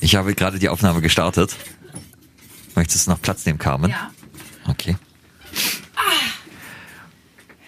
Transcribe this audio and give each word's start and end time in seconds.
Ich 0.00 0.16
habe 0.16 0.34
gerade 0.34 0.58
die 0.58 0.68
Aufnahme 0.68 1.00
gestartet. 1.00 1.56
Möchtest 2.74 3.06
du 3.06 3.10
noch 3.10 3.20
Platz 3.20 3.44
nehmen, 3.46 3.58
Carmen? 3.58 3.90
Ja. 3.90 4.10
Okay. 4.66 4.96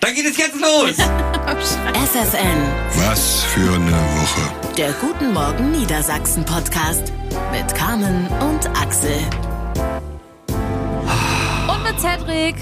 Dann 0.00 0.15
geht 0.15 0.26
es 0.26 0.37
jetzt 0.37 0.60
los! 0.60 0.97
FFN, 0.97 3.08
Was 3.08 3.42
für 3.44 3.75
eine 3.75 3.92
Woche. 3.92 4.75
der 4.76 4.92
Guten 4.94 5.33
Morgen 5.33 5.73
Niedersachsen 5.73 6.44
Podcast 6.44 7.13
mit 7.52 7.75
Carmen 7.75 8.27
und 8.29 8.67
Axel. 8.80 9.19
Und 10.48 11.83
mit 11.83 12.01
Cedric. 12.01 12.57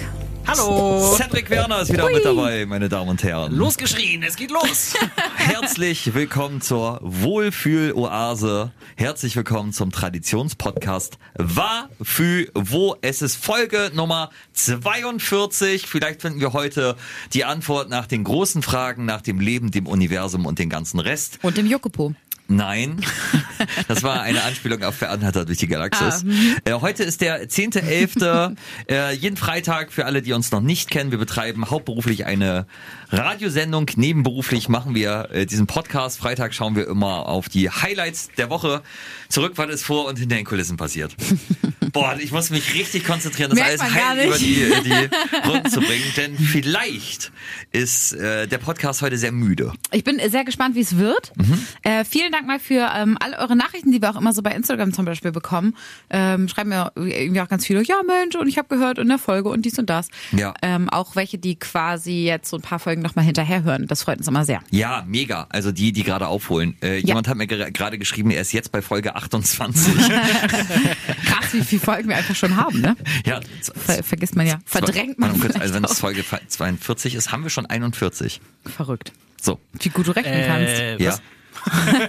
Hallo! 0.46 1.14
Cedric 1.16 1.48
Werner 1.48 1.80
ist 1.80 1.92
wieder 1.92 2.10
mit 2.10 2.24
dabei, 2.24 2.66
meine 2.66 2.88
Damen 2.88 3.10
und 3.10 3.22
Herren. 3.22 3.52
Losgeschrien, 3.52 4.22
es 4.22 4.36
geht 4.36 4.50
los! 4.50 4.92
Herzlich 5.36 6.12
willkommen 6.14 6.60
zur 6.60 7.00
Wohlfühl-Oase. 7.02 8.70
Herzlich 8.96 9.36
willkommen 9.36 9.72
zum 9.72 9.90
Traditionspodcast 9.90 11.18
Wa 11.38 11.88
Fü 12.02 12.48
Wo. 12.54 12.96
Es 13.00 13.22
ist 13.22 13.36
Folge 13.36 13.90
Nummer 13.94 14.30
42. 14.52 15.86
Vielleicht 15.86 16.20
finden 16.20 16.40
wir 16.40 16.52
heute 16.52 16.96
die 17.32 17.44
Antwort 17.44 17.88
nach 17.88 18.06
den 18.06 18.22
großen 18.22 18.62
Fragen, 18.62 19.06
nach 19.06 19.22
dem 19.22 19.40
Leben, 19.40 19.70
dem 19.70 19.86
Universum 19.86 20.44
und 20.44 20.58
den 20.58 20.68
ganzen 20.68 21.00
Rest. 21.00 21.38
Und 21.42 21.56
dem 21.56 21.66
Jokopo. 21.66 22.14
Nein, 22.46 23.00
das 23.88 24.02
war 24.02 24.20
eine 24.20 24.42
Anspielung 24.42 24.82
auf 24.82 24.94
Veranhalter 24.94 25.46
durch 25.46 25.58
die 25.58 25.66
Galaxis. 25.66 26.24
Ah, 26.24 26.70
Äh, 26.70 26.72
heute 26.74 27.02
ist 27.02 27.22
der 27.22 27.48
10.11. 27.48 28.54
äh, 28.90 29.12
jeden 29.14 29.38
Freitag 29.38 29.92
für 29.92 30.04
alle, 30.04 30.20
die 30.20 30.34
uns 30.34 30.50
noch 30.50 30.60
nicht 30.60 30.90
kennen. 30.90 31.10
Wir 31.10 31.18
betreiben 31.18 31.70
hauptberuflich 31.70 32.26
eine 32.26 32.66
Radiosendung. 33.10 33.90
Nebenberuflich 33.96 34.68
machen 34.68 34.94
wir 34.94 35.30
äh, 35.32 35.46
diesen 35.46 35.66
Podcast. 35.66 36.18
Freitag 36.18 36.52
schauen 36.52 36.76
wir 36.76 36.86
immer 36.86 37.28
auf 37.28 37.48
die 37.48 37.70
Highlights 37.70 38.28
der 38.36 38.50
Woche 38.50 38.82
zurück, 39.28 39.52
was 39.56 39.70
ist 39.70 39.84
vor 39.84 40.06
und 40.06 40.18
hinter 40.18 40.36
den 40.36 40.44
Kulissen 40.44 40.76
passiert. 40.76 41.16
Boah, 41.94 42.16
ich 42.18 42.32
muss 42.32 42.50
mich 42.50 42.74
richtig 42.74 43.04
konzentrieren, 43.04 43.50
das 43.50 43.58
Merkt 43.58 43.80
alles 43.80 43.94
heil 43.94 44.26
über 44.26 44.36
die, 44.38 44.54
die 44.84 45.48
Runden 45.48 45.70
zu 45.70 45.80
bringen. 45.80 46.04
Denn 46.16 46.36
vielleicht 46.36 47.32
ist 47.72 48.12
äh, 48.12 48.46
der 48.46 48.58
Podcast 48.58 49.00
heute 49.00 49.16
sehr 49.16 49.32
müde. 49.32 49.72
Ich 49.92 50.04
bin 50.04 50.20
sehr 50.28 50.44
gespannt, 50.44 50.74
wie 50.74 50.80
es 50.80 50.96
wird. 50.98 51.32
Mhm. 51.36 51.66
Äh, 51.82 52.04
vielen 52.04 52.32
Dank 52.32 52.46
mal 52.46 52.58
für 52.58 52.90
ähm, 52.96 53.16
alle 53.20 53.38
eure 53.38 53.56
Nachrichten, 53.56 53.92
die 53.92 54.02
wir 54.02 54.10
auch 54.10 54.16
immer 54.16 54.32
so 54.32 54.42
bei 54.42 54.50
Instagram 54.50 54.92
zum 54.92 55.04
Beispiel 55.04 55.30
bekommen. 55.32 55.76
Ähm, 56.10 56.48
schreiben 56.48 56.70
mir 56.70 56.90
irgendwie 56.96 57.40
auch 57.40 57.48
ganz 57.48 57.64
viele, 57.64 57.82
ja 57.84 58.00
Mensch, 58.06 58.34
und 58.34 58.48
ich 58.48 58.58
habe 58.58 58.68
gehört 58.68 58.98
in 58.98 59.08
der 59.08 59.18
Folge 59.18 59.48
und 59.48 59.64
dies 59.64 59.78
und 59.78 59.88
das. 59.88 60.08
Ja. 60.32 60.52
Ähm, 60.62 60.90
auch 60.90 61.14
welche, 61.16 61.38
die 61.38 61.56
quasi 61.56 62.24
jetzt 62.24 62.50
so 62.50 62.56
ein 62.56 62.62
paar 62.62 62.80
Folgen 62.80 63.02
nochmal 63.02 63.24
hinterher 63.24 63.62
hören. 63.62 63.86
Das 63.86 64.02
freut 64.02 64.18
uns 64.18 64.26
immer 64.28 64.44
sehr. 64.44 64.60
Ja, 64.70 65.04
mega. 65.06 65.46
Also 65.50 65.70
die, 65.70 65.92
die 65.92 66.02
gerade 66.02 66.26
aufholen. 66.26 66.76
Äh, 66.82 66.98
Jemand 66.98 67.28
hat 67.28 67.36
mir 67.36 67.46
ger- 67.46 67.70
gerade 67.70 67.98
geschrieben, 67.98 68.30
er 68.32 68.40
ist 68.42 68.52
jetzt 68.52 68.72
bei 68.72 68.82
Folge 68.82 69.14
28. 69.14 69.94
Krass, 71.24 71.52
wie 71.52 71.62
viele 71.62 71.80
Folgen 71.84 72.08
wir 72.08 72.16
einfach 72.16 72.34
schon 72.36 72.56
haben, 72.56 72.80
ne? 72.80 72.96
ja, 73.26 73.40
Ver 73.74 74.02
vergisst 74.02 74.36
man 74.36 74.46
ja. 74.46 74.58
Verdrängt 74.64 75.18
man. 75.18 75.38
Kurz, 75.38 75.56
Also 75.56 75.74
wenn 75.74 75.84
es. 75.84 75.98
Folge 76.00 76.24
42 76.48 77.14
ist, 77.14 77.32
haben 77.32 77.42
wir 77.42 77.50
schon 77.50 77.66
41. 77.66 78.40
Verrückt. 78.66 79.12
So, 79.40 79.60
Wie 79.80 79.88
gut 79.90 80.06
du 80.06 80.12
rechnen 80.12 80.44
kannst. 80.46 80.80
Äh, 80.80 81.02
ja. 81.02 81.10
was? 81.12 81.22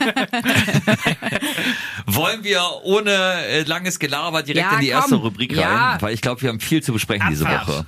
Wollen 2.05 2.43
wir 2.43 2.61
ohne 2.83 3.11
äh, 3.11 3.63
langes 3.63 3.99
Gelaber 3.99 4.43
direkt 4.43 4.65
Ja, 4.65 4.73
in 4.75 4.81
die 4.81 4.89
komm. 4.91 4.97
erste 5.01 5.15
Rubrik 5.15 5.51
rein? 5.51 5.59
Ja. 5.59 5.97
Weil 6.01 6.13
ich 6.13 6.21
glaube, 6.21 6.41
wir 6.41 6.49
haben 6.49 6.59
viel 6.59 6.83
zu 6.83 6.93
besprechen 6.93 7.27
diese 7.29 7.45
Abfahrt. 7.47 7.67
Woche. 7.67 7.85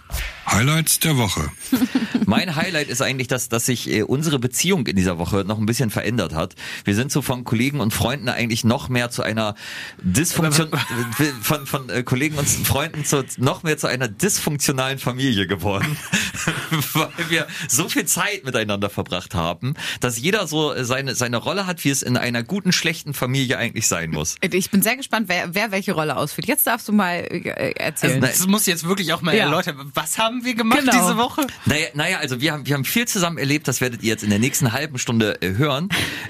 Highlights 0.49 0.99
der 0.99 1.17
Woche. 1.17 1.49
Mein 2.25 2.55
Highlight 2.55 2.87
ist 2.89 3.01
eigentlich, 3.01 3.27
dass, 3.27 3.49
dass 3.49 3.65
sich 3.65 3.89
äh, 3.89 4.03
unsere 4.03 4.39
Beziehung 4.39 4.87
in 4.87 4.95
dieser 4.95 5.17
Woche 5.17 5.43
noch 5.45 5.57
ein 5.59 5.65
bisschen 5.65 5.89
verändert 5.89 6.33
hat. 6.33 6.55
Wir 6.85 6.95
sind 6.95 7.11
so 7.11 7.21
von 7.21 7.43
Kollegen 7.43 7.79
und 7.79 7.93
Freunden 7.93 8.29
eigentlich 8.29 8.63
noch 8.63 8.89
mehr 8.89 9.09
zu 9.09 9.23
einer 9.23 9.55
Dysfunktion, 10.01 10.71
äh, 10.73 11.23
von, 11.41 11.65
von 11.65 11.89
äh, 11.89 12.03
Kollegen 12.03 12.37
und 12.37 12.47
Freunden 12.47 13.03
zu, 13.05 13.23
noch 13.37 13.63
mehr 13.63 13.77
zu 13.77 13.87
einer 13.87 14.07
dysfunktionalen 14.07 14.99
Familie 14.99 15.47
geworden. 15.47 15.97
Weil 16.93 17.09
wir 17.29 17.47
so 17.67 17.89
viel 17.89 18.05
Zeit 18.05 18.45
miteinander 18.45 18.89
verbracht 18.89 19.35
haben, 19.35 19.73
dass 19.99 20.17
jeder 20.17 20.47
so 20.47 20.73
äh, 20.73 20.85
seine, 20.85 21.15
seine 21.15 21.37
Rolle 21.37 21.67
hat, 21.67 21.83
wie 21.83 21.89
es 21.89 22.01
in 22.01 22.17
einer 22.17 22.43
guten, 22.43 22.71
schlechten 22.71 23.13
Familie 23.13 23.57
eigentlich 23.57 23.87
sein 23.87 24.11
muss. 24.11 24.35
Ich 24.41 24.71
bin 24.71 24.81
sehr 24.81 24.95
gespannt, 24.95 25.27
wer, 25.29 25.53
wer 25.55 25.71
welche 25.71 25.93
Rolle 25.93 26.15
ausfüllt. 26.17 26.47
Jetzt 26.47 26.67
darfst 26.67 26.87
du 26.87 26.93
mal 26.93 27.15
äh, 27.29 27.71
erzählen. 27.77 28.23
Also, 28.23 28.37
Das 28.39 28.47
muss 28.47 28.65
jetzt 28.65 28.85
wirklich 28.87 29.11
auch 29.13 29.21
mal 29.21 29.35
Ja. 29.35 29.45
erläutern. 29.45 29.91
Was 29.93 30.17
haben 30.17 30.36
wir 30.43 30.55
gemacht 30.55 30.79
Genau. 30.79 30.91
diese 30.91 31.17
Woche? 31.17 31.47
Naja, 31.65 31.87
naja, 31.93 32.17
also 32.19 32.39
wir 32.41 32.51
haben, 32.53 32.65
wir 32.65 32.73
haben 32.75 32.85
viel 32.85 33.07
zusammen 33.07 33.37
erlebt, 33.37 33.67
das 33.67 33.81
werdet 33.81 34.03
ihr 34.03 34.09
jetzt 34.09 34.23
in 34.23 34.29
der 34.29 34.39
nächsten 34.39 34.71
halben 34.73 34.97
Stunde 34.97 35.41
äh, 35.41 35.55
hören. 35.55 35.89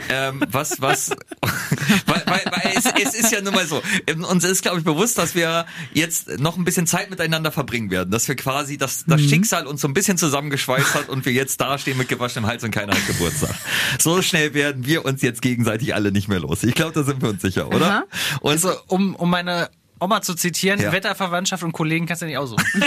Ähm, 0.09 0.41
was, 0.51 0.81
was, 0.81 1.09
weil, 2.06 2.23
weil, 2.25 2.41
weil 2.51 2.73
es, 2.75 2.85
es 2.85 3.13
ist 3.16 3.31
ja 3.31 3.41
nun 3.41 3.53
mal 3.53 3.66
so, 3.68 3.81
ähm, 4.07 4.23
uns 4.23 4.44
ist, 4.44 4.62
glaube 4.62 4.79
ich, 4.79 4.84
bewusst, 4.85 5.18
dass 5.18 5.35
wir 5.35 5.66
jetzt 5.94 6.40
noch 6.40 6.57
ein 6.57 6.63
bisschen 6.66 6.88
Zeit 6.88 7.09
miteinander 7.09 7.51
verbringen 7.51 7.90
werden, 7.91 8.12
dass 8.12 8.28
wir 8.28 8.35
quasi, 8.35 8.78
dass 8.78 9.06
das 9.06 9.22
Schicksal 9.22 9.68
uns 9.68 9.81
so 9.81 9.88
ein 9.88 9.94
bisschen 9.94 10.18
zusammengeschweißt 10.18 10.94
hat 10.95 11.09
und 11.09 11.25
wir 11.25 11.34
jetzt 11.34 11.59
dastehen 11.62 11.97
mit 11.97 12.07
gewaschenem 12.09 12.47
Hals 12.50 12.63
und 12.63 12.72
keiner 12.72 12.94
hat 12.94 13.06
Geburtstag. 13.07 13.56
So 14.00 14.22
schnell 14.22 14.53
werden 14.53 14.85
wir 14.85 15.06
uns 15.06 15.22
jetzt 15.22 15.41
gegenseitig 15.41 15.94
alle 15.95 16.12
nicht 16.12 16.28
mehr 16.28 16.39
los. 16.39 16.63
Ich 16.63 16.75
glaube, 16.75 16.94
da 16.94 17.03
sind 17.03 17.22
wir 17.22 17.29
uns 17.29 17.41
sicher, 17.41 17.68
oder? 17.68 17.85
Aha. 17.85 18.03
Und 18.41 18.51
Also, 18.51 18.72
um, 18.88 19.16
um 19.16 19.29
meine 19.29 19.69
Oma 20.00 20.22
zu 20.22 20.35
zitieren, 20.35 20.79
Ja. 20.79 20.91
Wetterverwandtschaft 20.91 21.63
und 21.63 21.72
Kollegen 21.72 22.06
kannst 22.06 22.22
du 22.22 22.28
nicht 22.28 22.38
aussuchen. 22.38 22.63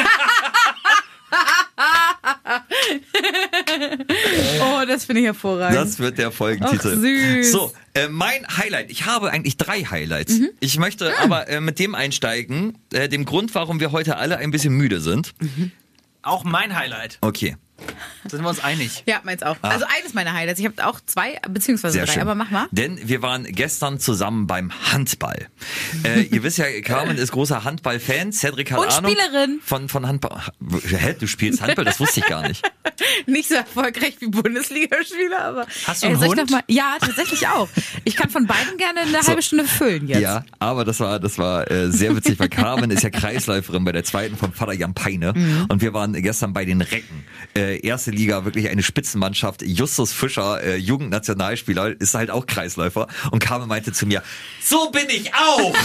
das 5.00 5.06
finde 5.06 5.21
ich 5.21 5.27
hervorragend. 5.27 5.77
Das 5.77 5.99
wird 5.99 6.19
der 6.19 6.31
Folgentitel. 6.31 6.94
Ach, 6.97 7.00
süß. 7.00 7.53
So, 7.53 7.72
äh, 7.94 8.09
mein 8.09 8.47
Highlight. 8.56 8.91
Ich 8.91 9.06
habe 9.06 9.31
eigentlich 9.31 9.56
drei 9.56 9.83
Highlights. 9.84 10.38
Mhm. 10.38 10.50
Ich 10.61 10.78
möchte 10.78 11.11
Ah. 11.19 11.25
aber 11.25 11.49
äh, 11.49 11.61
mit 11.61 11.78
dem 11.78 11.94
einsteigen, 11.94 12.78
äh, 12.93 13.09
dem 13.09 13.25
Grund, 13.25 13.55
warum 13.55 13.81
wir 13.81 13.93
heute 13.93 14.16
alle 14.16 14.37
ein 14.39 14.50
bisschen 14.50 14.75
müde 14.75 15.00
sind. 15.00 15.33
auch 16.22 16.44
mein 16.44 16.77
Highlight. 16.77 17.19
Okay. 17.22 17.56
Sind 18.28 18.43
wir 18.43 18.49
uns 18.49 18.62
einig? 18.62 19.03
ja, 19.06 19.21
meins 19.25 19.43
auch. 19.43 19.56
Also 19.62 19.84
eines 19.99 20.15
meiner 20.15 20.33
Highlights. 20.34 20.61
Ich 20.61 20.67
habe 20.67 20.87
auch 20.87 21.01
zwei, 21.06 21.39
beziehungsweise 21.49 21.91
Ah. 21.91 21.93
Sehr 22.01 22.06
drei, 22.06 22.12
schön. 22.15 22.23
aber 22.23 22.34
mach 22.34 22.51
mal. 22.51 22.67
Denn 22.71 22.99
wir 23.09 23.23
waren 23.23 23.45
gestern 23.45 23.99
zusammen 23.99 24.47
beim 24.47 24.71
Handball. 24.93 25.49
äh, 26.05 26.23
ihr 26.23 26.43
wisst 26.43 26.59
ja, 26.59 26.67
Carmen 26.83 27.17
ist 27.19 27.33
großer 27.33 27.65
Handball-Fan. 27.65 28.33
Cedric 28.33 28.73
hat 28.73 28.78
Und 28.78 28.89
Ahnung 28.89 29.11
Spielerin. 29.11 29.61
Von, 29.65 29.89
von 29.89 30.06
Handball. 30.06 30.41
Hä, 30.87 31.15
du 31.19 31.27
spielst 31.27 31.61
Handball? 31.62 31.84
Das 31.84 31.99
wusste 32.01 32.21
ich 32.21 32.27
gar 32.27 32.47
nicht. 32.47 32.62
Nicht 33.27 33.49
so 33.49 33.55
erfolgreich 33.56 34.17
wie 34.21 34.28
Bundesligaspieler, 34.28 35.43
aber. 35.45 35.67
Hast 35.87 36.03
du 36.03 36.07
einen 36.09 36.22
ich 36.22 36.28
Hund? 36.28 36.51
mal, 36.51 36.62
ja, 36.69 36.97
tatsächlich 37.01 37.47
auch. 37.49 37.69
Ich 38.05 38.15
kann 38.17 38.31
von 38.31 38.47
beiden 38.47 38.77
gerne 38.77 39.01
eine 39.01 39.21
halbe 39.27 39.43
Stunde 39.43 39.65
füllen 39.65 40.07
jetzt. 40.07 40.21
Ja, 40.21 40.45
aber 40.59 40.84
das 40.84 41.01
war, 41.01 41.19
das 41.19 41.39
war 41.39 41.71
äh, 41.71 41.91
sehr 41.91 42.15
witzig, 42.15 42.39
weil 42.39 42.49
Carmen 42.49 42.91
ist 42.91 43.03
ja 43.03 43.11
Kreisläuferin 43.11 43.84
bei 43.84 43.93
der 43.93 44.05
zweiten 44.05 44.37
von 44.37 44.53
Vater 44.53 44.72
Jan 44.75 44.95
Peine. 44.95 45.33
Mhm. 45.34 45.67
Und 45.69 45.83
wir 45.83 45.93
waren 45.95 46.12
gestern 46.15 46.53
bei 46.53 46.65
den 46.65 46.81
Recken. 46.81 47.25
Äh, 47.57 47.78
erste 47.81 48.11
Liga, 48.11 48.45
wirklich 48.45 48.69
eine 48.69 48.83
Spitzenmannschaft. 48.83 49.63
Justus 49.63 50.13
Fischer, 50.13 50.63
äh, 50.63 50.77
Jugendnationalspieler, 50.77 52.01
ist 52.01 52.15
halt 52.15 52.31
auch 52.31 52.47
Kreisläufer. 52.47 53.07
Und 53.31 53.41
Carmen 53.41 53.69
meinte 53.69 53.93
zu 53.93 54.07
mir, 54.07 54.23
so 54.63 54.91
bin 54.91 55.07
ich 55.09 55.33
auch! 55.35 55.75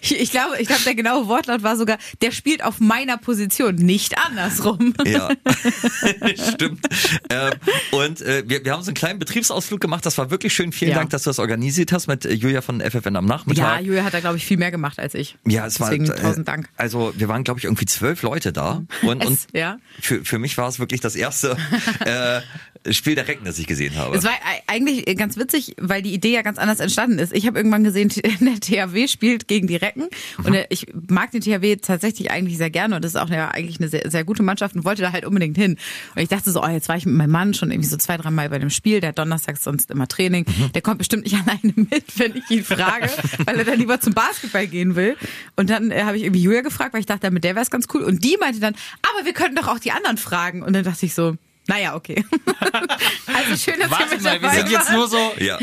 Ich, 0.00 0.18
ich 0.20 0.30
glaube, 0.30 0.60
ich 0.60 0.68
glaube, 0.68 0.82
der 0.84 0.94
genaue 0.94 1.26
Wortlaut 1.26 1.62
war 1.62 1.76
sogar, 1.76 1.98
der 2.20 2.30
spielt 2.30 2.62
auf 2.62 2.78
meiner 2.80 3.18
Position, 3.18 3.74
nicht 3.74 4.16
andersrum. 4.24 4.94
Ja, 5.04 5.30
stimmt. 6.52 6.86
Ähm, 7.30 7.52
und 7.90 8.20
äh, 8.20 8.44
wir, 8.46 8.64
wir 8.64 8.72
haben 8.72 8.82
so 8.82 8.88
einen 8.90 8.94
kleinen 8.94 9.18
Betriebsausflug 9.18 9.80
gemacht. 9.80 10.06
Das 10.06 10.16
war 10.18 10.30
wirklich 10.30 10.54
schön. 10.54 10.70
Vielen 10.72 10.92
Ja. 10.92 10.98
Dank, 10.98 11.10
dass 11.10 11.24
du 11.24 11.30
das 11.30 11.38
organisiert 11.38 11.92
hast 11.92 12.06
mit 12.06 12.24
äh, 12.24 12.32
Julia 12.32 12.60
von 12.62 12.80
FFN 12.80 13.16
am 13.16 13.24
Ja, 13.26 13.28
Nachmittag. 13.36 13.82
Julia 13.82 14.04
hat 14.04 14.14
da, 14.14 14.20
glaube 14.20 14.36
ich, 14.36 14.46
viel 14.46 14.58
mehr 14.58 14.70
gemacht 14.70 14.98
als 15.00 15.14
ich. 15.14 15.36
Ja, 15.46 15.66
es 15.66 15.74
Deswegen 15.74 16.08
war. 16.08 16.16
äh, 16.16 16.20
tausend 16.22 16.46
Dank. 16.48 16.68
Also 16.76 17.12
wir 17.16 17.28
waren, 17.28 17.42
glaube 17.44 17.58
ich, 17.58 17.64
irgendwie 17.64 17.86
zwölf 17.86 18.22
Leute 18.22 18.52
da. 18.52 18.84
Und, 19.02 19.24
und 19.24 19.32
Es- 19.34 19.46
ja. 19.52 19.78
für, 20.00 20.15
für 20.24 20.38
mich 20.38 20.56
war 20.58 20.68
es 20.68 20.78
wirklich 20.78 21.00
das 21.00 21.16
erste 21.16 21.56
äh, 22.04 22.92
Spiel 22.92 23.14
der 23.14 23.26
Recken, 23.26 23.44
das 23.44 23.58
ich 23.58 23.66
gesehen 23.66 23.96
habe. 23.96 24.16
Es 24.16 24.24
war 24.24 24.32
eigentlich 24.66 25.04
ganz 25.16 25.36
witzig, 25.36 25.74
weil 25.80 26.02
die 26.02 26.12
Idee 26.14 26.32
ja 26.34 26.42
ganz 26.42 26.58
anders 26.58 26.78
entstanden 26.80 27.18
ist. 27.18 27.32
Ich 27.34 27.46
habe 27.46 27.58
irgendwann 27.58 27.82
gesehen, 27.84 28.08
der 28.40 28.60
THW 28.60 29.08
spielt 29.08 29.48
gegen 29.48 29.66
die 29.66 29.76
Recken 29.76 30.08
und 30.44 30.52
der- 30.52 30.70
ich 30.70 30.86
mag 31.08 31.30
den 31.32 31.40
THW 31.40 31.76
tatsächlich 31.76 32.30
eigentlich 32.30 32.58
sehr 32.58 32.70
gerne 32.70 32.96
und 32.96 33.04
das 33.04 33.12
ist 33.14 33.20
auch 33.20 33.26
eine, 33.30 33.52
eigentlich 33.52 33.80
eine 33.80 33.88
sehr, 33.88 34.08
sehr 34.10 34.24
gute 34.24 34.42
Mannschaft 34.42 34.76
und 34.76 34.84
wollte 34.84 35.02
da 35.02 35.12
halt 35.12 35.24
unbedingt 35.24 35.56
hin. 35.56 35.76
Und 36.14 36.22
ich 36.22 36.28
dachte 36.28 36.50
so, 36.52 36.62
oh, 36.62 36.68
jetzt 36.68 36.88
war 36.88 36.96
ich 36.96 37.06
mit 37.06 37.14
meinem 37.14 37.30
Mann 37.30 37.54
schon 37.54 37.70
irgendwie 37.70 37.88
so 37.88 37.96
zwei, 37.96 38.16
drei 38.16 38.30
Mal 38.30 38.48
bei 38.50 38.58
dem 38.58 38.70
Spiel, 38.70 39.00
der 39.00 39.12
donnerstags 39.12 39.64
sonst 39.64 39.90
immer 39.90 40.06
Training, 40.06 40.44
der 40.74 40.82
kommt 40.82 40.98
bestimmt 40.98 41.24
nicht 41.24 41.34
alleine 41.46 41.72
mit, 41.74 42.04
wenn 42.18 42.36
ich 42.36 42.48
ihn 42.50 42.62
frage, 42.64 43.10
weil 43.44 43.58
er 43.58 43.64
dann 43.64 43.78
lieber 43.78 44.00
zum 44.00 44.14
Basketball 44.14 44.66
gehen 44.68 44.94
will. 44.94 45.16
Und 45.56 45.70
dann 45.70 45.90
äh, 45.90 46.02
habe 46.04 46.16
ich 46.18 46.22
irgendwie 46.22 46.42
Julia 46.42 46.60
gefragt, 46.60 46.92
weil 46.94 47.00
ich 47.00 47.06
dachte, 47.06 47.30
mit 47.32 47.42
der 47.42 47.54
wäre 47.56 47.64
es 47.64 47.70
ganz 47.70 47.86
cool 47.94 48.02
und 48.04 48.22
die 48.22 48.36
meinte 48.38 48.60
dann, 48.60 48.74
aber 49.02 49.24
wir 49.26 49.32
könnten 49.32 49.56
doch 49.56 49.66
auch 49.66 49.80
die 49.80 49.90
anderen 49.90 50.05
fragen. 50.16 50.62
Und 50.62 50.72
dann 50.74 50.84
dachte 50.84 51.06
ich 51.06 51.14
so, 51.14 51.34
Naja, 51.68 51.94
okay. 51.96 52.24
also 53.26 53.56
schön, 53.56 53.78
dass 53.80 53.88
ihr 53.88 53.90
Warte 53.90 54.14
mit 54.14 54.22
mal, 54.22 54.32
wir 54.34 54.40
dabei 54.40 54.56
sind 54.58 54.70
jetzt 54.70 54.90
nur 54.92 55.08
so 55.08 55.32
Ja. 55.38 55.58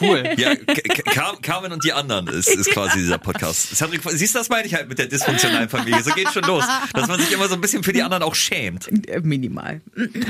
cool. 0.00 0.28
Ja, 0.36 0.54
Car- 0.56 1.36
Carmen 1.42 1.72
und 1.72 1.84
die 1.84 1.92
anderen 1.92 2.26
ist, 2.28 2.48
ist 2.48 2.70
quasi 2.70 2.98
dieser 2.98 3.18
Podcast. 3.18 3.76
Cedric, 3.76 4.02
siehst 4.10 4.34
du, 4.34 4.38
das 4.40 4.48
meine 4.48 4.66
ich 4.66 4.74
halt 4.74 4.88
mit 4.88 4.98
der 4.98 5.06
dysfunktionalen 5.06 5.68
Familie. 5.68 6.02
So 6.02 6.10
geht 6.12 6.32
schon 6.32 6.42
los. 6.44 6.64
Dass 6.92 7.06
man 7.08 7.20
sich 7.20 7.30
immer 7.32 7.48
so 7.48 7.54
ein 7.54 7.60
bisschen 7.60 7.82
für 7.84 7.92
die 7.92 8.02
anderen 8.02 8.22
auch 8.24 8.34
schämt. 8.34 8.88
Äh, 9.08 9.20
Minimal. 9.20 9.80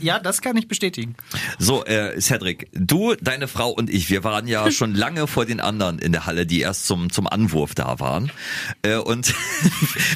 Ja, 0.00 0.18
das 0.18 0.40
kann 0.42 0.56
ich 0.56 0.68
bestätigen. 0.68 1.14
So, 1.58 1.84
äh, 1.84 2.18
Cedric, 2.20 2.68
du, 2.72 3.14
deine 3.20 3.48
Frau 3.48 3.70
und 3.70 3.90
ich, 3.90 4.10
wir 4.10 4.24
waren 4.24 4.46
ja 4.46 4.70
schon 4.70 4.94
lange 4.94 5.26
vor 5.26 5.46
den 5.46 5.60
anderen 5.60 5.98
in 5.98 6.12
der 6.12 6.26
Halle, 6.26 6.46
die 6.46 6.60
erst 6.60 6.86
zum, 6.86 7.10
zum 7.10 7.26
Anwurf 7.26 7.74
da 7.74 7.98
waren. 8.00 8.30
Äh, 8.82 8.96
und 8.96 9.34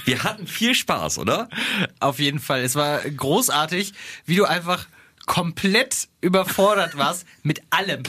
wir 0.04 0.22
hatten 0.24 0.46
viel 0.46 0.74
Spaß, 0.74 1.18
oder? 1.18 1.48
Auf 2.00 2.18
jeden 2.18 2.38
Fall. 2.38 2.62
Es 2.62 2.74
war 2.74 2.98
großartig, 3.00 3.93
wie 4.26 4.36
du 4.36 4.44
einfach 4.44 4.86
komplett 5.26 6.08
überfordert 6.20 6.96
warst 6.96 7.26
mit 7.42 7.62
allem. 7.70 8.02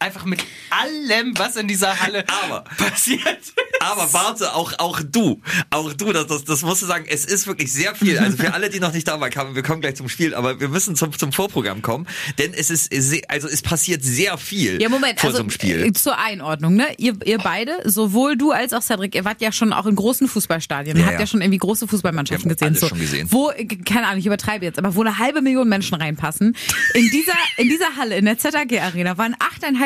Einfach 0.00 0.24
mit 0.26 0.44
allem, 0.70 1.36
was 1.38 1.56
in 1.56 1.66
dieser 1.66 1.98
Halle 2.00 2.24
Aber- 2.44 2.62
passiert. 2.76 3.38
Aber 3.80 4.12
warte, 4.12 4.54
auch, 4.54 4.72
auch 4.78 5.00
du, 5.02 5.40
auch 5.70 5.92
du, 5.92 6.12
das, 6.12 6.26
das, 6.28 6.44
das 6.44 6.62
musst 6.62 6.82
du 6.82 6.86
sagen, 6.86 7.04
es 7.08 7.24
ist 7.24 7.48
wirklich 7.48 7.72
sehr 7.72 7.94
viel. 7.96 8.16
Also 8.18 8.36
für 8.36 8.54
alle, 8.54 8.70
die 8.70 8.78
noch 8.78 8.92
nicht 8.92 9.08
da 9.08 9.20
waren, 9.20 9.54
wir 9.56 9.62
kommen 9.64 9.80
gleich 9.80 9.96
zum 9.96 10.08
Spiel, 10.08 10.34
aber 10.36 10.60
wir 10.60 10.68
müssen 10.68 10.94
zum, 10.94 11.16
zum 11.18 11.32
Vorprogramm 11.32 11.82
kommen, 11.82 12.06
denn 12.38 12.52
es 12.54 12.70
ist, 12.70 12.92
also 13.28 13.48
es 13.48 13.62
passiert 13.62 14.04
sehr 14.04 14.38
viel 14.38 14.80
Ja, 14.80 14.88
Moment, 14.88 15.18
vor 15.18 15.28
also 15.30 15.38
so 15.38 15.42
einem 15.42 15.50
Spiel. 15.50 15.84
äh, 15.84 15.92
zur 15.92 16.16
Einordnung, 16.18 16.74
ne? 16.74 16.86
Ihr, 16.98 17.14
ihr 17.24 17.38
beide, 17.38 17.78
sowohl 17.84 18.36
du 18.36 18.52
als 18.52 18.72
auch 18.72 18.82
Cedric, 18.82 19.14
ihr 19.16 19.24
wart 19.24 19.40
ja 19.40 19.50
schon 19.52 19.72
auch 19.72 19.86
in 19.86 19.96
großen 19.96 20.28
Fußballstadien, 20.28 20.96
Ja, 20.96 21.04
habt 21.04 21.14
ja. 21.14 21.20
ja 21.20 21.26
schon 21.26 21.40
irgendwie 21.40 21.58
große 21.58 21.88
Fußballmannschaften 21.88 22.48
gesehen. 22.54 22.76
schon 22.76 22.98
gesehen. 23.00 23.28
Wo, 23.32 23.50
äh, 23.50 23.64
keine 23.64 24.06
Ahnung, 24.06 24.20
ich 24.20 24.26
übertreibe 24.26 24.64
jetzt, 24.64 24.78
aber 24.78 24.94
wo 24.94 25.00
eine 25.00 25.18
halbe 25.18 25.40
Million 25.42 25.68
Menschen 25.68 25.96
reinpassen. 25.96 26.56
In 26.94 27.10
dieser, 27.10 27.34
in 27.56 27.68
dieser 27.68 27.96
Halle, 27.96 28.16
in 28.16 28.24
der 28.26 28.38
ZAG 28.38 28.72
Arena, 28.80 29.18
waren 29.18 29.34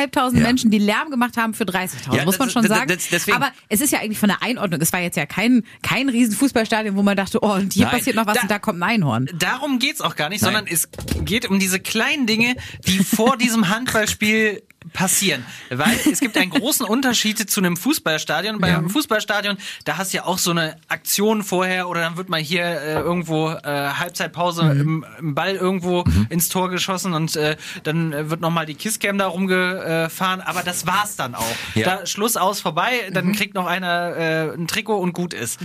8.500 0.07 0.37
Ja. 0.37 0.41
Menschen, 0.47 0.71
die 0.71 0.77
Lärm 0.79 1.09
gemacht 1.09 1.37
haben 1.37 1.53
für 1.53 1.65
30.000, 1.65 2.15
Ja, 2.15 2.25
muss 2.25 2.39
man 2.39 2.49
schon 2.49 2.65
sagen. 2.67 2.87
deswegen- 3.11 3.35
aber 3.37 3.51
es 3.69 3.81
ist 3.81 3.91
ja 3.91 3.99
eigentlich 3.99 4.19
von 4.19 4.29
der 4.29 4.41
Einordnung, 4.43 4.81
es 4.81 4.91
war 4.93 4.99
jetzt 5.01 5.17
ja 5.17 5.25
kein, 5.25 5.63
kein 5.81 6.09
riesen 6.09 6.35
Fußballstadion, 6.35 6.95
wo 6.95 7.03
man 7.03 7.17
dachte, 7.17 7.39
oh, 7.43 7.53
und 7.53 7.73
hier 7.73 7.85
Nein. 7.85 7.97
passiert 7.97 8.15
noch 8.15 8.25
was 8.25 8.35
Da- 8.35 8.41
und 8.41 8.51
da 8.51 8.59
kommt 8.59 8.79
ein 8.79 8.83
Einhorn. 8.83 9.29
Darum 9.37 9.79
geht's 9.79 10.01
auch 10.01 10.15
gar 10.15 10.29
nicht, 10.29 10.41
Nein. 10.41 10.53
sondern 10.53 10.67
es 10.73 10.89
geht 11.23 11.45
um 11.49 11.59
diese 11.59 11.79
kleinen 11.79 12.25
Dinge, 12.27 12.55
die 12.87 12.99
vor 12.99 13.37
diesem 13.37 13.69
Handballspiel 13.69 14.61
passieren. 14.91 15.45
Weil 15.69 15.97
es 16.11 16.19
gibt 16.19 16.37
einen 16.37 16.51
großen 16.51 16.85
Unterschied 16.85 17.49
zu 17.49 17.59
einem 17.61 17.77
Fußballstadion. 17.77 18.59
Bei 18.59 18.69
Ja. 18.69 18.77
einem 18.79 18.89
Fußballstadion, 18.89 19.57
da 19.85 19.97
hast 19.97 20.13
du 20.13 20.17
ja 20.17 20.25
auch 20.25 20.37
so 20.37 20.51
eine 20.51 20.75
Aktion 20.87 21.43
vorher 21.43 21.87
oder 21.87 22.01
dann 22.01 22.17
wird 22.17 22.29
mal 22.29 22.39
hier 22.39 22.63
äh, 22.65 22.93
irgendwo 22.99 23.49
äh, 23.51 23.63
Halbzeitpause 23.63 24.61
im, 24.71 25.05
im 25.19 25.35
Ball 25.35 25.55
irgendwo 25.55 26.03
ins 26.29 26.49
Tor 26.49 26.69
geschossen 26.69 27.13
und 27.13 27.35
äh, 27.35 27.55
dann 27.83 28.13
äh, 28.13 28.29
wird 28.29 28.41
nochmal 28.41 28.65
die 28.65 28.75
Kisscam 28.75 29.17
da 29.17 29.27
rumgefahren. 29.27 30.41
Aber 30.41 30.61
das 30.63 30.85
war's 30.87 31.15
dann 31.15 31.35
auch. 31.35 31.45
Ja. 31.75 31.97
Da 31.99 32.05
Schluss 32.05 32.37
aus 32.37 32.59
vorbei, 32.59 33.09
dann 33.11 33.31
kriegt 33.33 33.53
noch 33.55 33.65
einer 33.67 34.15
äh, 34.17 34.53
ein 34.53 34.67
Trikot 34.67 34.97
und 34.97 35.13
gut 35.13 35.33
ist. 35.33 35.59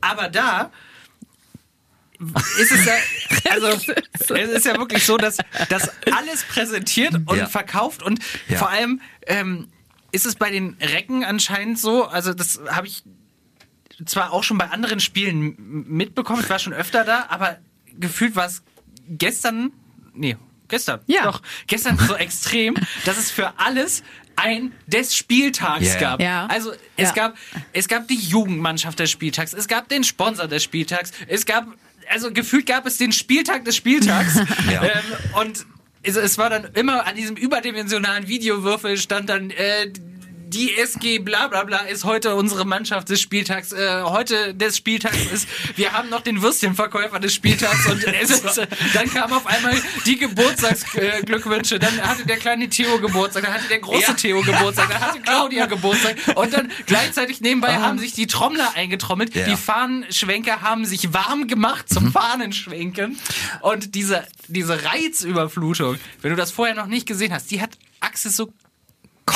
Aber 0.00 0.28
da 0.28 0.70
ist 2.58 2.72
es 2.72 2.84
ja, 2.84 2.92
also 3.50 3.68
es 4.34 4.50
ist 4.50 4.66
ja 4.66 4.76
wirklich 4.76 5.04
so, 5.04 5.16
dass 5.16 5.38
das 5.68 5.90
alles 6.12 6.42
präsentiert 6.44 7.14
und 7.26 7.36
Ja. 7.36 7.46
verkauft 7.46 8.02
und 8.02 8.20
Ja. 8.48 8.58
vor 8.58 8.70
allem 8.70 9.00
ähm, 9.26 9.68
ist 10.12 10.26
es 10.26 10.34
bei 10.34 10.50
den 10.50 10.76
Recken 10.80 11.24
anscheinend 11.24 11.78
so, 11.78 12.04
also 12.04 12.34
das 12.34 12.60
habe 12.68 12.86
ich 12.86 13.02
zwar 14.06 14.32
auch 14.32 14.44
schon 14.44 14.58
bei 14.58 14.68
anderen 14.70 15.00
Spielen 15.00 15.54
mitbekommen, 15.88 16.42
ich 16.42 16.50
war 16.50 16.58
schon 16.58 16.72
öfter 16.72 17.04
da, 17.04 17.26
aber 17.28 17.58
gefühlt 17.98 18.36
war 18.36 18.46
es 18.46 18.62
gestern, 19.08 19.72
nee, 20.14 20.36
gestern, 20.68 21.00
Ja. 21.06 21.24
doch, 21.24 21.42
gestern 21.66 21.98
so 21.98 22.14
extrem, 22.16 22.74
dass 23.04 23.16
es 23.18 23.30
für 23.30 23.58
alles 23.58 24.02
ein 24.36 24.72
des 24.86 25.14
Spieltags 25.14 25.94
ja. 25.94 26.00
gab. 26.00 26.22
Ja. 26.22 26.46
Also 26.46 26.72
es 26.96 27.08
Ja. 27.10 27.12
gab 27.14 27.36
es 27.74 27.88
gab 27.88 28.08
die 28.08 28.16
Jugendmannschaft 28.16 28.98
des 28.98 29.10
Spieltags, 29.10 29.52
es 29.52 29.68
gab 29.68 29.88
den 29.88 30.02
Sponsor 30.02 30.48
des 30.48 30.62
Spieltags, 30.62 31.12
es 31.28 31.44
gab 31.44 31.66
also 32.10 32.32
gefühlt 32.32 32.66
gab 32.66 32.86
es 32.86 32.98
den 32.98 33.12
Spieltag 33.12 33.64
des 33.64 33.76
Spieltags 33.76 34.36
Ja. 34.70 34.82
ähm, 34.84 34.90
und 35.40 35.66
es, 36.02 36.16
es 36.16 36.38
war 36.38 36.50
dann 36.50 36.64
immer 36.74 37.06
an 37.06 37.14
diesem 37.16 37.36
überdimensionalen 37.36 38.26
Videowürfel 38.28 38.96
stand 38.96 39.28
dann 39.28 39.50
äh, 39.50 39.92
die 40.52 40.76
SG 40.76 41.20
bla 41.20 41.46
bla 41.46 41.62
bla 41.62 41.78
ist 41.78 42.04
heute 42.04 42.34
unsere 42.34 42.64
Mannschaft 42.64 43.08
des 43.08 43.20
Spieltags. 43.20 43.72
Äh, 43.72 44.02
heute 44.02 44.52
des 44.52 44.76
Spieltags 44.76 45.16
ist, 45.32 45.48
wir 45.76 45.92
haben 45.92 46.08
noch 46.08 46.22
den 46.22 46.42
Würstchenverkäufer 46.42 47.20
des 47.20 47.34
Spieltags 47.34 47.86
und 47.86 48.02
es 48.04 48.30
ist, 48.44 48.58
äh, 48.58 48.66
dann 48.92 49.08
kam 49.12 49.32
auf 49.32 49.46
einmal 49.46 49.80
die 50.06 50.18
Geburtstagsglückwünsche. 50.18 51.78
Dann 51.78 52.00
hatte 52.02 52.26
der 52.26 52.36
kleine 52.36 52.68
Theo 52.68 52.98
Geburtstag, 52.98 53.44
dann 53.44 53.54
hatte 53.54 53.68
der 53.68 53.78
große 53.78 54.00
Ja. 54.02 54.14
Theo 54.14 54.42
Geburtstag, 54.42 54.90
dann 54.90 55.00
hatte 55.00 55.20
Claudia 55.20 55.66
Geburtstag 55.66 56.16
und 56.34 56.52
dann 56.52 56.72
gleichzeitig 56.86 57.40
nebenbei 57.40 57.76
haben 57.76 58.00
sich 58.00 58.12
die 58.12 58.26
Trommler 58.26 58.72
eingetrommelt. 58.74 59.34
Ja. 59.36 59.46
Die 59.46 59.56
Fahnenschwenker 59.56 60.62
haben 60.62 60.84
sich 60.84 61.12
warm 61.12 61.46
gemacht 61.46 61.88
zum 61.88 62.10
Fahnenschwenken 62.12 63.18
und 63.60 63.94
diese, 63.94 64.26
diese 64.48 64.84
Reizüberflutung, 64.84 65.98
wenn 66.22 66.30
du 66.30 66.36
das 66.36 66.50
vorher 66.50 66.74
noch 66.74 66.86
nicht 66.86 67.06
gesehen 67.06 67.32
hast, 67.32 67.52
die 67.52 67.60
hat 67.60 67.78
Axel 68.00 68.30
so 68.30 68.52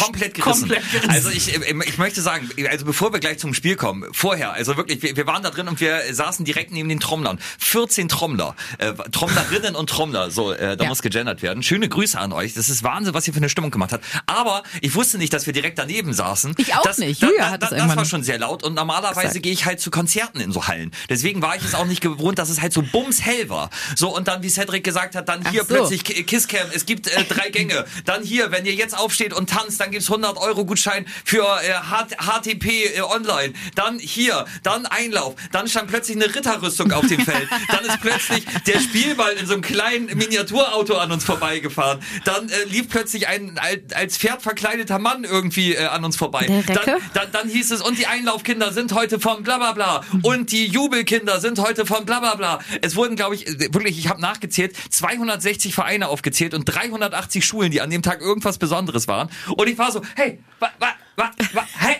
komplett 0.02 0.34
gerissen. 0.34 0.60
Komplett 0.68 0.90
gerissen. 0.90 1.10
Also 1.10 1.30
ich, 1.30 1.54
ich 1.54 1.98
möchte 1.98 2.20
sagen, 2.22 2.50
also 2.70 2.84
bevor 2.84 3.12
wir 3.12 3.20
gleich 3.20 3.38
zum 3.38 3.54
Spiel 3.54 3.76
kommen, 3.76 4.04
vorher, 4.12 4.52
also 4.52 4.76
wirklich, 4.76 5.02
wir, 5.02 5.16
wir 5.16 5.26
waren 5.26 5.42
da 5.42 5.50
drin 5.50 5.68
und 5.68 5.80
wir 5.80 6.00
saßen 6.12 6.44
direkt 6.44 6.72
neben 6.72 6.88
den 6.88 7.00
Trommlern. 7.00 7.38
14 7.58 8.08
Trommler, 8.08 8.54
äh, 8.78 8.92
Trommlerinnen 9.12 9.74
und 9.74 9.88
Trommler, 9.90 10.30
so, 10.30 10.52
äh, 10.52 10.76
da 10.76 10.84
Ja. 10.84 10.88
muss 10.88 11.02
gegendert 11.02 11.42
werden. 11.42 11.62
Schöne 11.62 11.88
Grüße 11.88 12.18
an 12.18 12.32
euch. 12.32 12.54
Das 12.54 12.68
ist 12.68 12.82
Wahnsinn, 12.82 13.14
was 13.14 13.26
ihr 13.26 13.32
für 13.32 13.38
eine 13.38 13.48
Stimmung 13.48 13.70
gemacht 13.70 13.92
habt. 13.92 14.04
Aber 14.26 14.62
ich 14.80 14.94
wusste 14.94 15.18
nicht, 15.18 15.32
dass 15.32 15.46
wir 15.46 15.52
direkt 15.52 15.78
daneben 15.78 16.12
saßen. 16.12 16.54
Ich 16.58 16.74
auch 16.74 16.82
das, 16.82 16.98
nicht. 16.98 17.22
Julia 17.22 17.38
da, 17.38 17.50
hat 17.50 17.62
da, 17.62 17.66
es 17.66 17.70
das 17.70 17.78
irgendwann 17.78 17.98
war 17.98 18.04
schon 18.04 18.22
sehr 18.22 18.38
laut 18.38 18.62
und 18.62 18.74
normalerweise 18.74 19.40
gehe 19.40 19.52
ich 19.52 19.64
halt 19.64 19.80
zu 19.80 19.90
Konzerten 19.90 20.40
in 20.40 20.52
so 20.52 20.66
Hallen. 20.66 20.90
Deswegen 21.08 21.42
war 21.42 21.56
ich 21.56 21.64
es 21.64 21.74
auch 21.74 21.86
nicht 21.86 22.00
gewohnt, 22.00 22.38
dass 22.38 22.48
es 22.48 22.60
halt 22.60 22.72
so 22.72 22.82
bumshell 22.82 23.48
war. 23.48 23.70
So 23.96 24.14
und 24.14 24.28
dann, 24.28 24.42
wie 24.42 24.48
Cedric 24.48 24.84
gesagt 24.84 25.14
hat, 25.14 25.28
dann 25.28 25.48
hier 25.50 25.64
so. 25.64 25.74
plötzlich 25.74 26.04
Kisscam, 26.26 26.66
es 26.74 26.86
gibt 26.86 27.08
äh, 27.08 27.24
drei 27.24 27.50
Gänge. 27.50 27.84
Dann 28.04 28.22
hier, 28.22 28.50
wenn 28.50 28.64
ihr 28.66 28.74
jetzt 28.74 28.96
aufsteht 28.96 29.32
und 29.32 29.48
tanzt, 29.50 29.80
dann 29.84 29.90
gibt's 29.90 30.08
100 30.10 30.38
Euro 30.38 30.64
Gutschein 30.64 31.04
für 31.24 31.44
äh, 31.62 31.74
HTP 32.18 32.96
äh, 32.96 33.00
online. 33.02 33.52
Dann 33.74 33.98
hier, 33.98 34.46
dann 34.62 34.86
Einlauf. 34.86 35.34
Dann 35.52 35.68
stand 35.68 35.88
plötzlich 35.88 36.16
eine 36.16 36.34
Ritterrüstung 36.34 36.90
auf 36.92 37.06
dem 37.06 37.20
Feld. 37.20 37.48
Dann 37.68 37.84
ist 37.84 38.00
plötzlich 38.00 38.44
der 38.66 38.80
Spielball 38.80 39.32
in 39.32 39.46
so 39.46 39.52
einem 39.54 39.62
kleinen 39.62 40.06
Miniaturauto 40.16 40.94
an 40.96 41.12
uns 41.12 41.24
vorbeigefahren. 41.24 42.00
Dann 42.24 42.48
äh, 42.48 42.64
lief 42.70 42.88
plötzlich 42.88 43.28
ein 43.28 43.58
al- 43.58 43.82
als 43.94 44.16
Pferd 44.16 44.42
verkleideter 44.42 44.98
Mann 44.98 45.24
irgendwie 45.24 45.74
äh, 45.74 45.84
an 45.86 46.04
uns 46.04 46.16
vorbei. 46.16 46.46
Dann, 46.66 47.00
dann, 47.14 47.32
dann 47.32 47.48
hieß 47.48 47.70
es, 47.72 47.82
und 47.82 47.98
die 47.98 48.06
Einlaufkinder 48.06 48.72
sind 48.72 48.92
heute 48.94 49.20
von 49.20 49.42
bla 49.42 49.58
bla 49.58 49.72
bla. 49.72 50.02
Und 50.22 50.52
die 50.52 50.66
Jubelkinder 50.66 51.40
sind 51.40 51.58
heute 51.58 51.84
von 51.86 52.04
bla 52.06 52.20
bla 52.20 52.34
bla. 52.36 52.60
Es 52.80 52.96
wurden, 52.96 53.16
glaube 53.16 53.34
ich, 53.34 53.46
äh, 53.46 53.74
wirklich, 53.74 53.98
ich 53.98 54.08
habe 54.08 54.20
nachgezählt, 54.20 54.74
260 54.90 55.74
Vereine 55.74 56.08
aufgezählt 56.08 56.54
und 56.54 56.64
380 56.64 57.44
Schulen, 57.44 57.70
die 57.70 57.80
an 57.80 57.90
dem 57.90 58.02
Tag 58.02 58.20
irgendwas 58.20 58.58
Besonderes 58.58 59.08
waren. 59.08 59.28
Und 59.56 59.68
ich 59.68 59.73
war 59.78 59.90
so, 59.92 60.02
hey, 60.16 60.42
wa, 60.60 60.70
wa, 60.78 60.88
wa, 61.16 61.30
wa, 61.52 61.66
hey. 61.78 61.96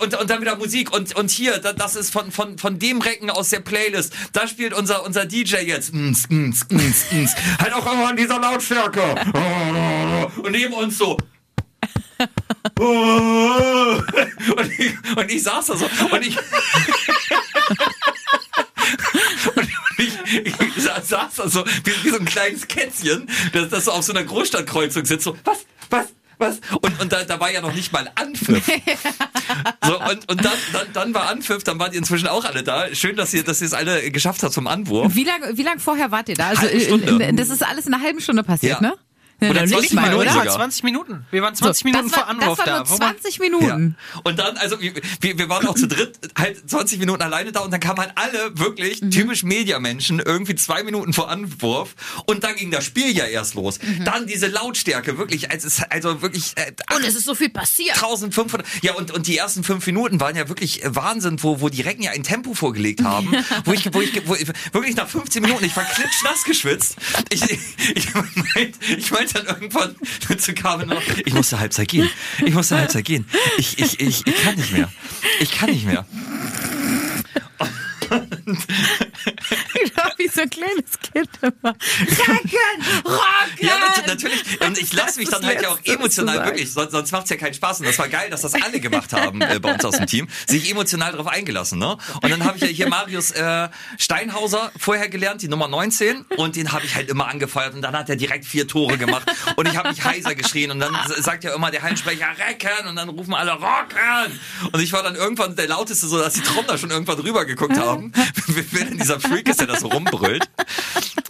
und, 0.00 0.14
und 0.18 0.30
dann 0.30 0.40
wieder 0.40 0.56
Musik 0.56 0.92
und, 0.92 1.14
und 1.16 1.30
hier, 1.30 1.58
da- 1.58 1.72
das 1.72 1.96
ist 1.96 2.12
von, 2.12 2.30
von, 2.30 2.58
von 2.58 2.78
dem 2.78 3.00
Recken 3.00 3.30
aus 3.30 3.48
der 3.48 3.60
Playlist. 3.60 4.12
Da 4.32 4.46
spielt 4.46 4.74
unser, 4.74 5.04
unser 5.04 5.24
DJ 5.26 5.56
jetzt. 5.64 5.92
Ns, 5.94 6.28
ns, 6.30 6.66
ns, 6.70 7.04
ns. 7.10 7.34
Halt 7.58 7.72
auch 7.72 7.90
immer 7.92 8.08
an 8.08 8.16
dieser 8.16 8.38
Lautstärke. 8.38 9.02
Und 10.42 10.52
neben 10.52 10.74
uns 10.74 10.98
so. 10.98 11.16
Und 14.56 14.70
ich, 14.78 14.92
und 15.16 15.30
ich 15.30 15.42
saß 15.42 15.66
da 15.66 15.76
so 15.76 15.84
und 16.10 16.24
ich 16.24 16.36
und 19.56 19.68
ich, 19.98 20.12
ich 20.76 20.82
sa- 20.82 21.00
saß 21.00 21.34
da 21.36 21.48
so 21.48 21.64
wie, 21.84 22.04
wie 22.04 22.10
so 22.10 22.18
ein 22.18 22.24
kleines 22.24 22.66
Kätzchen, 22.68 23.28
das, 23.52 23.68
das 23.68 23.84
so 23.86 23.92
auf 23.92 24.04
so 24.04 24.12
einer 24.12 24.24
Großstadtkreuzung 24.24 25.04
sitzt, 25.04 25.24
so 25.24 25.36
was, 25.44 25.64
was, 25.90 26.06
was? 26.42 26.60
Und, 26.82 27.00
und 27.00 27.12
da, 27.12 27.24
da 27.24 27.40
war 27.40 27.50
ja 27.50 27.60
noch 27.62 27.74
nicht 27.74 27.92
mal 27.92 28.10
Anpfiff. 28.14 28.70
So, 29.84 29.98
und, 30.00 30.30
und 30.30 30.44
dann, 30.44 30.52
dann, 30.72 30.86
dann 30.92 31.14
war 31.14 31.28
Anpfiff, 31.28 31.64
dann 31.64 31.78
wart 31.78 31.92
ihr 31.92 31.98
inzwischen 31.98 32.28
auch 32.28 32.44
alle 32.44 32.62
da. 32.62 32.94
Schön, 32.94 33.16
dass 33.16 33.34
ihr, 33.34 33.42
dass 33.42 33.60
ihr 33.60 33.66
es 33.66 33.74
alle 33.74 34.10
geschafft 34.10 34.42
habt 34.42 34.52
zum 34.52 34.66
Anwurf. 34.66 35.14
Wie 35.14 35.24
lange 35.24 35.56
wie 35.58 35.62
lang 35.62 35.78
vorher 35.80 36.10
wart 36.10 36.28
ihr 36.28 36.36
da? 36.36 36.48
Also 36.48 36.66
Stunde. 36.78 37.24
in, 37.24 37.36
das 37.36 37.50
ist 37.50 37.62
alles 37.66 37.86
in 37.86 37.92
einer 37.94 38.02
halben 38.02 38.20
Stunde 38.20 38.42
passiert, 38.44 38.80
Ja. 38.80 38.88
ne? 38.88 38.94
Oder 39.50 39.62
noch 39.62 39.68
20 39.68 39.80
nicht 39.82 39.92
mal, 39.94 40.02
Minuten 40.02 40.20
oder? 40.22 40.32
sogar. 40.32 40.54
20 40.56 40.82
Minuten. 40.84 41.26
Wir 41.30 41.42
waren 41.42 41.54
20 41.54 41.82
So, 41.82 41.88
Minuten 41.88 42.12
war, 42.12 42.18
vor 42.20 42.28
Anwurf 42.28 42.58
das 42.58 42.58
war 42.58 42.66
da. 42.66 42.78
nur 42.78 42.90
Wo 42.90 42.96
man- 42.98 43.14
20 43.20 43.38
Minuten. 43.40 43.96
Ja. 44.14 44.20
Und 44.24 44.38
dann, 44.38 44.56
also 44.56 44.80
wir, 44.80 44.92
wir 45.20 45.48
waren 45.48 45.66
auch 45.66 45.74
zu 45.74 45.86
dritt 45.88 46.18
halt 46.38 46.68
20 46.70 46.98
Minuten 46.98 47.22
alleine 47.22 47.52
da 47.52 47.60
und 47.60 47.70
dann 47.72 47.80
kamen 47.80 47.98
halt 48.00 48.12
alle 48.16 48.58
wirklich 48.58 49.02
Mhm. 49.02 49.10
typisch 49.10 49.42
Mediamenschen 49.42 50.20
irgendwie 50.20 50.54
zwei 50.54 50.82
Minuten 50.82 51.12
vor 51.12 51.30
Anwurf 51.30 51.94
und 52.26 52.44
dann 52.44 52.56
ging 52.56 52.70
das 52.70 52.84
Spiel 52.84 53.16
ja 53.16 53.24
erst 53.24 53.54
los. 53.54 53.78
Dann 54.04 54.26
diese 54.26 54.46
Lautstärke, 54.48 55.18
wirklich, 55.18 55.50
als 55.50 55.64
es, 55.64 55.82
also 55.90 56.22
wirklich 56.22 56.52
äh, 56.56 56.72
Mhm. 56.90 56.96
Und 56.96 57.04
es 57.04 57.14
ist 57.14 57.24
so 57.24 57.34
viel 57.34 57.48
passiert. 57.50 57.96
1500. 57.96 58.66
Ja, 58.82 58.94
und, 58.94 59.10
und 59.10 59.26
die 59.26 59.36
ersten 59.36 59.64
fünf 59.64 59.86
Minuten 59.86 60.20
waren 60.20 60.36
ja 60.36 60.48
wirklich 60.48 60.82
äh, 60.84 60.94
Wahnsinn, 60.94 61.42
wo, 61.42 61.60
wo 61.60 61.68
die 61.68 61.80
Recken 61.82 62.02
ja 62.02 62.10
ein 62.12 62.22
Tempo 62.22 62.54
vorgelegt 62.54 63.02
haben, 63.04 63.34
wo 63.64 63.72
ich, 63.72 63.92
wo 63.92 64.00
ich, 64.00 64.26
wo 64.26 64.34
ich 64.34 64.46
wirklich 64.72 64.96
nach 64.96 65.08
15 65.08 65.42
Minuten, 65.42 65.64
ich 65.64 65.76
war 65.76 65.84
klitschnass 65.84 66.44
geschwitzt. 66.44 66.96
Ich, 67.30 67.42
ich, 67.50 67.60
ich 67.94 68.14
meinte 68.14 68.78
ich 68.96 69.10
meinte 69.10 69.31
dann 69.32 69.46
irgendwann 69.46 69.94
zu 70.38 70.54
Carmen 70.54 70.88
noch, 70.88 71.02
ich 71.24 71.32
muss 71.32 71.48
zur 71.48 71.60
Halbzeit 71.60 71.88
gehen. 71.88 72.08
Ich 72.44 72.54
muss 72.54 72.68
zur 72.68 72.78
Halbzeit 72.78 73.04
gehen. 73.04 73.26
Ich, 73.58 73.78
ich, 73.78 74.00
ich, 74.00 74.26
ich 74.26 74.42
kann 74.42 74.56
nicht 74.56 74.72
mehr. 74.72 74.90
Ich 75.40 75.50
kann 75.52 75.70
nicht 75.70 75.86
mehr. 75.86 76.06
Genau 78.92 79.91
wie 80.18 80.28
so 80.28 80.42
ein 80.42 80.50
kleines 80.50 80.98
Kind 81.00 81.28
immer. 81.40 81.70
Rocken! 81.70 83.04
Rocken! 83.04 83.66
Ja, 83.66 83.78
nat 83.78 84.06
natürlich. 84.06 84.60
Und 84.60 84.78
ich 84.78 84.92
lasse 84.92 85.18
mich 85.18 85.28
dann 85.28 85.44
halt 85.44 85.62
ja 85.62 85.70
auch 85.70 85.78
emotional 85.84 86.44
wirklich, 86.44 86.72
sonst, 86.72 86.92
sonst 86.92 87.12
macht's 87.12 87.30
ja 87.30 87.36
keinen 87.36 87.54
Spaß. 87.54 87.80
Und 87.80 87.86
das 87.86 87.98
war 87.98 88.08
geil, 88.08 88.30
dass 88.30 88.42
das 88.42 88.54
alle 88.54 88.80
gemacht 88.80 89.12
haben 89.12 89.40
äh, 89.40 89.58
bei 89.60 89.74
uns 89.74 89.84
aus 89.84 89.96
dem 89.96 90.06
Team, 90.06 90.28
sich 90.46 90.70
emotional 90.70 91.12
darauf 91.12 91.26
eingelassen. 91.26 91.78
Ne? 91.78 91.96
Und 92.22 92.30
dann 92.30 92.44
habe 92.44 92.56
ich 92.56 92.62
ja 92.62 92.68
hier 92.68 92.88
Marius 92.88 93.32
äh, 93.32 93.68
Steinhauser 93.98 94.70
vorher 94.78 95.08
gelernt, 95.08 95.42
die 95.42 95.48
Nummer 95.48 95.68
19. 95.68 96.22
Und 96.36 96.56
den 96.56 96.72
habe 96.72 96.84
ich 96.84 96.94
halt 96.94 97.08
immer 97.08 97.28
angefeuert. 97.28 97.74
Und 97.74 97.82
dann 97.82 97.96
hat 97.96 98.08
er 98.08 98.16
direkt 98.16 98.44
vier 98.44 98.66
Tore 98.66 98.98
gemacht. 98.98 99.30
Und 99.56 99.68
ich 99.68 99.76
habe 99.76 99.90
mich 99.90 100.04
heiser 100.04 100.34
geschrien. 100.34 100.70
Und 100.70 100.80
dann 100.80 100.96
sagt 101.18 101.44
ja 101.44 101.54
immer 101.54 101.70
der 101.70 101.82
Hallensprecher, 101.82 102.26
Recken. 102.38 102.88
Und 102.88 102.96
dann 102.96 103.08
rufen 103.08 103.34
alle, 103.34 103.52
Rocken. 103.52 104.40
Und 104.72 104.80
ich 104.80 104.92
war 104.92 105.02
dann 105.02 105.14
irgendwann 105.14 105.56
der 105.56 105.68
Lauteste, 105.68 106.06
so 106.06 106.18
dass 106.18 106.34
die 106.34 106.42
Trommler 106.42 106.78
schon 106.78 106.90
irgendwann 106.90 107.18
drüber 107.18 107.44
geguckt 107.44 107.76
haben. 107.78 108.12
Wer 108.46 108.84
denn 108.84 108.98
dieser 108.98 109.20
Freak 109.20 109.48
ist, 109.48 109.60
der 109.60 109.66
das 109.66 109.80
so 109.80 109.91
rumbrüllt. 109.92 110.48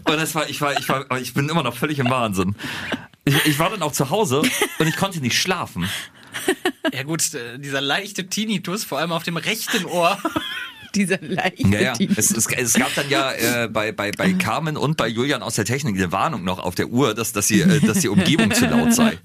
Und 0.05 0.17
das 0.17 0.35
war, 0.35 0.49
ich 0.49 0.61
war, 0.61 0.79
ich 0.79 0.89
war, 0.89 1.19
ich 1.19 1.35
bin 1.35 1.49
immer 1.49 1.63
noch 1.63 1.77
völlig 1.77 1.99
im 1.99 2.11
Wahnsinn. 2.11 2.55
Ich, 3.25 3.47
ich 3.47 3.59
war 3.59 3.71
dann 3.71 3.83
auch 3.83 3.93
zu 3.93 4.11
Hause 4.11 4.43
und 4.79 4.87
ich 4.87 4.97
konnte 4.97 5.21
nicht 5.21 5.39
schlafen. 5.41 5.89
Ja 6.93 7.05
gut, 7.05 7.35
äh, 7.35 7.59
dieser 7.59 7.81
leichte 7.81 8.27
Tinnitus, 8.27 8.85
vor 8.85 8.99
allem 8.99 9.13
auf 9.13 9.23
dem 9.23 9.37
rechten 9.37 9.85
Ohr. 9.87 10.19
Dieser 10.95 11.19
leichte 11.23 11.67
Ja. 11.69 11.95
Es, 12.17 12.31
es, 12.31 12.47
es 12.47 12.75
gab 12.75 12.95
dann 12.95 13.09
ja 13.09 13.33
äh, 13.33 13.69
bei, 13.69 13.93
bei, 13.93 14.11
bei 14.11 14.35
Carmen 14.35 14.77
und 14.77 14.99
bei 14.99 15.09
Julian 15.09 15.43
aus 15.43 15.55
der 15.55 15.65
Technik 15.65 15.97
eine 15.97 16.13
Warnung 16.13 16.45
noch 16.45 16.59
auf 16.59 16.75
der 16.75 16.89
Uhr, 16.89 17.15
dass, 17.15 17.33
dass, 17.33 17.49
sie, 17.49 17.63
äh, 17.63 17.81
dass 17.81 18.01
die 18.01 18.09
Umgebung 18.09 18.51
zu 18.53 18.67
laut 18.67 18.93
sei. 18.93 19.19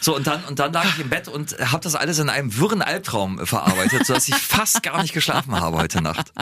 So, 0.00 0.14
und 0.16 0.26
dann, 0.26 0.44
und 0.44 0.58
dann 0.58 0.72
lag 0.72 0.84
ich 0.84 0.98
im 0.98 1.08
Bett 1.08 1.28
und 1.28 1.56
habe 1.58 1.82
das 1.82 1.94
alles 1.94 2.18
in 2.18 2.28
einem 2.28 2.58
wirren 2.58 2.82
Albtraum 2.82 3.46
verarbeitet, 3.46 4.04
sodass 4.04 4.28
ich 4.28 4.34
fast 4.34 4.82
gar 4.82 5.00
nicht 5.00 5.14
geschlafen 5.14 5.58
habe 5.58 5.78
heute 5.78 6.02
Nacht. 6.02 6.32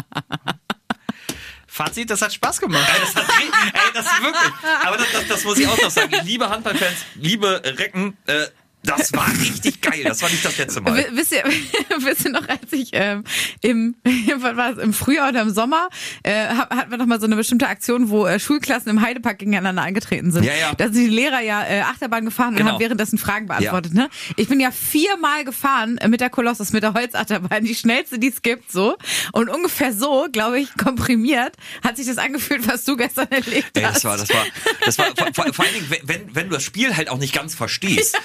Fazit, 1.73 2.11
das 2.11 2.21
hat 2.21 2.35
Spaß 2.35 2.61
gemacht. 2.61 2.85
Ey, 2.93 3.01
das, 3.01 3.15
hat, 3.15 3.33
ey, 3.41 3.93
das 3.95 4.05
ist 4.05 4.23
wirklich. 4.23 4.53
Aber 4.85 4.97
das, 4.97 5.13
das, 5.13 5.29
das 5.29 5.45
muss 5.45 5.57
ich 5.57 5.69
auch 5.69 5.81
noch 5.81 5.91
sagen. 5.91 6.13
Liebe 6.25 6.49
Handballfans, 6.49 6.97
liebe 7.15 7.63
Recken, 7.65 8.17
äh, 8.27 8.47
das 8.83 9.13
war 9.13 9.29
richtig 9.41 9.81
geil. 9.81 10.03
Das 10.05 10.23
war 10.23 10.31
nicht 10.31 10.45
das 10.45 10.57
letzte 10.59 10.81
Mal. 10.81 11.07
Wisst 11.13 11.33
ihr, 11.33 11.45
wisst 11.99 12.25
ihr 12.25 12.31
noch, 12.31 12.49
als 12.49 12.73
ich 12.73 12.91
ähm, 12.93 13.25
im, 13.61 13.95
es, 14.05 14.79
im 14.79 14.93
Frühjahr 14.93 15.29
oder 15.31 15.43
im 15.43 15.51
Sommer 15.51 15.89
äh, 16.23 16.47
hatten 16.47 16.91
wir 16.91 16.99
noch 16.99 17.07
mal 17.07 17.21
so 17.21 17.27
eine 17.27 17.37
bestimmte 17.37 17.69
Aktion, 17.69 18.09
wo 18.11 18.27
äh, 18.27 18.39
Schulklassen 18.41 18.89
im 18.91 19.03
Heidepark 19.03 19.39
gegeneinander 19.39 19.83
angetreten 19.83 20.31
sind. 20.33 20.45
Ja, 20.45 20.55
ja. 20.55 20.75
Da 20.75 20.85
sind 20.85 20.95
die 20.95 21.07
Lehrer 21.09 21.41
ja 21.41 21.65
äh, 21.67 21.81
Achterbahn 21.83 22.25
gefahren 22.25 22.55
Genau. 22.57 22.69
und 22.71 22.73
haben 22.75 22.81
währenddessen 22.81 23.19
Fragen 23.19 23.47
beantwortet. 23.47 23.93
Ne? 23.95 24.09
Ich 24.37 24.49
bin 24.49 24.61
ja 24.61 24.71
viermal 24.71 25.45
gefahren 25.45 25.99
äh, 25.99 26.09
mit 26.09 26.21
der 26.21 26.31
Kolossus, 26.31 26.73
mit 26.73 26.83
der 26.83 26.95
Holzachterbahn, 26.95 27.65
die 27.65 27.75
schnellste, 27.75 28.19
die 28.19 28.29
es 28.29 28.43
gibt, 28.43 28.73
so. 28.73 28.97
Und 29.33 29.49
ungefähr 29.51 29.93
so, 29.93 30.27
glaube 30.33 30.59
ich, 30.61 30.75
komprimiert, 30.77 31.55
hat 31.85 31.97
sich 31.97 32.07
das 32.07 32.19
angefühlt, 32.19 32.67
was 32.67 32.85
du 32.85 32.97
gestern 32.97 33.29
erlebt 33.31 33.77
Ey, 33.77 33.83
hast. 33.83 33.97
das 33.97 34.05
war, 34.05 34.17
das 34.17 34.29
war, 34.31 34.45
das 34.85 34.99
war 34.99 35.07
vor, 35.17 35.27
vor, 35.35 35.53
vor 35.55 35.65
allen 35.65 35.75
Dingen, 35.75 35.87
wenn- 35.91 36.09
wenn, 36.09 36.35
wenn 36.35 36.49
du 36.49 36.55
das 36.55 36.63
Spiel 36.65 36.97
halt 36.97 37.09
auch 37.11 37.19
nicht 37.19 37.35
ganz 37.35 37.55
verstehst. 37.55 38.17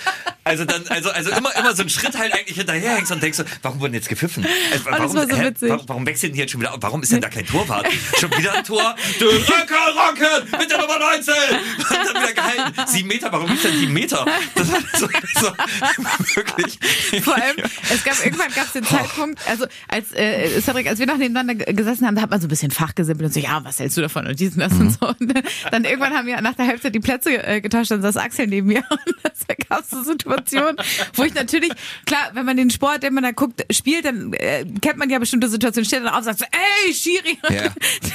Also 0.48 0.64
dann, 0.64 0.88
also, 0.90 1.10
also 1.10 1.32
immer, 1.32 1.56
immer 1.56 1.76
so 1.76 1.82
einen 1.82 1.90
Schritt 1.90 2.16
halt 2.16 2.32
eigentlich 2.32 2.56
hinterherhängst 2.56 3.12
und 3.12 3.24
denkst 3.24 3.40
so, 3.40 3.44
warum 3.64 3.80
wurden 3.80 3.96
jetzt 3.96 4.08
gepfiffen? 4.08 4.46
Äh, 4.46 4.50
warum, 4.84 5.16
war 5.16 5.28
so 5.28 5.36
hä, 5.36 5.52
warum, 5.62 5.90
warum 5.90 6.06
wechseln 6.06 6.34
die 6.34 6.40
jetzt 6.40 6.52
schon 6.52 6.62
wieder? 6.62 6.76
Warum 6.80 7.02
ist 7.02 7.12
denn 7.12 7.20
da 7.20 7.30
kein 7.30 7.48
Torwart? 7.48 7.88
Schon 8.20 8.30
wieder 8.38 8.54
ein 8.54 8.64
Tor? 8.64 8.96
Du 9.18 9.26
Röcker, 9.26 9.96
Rocken, 9.96 10.60
mit 10.60 10.70
der 10.70 10.78
Nummer 10.78 11.00
19! 11.00 11.34
Und 11.78 11.90
dann 11.90 12.24
wieder 12.24 12.34
gehalten. 12.34 12.74
Sieben 12.86 13.08
Meter, 13.08 13.32
warum 13.32 13.48
gibt's 13.48 13.64
denn 13.64 13.76
sieben 13.76 13.94
Meter? 13.94 14.24
Das 14.54 14.72
war 14.72 14.80
so, 14.94 15.08
so 15.40 15.48
wirklich. 16.36 16.78
Vor 17.24 17.34
allem, 17.34 17.56
es 17.92 18.04
gab 18.04 18.24
irgendwann 18.24 18.52
gab 18.54 18.68
es 18.68 18.74
den 18.74 18.84
Zeitpunkt, 18.84 19.40
also 19.48 19.66
als 19.88 20.14
äh, 20.14 20.62
Cedric, 20.62 20.88
als 20.88 21.00
wir 21.00 21.08
noch 21.08 21.18
nebeneinander 21.18 21.56
gesessen 21.56 22.06
haben, 22.06 22.14
da 22.14 22.22
hat 22.22 22.30
man 22.30 22.40
so 22.40 22.46
ein 22.46 22.50
bisschen 22.50 22.70
fachgesimpelt 22.70 23.30
und 23.30 23.34
so, 23.34 23.40
ja, 23.40 23.64
was 23.64 23.80
hältst 23.80 23.98
du 23.98 24.02
davon 24.02 24.28
und 24.28 24.40
dies 24.40 24.54
und 24.54 24.60
das 24.60 24.74
und 24.74 24.92
so. 24.92 25.08
Und 25.08 25.34
dann, 25.72 25.86
irgendwann 25.86 26.14
haben 26.14 26.28
wir 26.28 26.40
nach 26.42 26.54
der 26.54 26.68
Halbzeit 26.68 26.94
die 26.94 27.00
Plätze 27.00 27.44
äh, 27.44 27.62
getauscht, 27.62 27.90
dann 27.90 28.04
saß 28.04 28.18
Axel 28.18 28.46
neben 28.46 28.68
mir 28.68 28.84
und 28.90 29.16
da 29.48 29.56
gab 29.68 29.82
es 29.82 29.90
so 29.90 30.04
Situationen, 30.36 30.78
wo 31.14 31.24
ich 31.24 31.34
natürlich, 31.34 31.72
klar, 32.06 32.32
wenn 32.34 32.46
man 32.46 32.58
den 32.58 32.70
Sport, 32.70 33.04
den 33.04 33.14
man 33.14 33.24
da 33.24 33.32
guckt, 33.32 33.66
spielt, 33.72 34.06
dann 34.06 34.34
äh, 34.34 34.66
kennt 34.82 34.98
man 34.98 35.10
ja 35.10 35.20
bestimmte 35.20 35.50
Situationen, 35.50 35.86
steht 35.86 36.00
dann 36.00 36.10
auf 36.10 36.18
und 36.18 36.24
sagt 36.24 36.40
so, 36.40 36.46
ey, 36.52 36.94
Schiri, 36.94 37.38
Ja. 37.50 37.64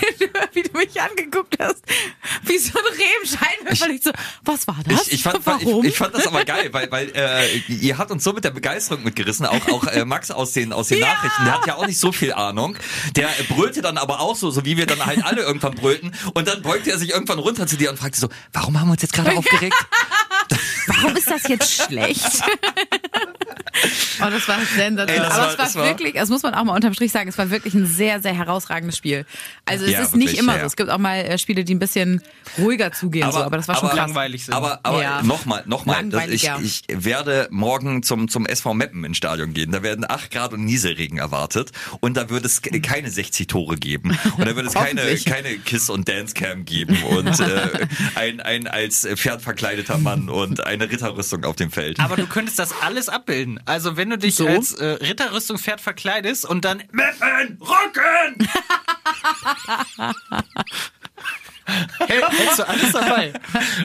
wie 0.53 0.63
du 0.63 0.77
mich 0.79 1.01
angeguckt 1.01 1.57
hast, 1.61 1.83
wie 2.45 2.59
so 2.59 2.79
ein 2.79 2.85
Rebenscheinwerfer, 2.85 3.87
und 3.87 3.95
ich 3.95 4.03
so, 4.03 4.11
was 4.45 4.67
war 4.67 4.77
das? 4.87 5.07
Ich, 5.09 5.15
ich, 5.15 5.23
fand, 5.23 5.45
Warum? 5.45 5.85
ich, 5.85 5.91
ich 5.93 5.99
fand 5.99 6.15
das 6.15 6.27
aber 6.27 6.45
geil, 6.45 6.69
weil, 6.73 6.91
weil 6.91 7.11
äh, 7.15 7.57
ihr 7.69 7.99
habt 7.99 8.11
uns 8.11 8.25
so 8.25 8.33
mit 8.33 8.45
der 8.45 8.51
Begeisterung 8.51 9.03
mitgerissen, 9.05 9.47
auch, 9.47 9.69
auch 9.69 9.87
äh, 9.87 10.05
Max 10.05 10.31
aus 10.31 10.53
den, 10.53 10.73
aus 10.73 10.89
den 10.89 10.99
Ja. 10.99 11.07
Nachrichten, 11.07 11.45
der 11.45 11.55
hat 11.55 11.67
ja 11.67 11.75
auch 11.77 11.87
nicht 11.87 11.99
so 11.99 12.13
viel 12.13 12.33
Ahnung. 12.33 12.77
Der 13.17 13.29
äh, 13.29 13.43
brüllte 13.49 13.83
dann 13.83 13.99
aber 13.99 14.21
auch 14.21 14.37
so, 14.37 14.51
so 14.51 14.65
wie 14.65 14.77
wir 14.77 14.87
dann 14.87 15.05
halt 15.05 15.25
alle 15.25 15.43
irgendwann 15.43 15.75
brüllten. 15.75 16.13
Und 16.35 16.49
dann 16.49 16.63
beugte 16.63 16.91
er 16.91 16.99
sich 16.99 17.11
irgendwann 17.11 17.39
runter 17.39 17.67
zu 17.67 17.77
dir 17.77 17.91
und 17.91 17.99
fragte 17.99 18.19
so, 18.21 18.29
warum 18.53 18.79
haben 18.79 18.89
wir 18.89 18.93
uns 18.93 19.03
jetzt 19.03 19.13
gerade 19.15 19.37
aufgeregt? 19.37 19.75
Warum 20.97 21.17
ist 21.17 21.31
das 21.31 21.47
jetzt 21.49 21.83
schlecht? 21.85 22.43
oh, 24.23 24.31
das 24.31 24.49
war 24.49 24.59
sensationell. 24.77 25.19
Das 25.29 25.33
Aber 25.39 25.53
es 25.53 25.75
war, 25.75 25.83
war- 25.83 25.89
wirklich, 25.89 26.15
das 26.15 26.29
muss 26.29 26.43
man 26.43 26.55
auch 26.55 26.65
mal 26.65 26.75
unterm 26.75 26.95
Strich 26.95 27.13
sagen, 27.13 27.29
es 27.29 27.39
war 27.39 27.51
wirklich 27.51 27.75
ein 27.75 27.87
sehr, 27.87 28.21
sehr 28.21 28.35
herausragendes 28.35 28.97
Spiel. 28.97 29.25
Also 29.65 29.85
es 29.85 29.93
Ja, 29.93 30.03
ist 30.03 30.15
nicht 30.15 30.29
wirklich, 30.29 30.41
immer 30.41 30.53
ja, 30.53 30.59
so. 30.59 30.61
ja. 30.63 30.67
Es 30.67 30.77
gibt 30.77 30.91
auch 30.91 30.99
mal 30.99 31.17
äh, 31.19 31.39
Spiele, 31.39 31.65
die 31.65 31.75
ein 31.75 31.79
bisschen 31.79 32.23
ruhiger 32.59 32.93
zugehen, 32.93 33.31
so, 33.31 33.39
aber 33.39 33.57
das 33.57 33.69
war 33.69 33.77
schon 33.77 33.89
aber, 33.89 33.97
krass. 33.97 34.09
langweilig 34.09 34.45
sind. 34.45 34.55
Aber, 34.55 34.81
aber 34.83 35.03
Ja. 35.03 35.23
nochmal, 35.23 35.63
nochmal, 35.67 36.05
ich, 36.33 36.49
ich 36.63 36.83
werde 36.89 37.49
morgen 37.51 38.03
zum, 38.03 38.29
zum 38.29 38.47
SV 38.47 38.75
Meppen 38.75 39.05
ins 39.05 39.17
Stadion 39.17 39.55
gehen. 39.55 39.73
Da 39.73 39.83
werden 39.83 40.05
8 40.09 40.31
Grad 40.31 40.53
und 40.53 40.65
Nieselregen 40.65 41.19
erwartet. 41.19 41.71
Und 42.01 42.17
da 42.17 42.29
wird 42.31 42.45
es 42.45 42.63
ke- 42.63 42.81
keine 42.81 43.11
60 43.11 43.47
Tore 43.47 43.77
geben. 43.77 44.19
Und 44.37 44.47
da 44.47 44.57
wird 44.57 44.67
es 44.67 44.75
keine, 44.75 45.17
keine 45.19 45.59
Kiss- 45.59 45.91
und 45.91 46.09
Dancecam 46.09 46.65
geben. 46.65 47.03
Und 47.05 47.39
äh, 47.41 47.87
ein, 48.15 48.41
ein 48.41 48.67
als 48.67 49.07
Pferd 49.17 49.43
verkleideter 49.43 49.99
Mann 49.99 50.29
und 50.29 50.65
eine 50.81 50.91
Ritterrüstung 50.91 51.45
auf 51.45 51.57
dem 51.57 51.71
Feld. 51.71 52.01
Aber 52.01 52.17
du 52.17 52.27
könntest 52.27 52.59
das 52.59 52.73
alles 52.83 53.09
abbilden. 53.09 53.61
Also 53.67 53.97
wenn 53.97 54.11
du 54.11 54.19
dich 54.19 54.35
So? 54.35 54.47
als 54.47 54.73
äh, 54.75 54.85
Ritterrüstungspferd 54.85 55.81
verkleidest 55.81 56.45
und 56.45 56.65
dann 56.65 56.83
Meppen, 56.93 57.59
Rocken! 57.61 58.49
hält, 62.09 62.25
hältst 62.31 62.59
du 62.59 62.69
alles 62.69 62.93
dabei. 62.93 63.33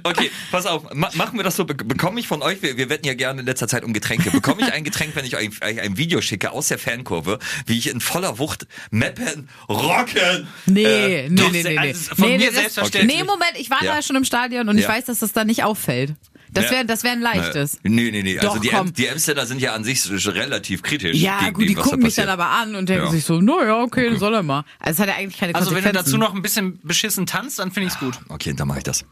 Okay, 0.03 0.31
pass 0.51 0.65
auf, 0.65 0.91
ma 0.93 1.09
machen 1.13 1.37
wir 1.37 1.43
das 1.43 1.55
so. 1.55 1.65
Be 1.65 1.75
bekomme 1.75 2.19
ich 2.19 2.27
von 2.27 2.41
euch, 2.41 2.61
wir, 2.61 2.77
wir 2.77 2.89
wetten 2.89 3.05
ja 3.05 3.13
gerne 3.13 3.41
in 3.41 3.45
letzter 3.45 3.67
Zeit 3.67 3.83
um 3.83 3.93
Getränke, 3.93 4.31
bekomme 4.31 4.61
ich 4.61 4.73
ein 4.73 4.83
Getränk, 4.83 5.15
wenn 5.15 5.25
ich 5.25 5.35
euch 5.35 5.49
ein, 5.61 5.79
ein 5.79 5.97
Video 5.97 6.21
schicke 6.21 6.51
aus 6.51 6.69
der 6.69 6.79
Fankurve, 6.79 7.39
wie 7.67 7.77
ich 7.77 7.89
in 7.89 8.01
voller 8.01 8.39
Wucht 8.39 8.65
Meppen, 8.91 9.49
Rocken! 9.69 10.47
Nee, 10.65 10.83
Äh, 11.25 11.29
nee, 11.29 11.41
nee, 11.51 11.63
nee, 11.63 11.63
nee. 11.63 11.77
also 11.77 12.15
von 12.15 12.27
nee, 12.29 12.37
mir 12.37 12.47
das- 12.47 12.55
selbstverständlich. 12.55 13.17
Nee, 13.19 13.23
Moment, 13.23 13.53
ich 13.57 13.69
war 13.69 13.83
Ja. 13.83 13.95
da 13.95 14.01
schon 14.01 14.15
im 14.15 14.25
Stadion 14.25 14.67
und 14.69 14.77
ich 14.77 14.83
Ja. 14.83 14.89
weiß, 14.89 15.05
dass 15.05 15.19
das 15.19 15.33
da 15.33 15.43
nicht 15.43 15.63
auffällt. 15.63 16.13
Das 16.55 16.71
wäre 16.71 16.85
das 16.85 17.03
wär 17.03 17.12
ein 17.12 17.21
leichtes. 17.21 17.75
Äh, 17.75 17.89
nee, 17.89 18.12
nee, 18.12 18.24
nee. 18.24 18.35
Doch, 18.38 18.50
also 18.50 18.59
die, 18.62 18.69
komm. 18.69 18.93
Die 18.93 19.09
Amsterdamer 19.09 19.45
sind 19.47 19.62
ja 19.62 19.74
an 19.74 19.83
sich 19.83 20.09
relativ 20.27 20.81
kritisch. 20.81 21.17
Ja, 21.17 21.39
gegen 21.41 21.53
gut, 21.53 21.63
die 21.63 21.74
dem, 21.75 21.83
gucken 21.83 22.00
mich 22.01 22.15
dann 22.15 22.29
aber 22.29 22.47
an 22.47 22.75
und 22.75 22.89
denken 22.89 23.05
Ja. 23.05 23.12
sich 23.12 23.24
so, 23.25 23.41
naja, 23.41 23.81
okay, 23.81 24.09
dann 24.09 24.19
soll 24.19 24.33
er 24.33 24.43
mal. 24.43 24.63
Also 24.79 24.93
es 24.95 25.00
hat 25.00 25.15
ja 25.15 25.21
eigentlich 25.21 25.39
keine 25.39 25.53
Also 25.55 25.75
wenn 25.75 25.83
du 25.83 25.91
dazu 25.91 26.17
noch 26.17 26.33
ein 26.33 26.41
bisschen 26.41 26.79
beschissen 26.83 27.25
tanzt, 27.25 27.59
dann 27.59 27.71
finde 27.71 27.88
ich's 27.88 28.00
gut. 28.00 28.19
Okay, 28.29 28.53
dann 28.55 28.67
mache 28.67 28.79
ich 28.79 28.83
das. 28.83 29.05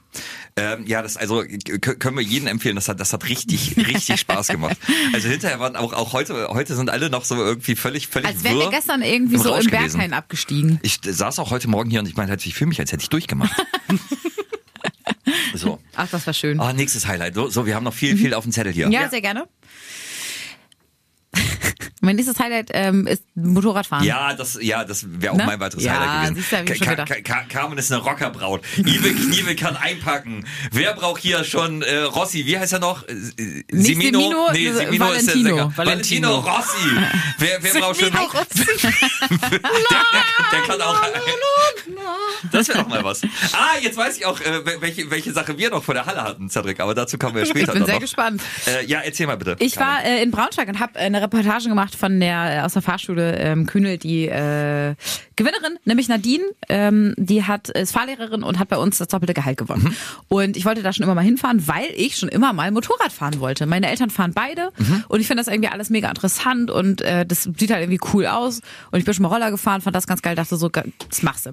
Ähm, 0.55 0.85
ja, 0.85 1.01
das 1.01 1.17
also 1.17 1.43
können 1.43 2.15
wir 2.17 2.23
jedem 2.23 2.47
empfehlen. 2.47 2.75
Das 2.75 2.87
hat, 2.87 2.99
das 2.99 3.11
hat 3.13 3.27
richtig, 3.27 3.75
richtig 3.77 4.19
Spaß 4.19 4.47
gemacht. 4.47 4.77
Also 5.13 5.27
hinterher 5.27 5.59
waren 5.59 5.75
auch, 5.75 5.93
auch 5.93 6.13
heute, 6.13 6.47
heute 6.49 6.75
sind 6.75 6.89
alle 6.89 7.09
noch 7.09 7.23
so 7.25 7.35
irgendwie 7.35 7.75
völlig, 7.75 8.07
völlig 8.07 8.27
Als 8.27 8.43
wären 8.43 8.57
wir 8.57 8.69
gestern 8.69 9.01
irgendwie 9.01 9.35
im 9.35 9.41
so 9.41 9.49
Rausch 9.49 9.65
im. 9.65 9.71
Berghain 9.71 10.13
abgestiegen. 10.13 10.79
Ich 10.81 10.99
saß 11.03 11.39
auch 11.39 11.51
heute 11.51 11.67
Morgen 11.67 11.89
hier 11.89 11.99
und 11.99 12.07
ich 12.07 12.15
meine, 12.15 12.35
ich 12.35 12.55
fühle 12.55 12.69
mich, 12.69 12.79
als 12.79 12.91
hätte 12.91 13.03
ich 13.03 13.09
durchgemacht. 13.09 13.51
so. 15.57 15.79
Ach, 15.95 16.09
das 16.09 16.25
war 16.25 16.33
schön. 16.33 16.59
Ah, 16.59 16.73
nächstes 16.73 17.07
Highlight. 17.07 17.35
So, 17.35 17.49
so, 17.49 17.65
wir 17.65 17.75
haben 17.75 17.83
noch 17.83 17.93
viel, 17.93 18.17
viel 18.17 18.33
auf 18.33 18.43
dem 18.43 18.51
Zettel 18.51 18.71
hier. 18.73 18.89
Ja, 18.89 19.09
sehr 19.09 19.21
gerne. 19.21 19.47
Mein 22.05 22.17
nächstes 22.17 22.37
Highlight 22.37 22.69
ähm, 22.73 23.07
ist 23.07 23.23
Motorradfahren. 23.33 24.05
Ja, 24.05 24.33
das, 24.33 24.57
ja, 24.61 24.83
das 24.83 25.05
wäre 25.07 25.31
auch 25.33 25.37
Ne? 25.37 25.45
mein 25.45 25.59
weiteres 25.59 25.83
Ja, 25.83 25.93
Highlight 25.93 26.15
gewesen. 26.29 26.35
siehst 26.35 26.51
du, 26.51 26.57
hab 26.57 26.69
ich 26.69 26.77
schon 26.77 26.87
Ka-. 26.95 27.05
Ka- 27.05 27.21
Ka- 27.21 27.45
Carmen 27.47 27.77
ist 27.77 27.91
eine 27.91 28.01
Rockerbraut. 28.01 28.61
Ive 28.77 29.13
Knievel 29.15 29.55
kann 29.55 29.77
einpacken. 29.77 30.45
Wer 30.71 30.93
braucht 30.95 31.21
hier 31.21 31.43
schon 31.45 31.81
äh, 31.81 31.99
Rossi? 31.99 32.45
Wie 32.45 32.59
heißt 32.59 32.73
er 32.73 32.79
noch? 32.79 33.07
Äh, 33.07 33.13
äh, 33.13 33.63
Nicht 33.71 33.85
Semino? 33.87 34.19
Semino, 34.19 34.47
nee, 34.51 34.67
äh, 34.67 34.73
Semino 34.73 35.11
ist 35.11 35.27
der 35.27 35.35
Valentino. 35.35 35.49
Sänger. 35.55 35.73
Valentino, 35.77 36.27
Valentino. 36.27 36.39
Rossi. 36.39 37.07
Wer, 37.39 37.63
wer 37.63 37.73
braucht 37.81 37.99
schon... 37.99 38.11
Semino 38.11 38.29
der, 39.41 39.49
der, 39.49 39.61
der 40.51 40.61
kann 40.67 40.81
auch... 40.81 41.01
Das 42.51 42.67
wäre 42.67 42.79
doch 42.79 42.87
mal 42.89 43.03
was. 43.03 43.21
Ah, 43.53 43.77
jetzt 43.81 43.95
weiß 43.97 44.17
ich 44.17 44.25
auch, 44.25 44.39
äh, 44.41 44.81
welche, 44.81 45.09
welche 45.09 45.31
Sache 45.31 45.57
wir 45.57 45.69
noch 45.69 45.83
vor 45.83 45.93
der 45.93 46.05
Halle 46.05 46.21
hatten, 46.23 46.49
Cedric. 46.49 46.79
Aber 46.81 46.93
dazu 46.93 47.17
kommen 47.17 47.35
wir 47.35 47.43
Ich 47.43 47.49
später 47.49 47.71
bin 47.71 47.81
dann 47.81 47.85
sehr 47.85 47.95
noch. 47.95 48.01
gespannt. 48.01 48.41
Äh, 48.67 48.85
ja, 48.85 48.99
erzähl 48.99 49.27
mal 49.27 49.37
bitte. 49.37 49.55
Ich 49.59 49.77
war 49.77 50.03
äh, 50.03 50.21
in 50.21 50.31
Braunschweig 50.31 50.67
und 50.67 50.79
habe 50.79 50.99
eine 50.99 51.21
Reportage 51.21 51.69
gemacht 51.69 51.92
von 51.95 52.19
der 52.19 52.57
äh, 52.57 52.61
aus 52.61 52.73
der 52.73 52.81
Fahrschule 52.81 53.37
ähm, 53.37 53.65
Kühnel, 53.65 53.97
die 53.97 54.27
äh, 54.27 54.95
Gewinnerin, 55.35 55.77
nämlich 55.85 56.07
Nadine. 56.07 56.43
Ähm, 56.69 57.13
die 57.17 57.43
hat 57.43 57.69
ist 57.69 57.93
Fahrlehrerin 57.93 58.43
und 58.43 58.59
hat 58.59 58.69
bei 58.69 58.77
uns 58.77 58.97
das 58.99 59.07
doppelte 59.07 59.33
Gehalt 59.33 59.57
gewonnen. 59.57 59.83
Mhm. 59.83 59.95
Und 60.27 60.57
ich 60.57 60.65
wollte 60.65 60.83
da 60.83 60.93
schon 60.93 61.03
immer 61.03 61.15
mal 61.15 61.21
hinfahren, 61.23 61.67
weil 61.67 61.87
ich 61.95 62.17
schon 62.17 62.29
immer 62.29 62.53
mal 62.53 62.71
Motorrad 62.71 63.11
fahren 63.11 63.39
wollte. 63.39 63.65
Meine 63.65 63.89
Eltern 63.89 64.09
fahren 64.09 64.31
beide 64.33 64.71
Mhm. 64.77 65.03
und 65.07 65.19
ich 65.19 65.27
finde 65.27 65.43
das 65.43 65.51
irgendwie 65.53 65.69
alles 65.69 65.89
mega 65.89 66.09
interessant 66.09 66.71
und 66.71 67.01
äh, 67.01 67.25
das 67.25 67.43
sieht 67.43 67.71
halt 67.71 67.81
irgendwie 67.83 67.99
cool 68.13 68.25
aus. 68.27 68.61
Und 68.91 68.99
ich 68.99 69.05
bin 69.05 69.13
schon 69.13 69.23
mal 69.23 69.29
Roller 69.29 69.51
gefahren, 69.51 69.81
fand 69.81 69.95
das 69.95 70.07
ganz 70.07 70.21
geil, 70.21 70.35
dachte 70.35 70.55
so, 70.55 70.69
das 70.69 71.21
machst 71.23 71.45
du. 71.45 71.51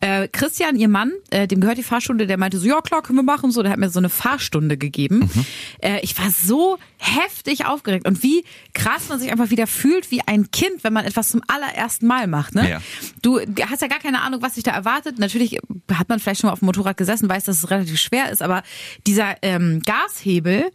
Äh, 0.00 0.28
Christian, 0.28 0.76
ihr 0.76 0.88
Mann, 0.88 1.12
äh, 1.30 1.46
dem 1.46 1.60
gehört 1.60 1.78
die 1.78 1.82
Fahrschule, 1.82 2.26
der 2.26 2.38
meinte 2.38 2.58
so, 2.58 2.66
ja 2.66 2.80
klar, 2.80 3.02
können 3.02 3.18
wir 3.18 3.22
machen. 3.22 3.50
So, 3.50 3.62
der 3.62 3.72
hat 3.72 3.78
mir 3.78 3.90
so 3.90 3.98
eine 3.98 4.08
Fahrstunde 4.08 4.76
gegeben. 4.76 5.30
Mhm. 5.32 5.46
Äh, 5.80 6.00
ich 6.00 6.18
war 6.18 6.30
so 6.30 6.78
heftig 6.98 7.66
aufgeregt 7.66 8.06
und 8.06 8.22
wie 8.22 8.44
krass 8.74 9.08
man 9.08 9.18
sich 9.18 9.30
einfach 9.30 9.50
wieder 9.50 9.65
fühlt 9.66 10.10
wie 10.10 10.20
ein 10.22 10.50
Kind, 10.50 10.82
wenn 10.82 10.92
man 10.92 11.04
etwas 11.04 11.28
zum 11.28 11.42
allerersten 11.46 12.06
Mal 12.06 12.26
macht. 12.26 12.54
Ne? 12.54 12.70
Ja. 12.70 12.82
Du 13.22 13.40
hast 13.40 13.82
ja 13.82 13.88
gar 13.88 13.98
keine 13.98 14.22
Ahnung, 14.22 14.42
was 14.42 14.54
sich 14.54 14.64
da 14.64 14.72
erwartet. 14.72 15.18
Natürlich 15.18 15.58
hat 15.92 16.08
man 16.08 16.20
vielleicht 16.20 16.40
schon 16.40 16.48
mal 16.48 16.52
auf 16.52 16.60
dem 16.60 16.66
Motorrad 16.66 16.96
gesessen, 16.96 17.28
weiß, 17.28 17.44
dass 17.44 17.58
es 17.58 17.70
relativ 17.70 17.98
schwer 18.00 18.30
ist, 18.30 18.42
aber 18.42 18.62
dieser 19.06 19.36
ähm, 19.42 19.82
Gashebel 19.82 20.70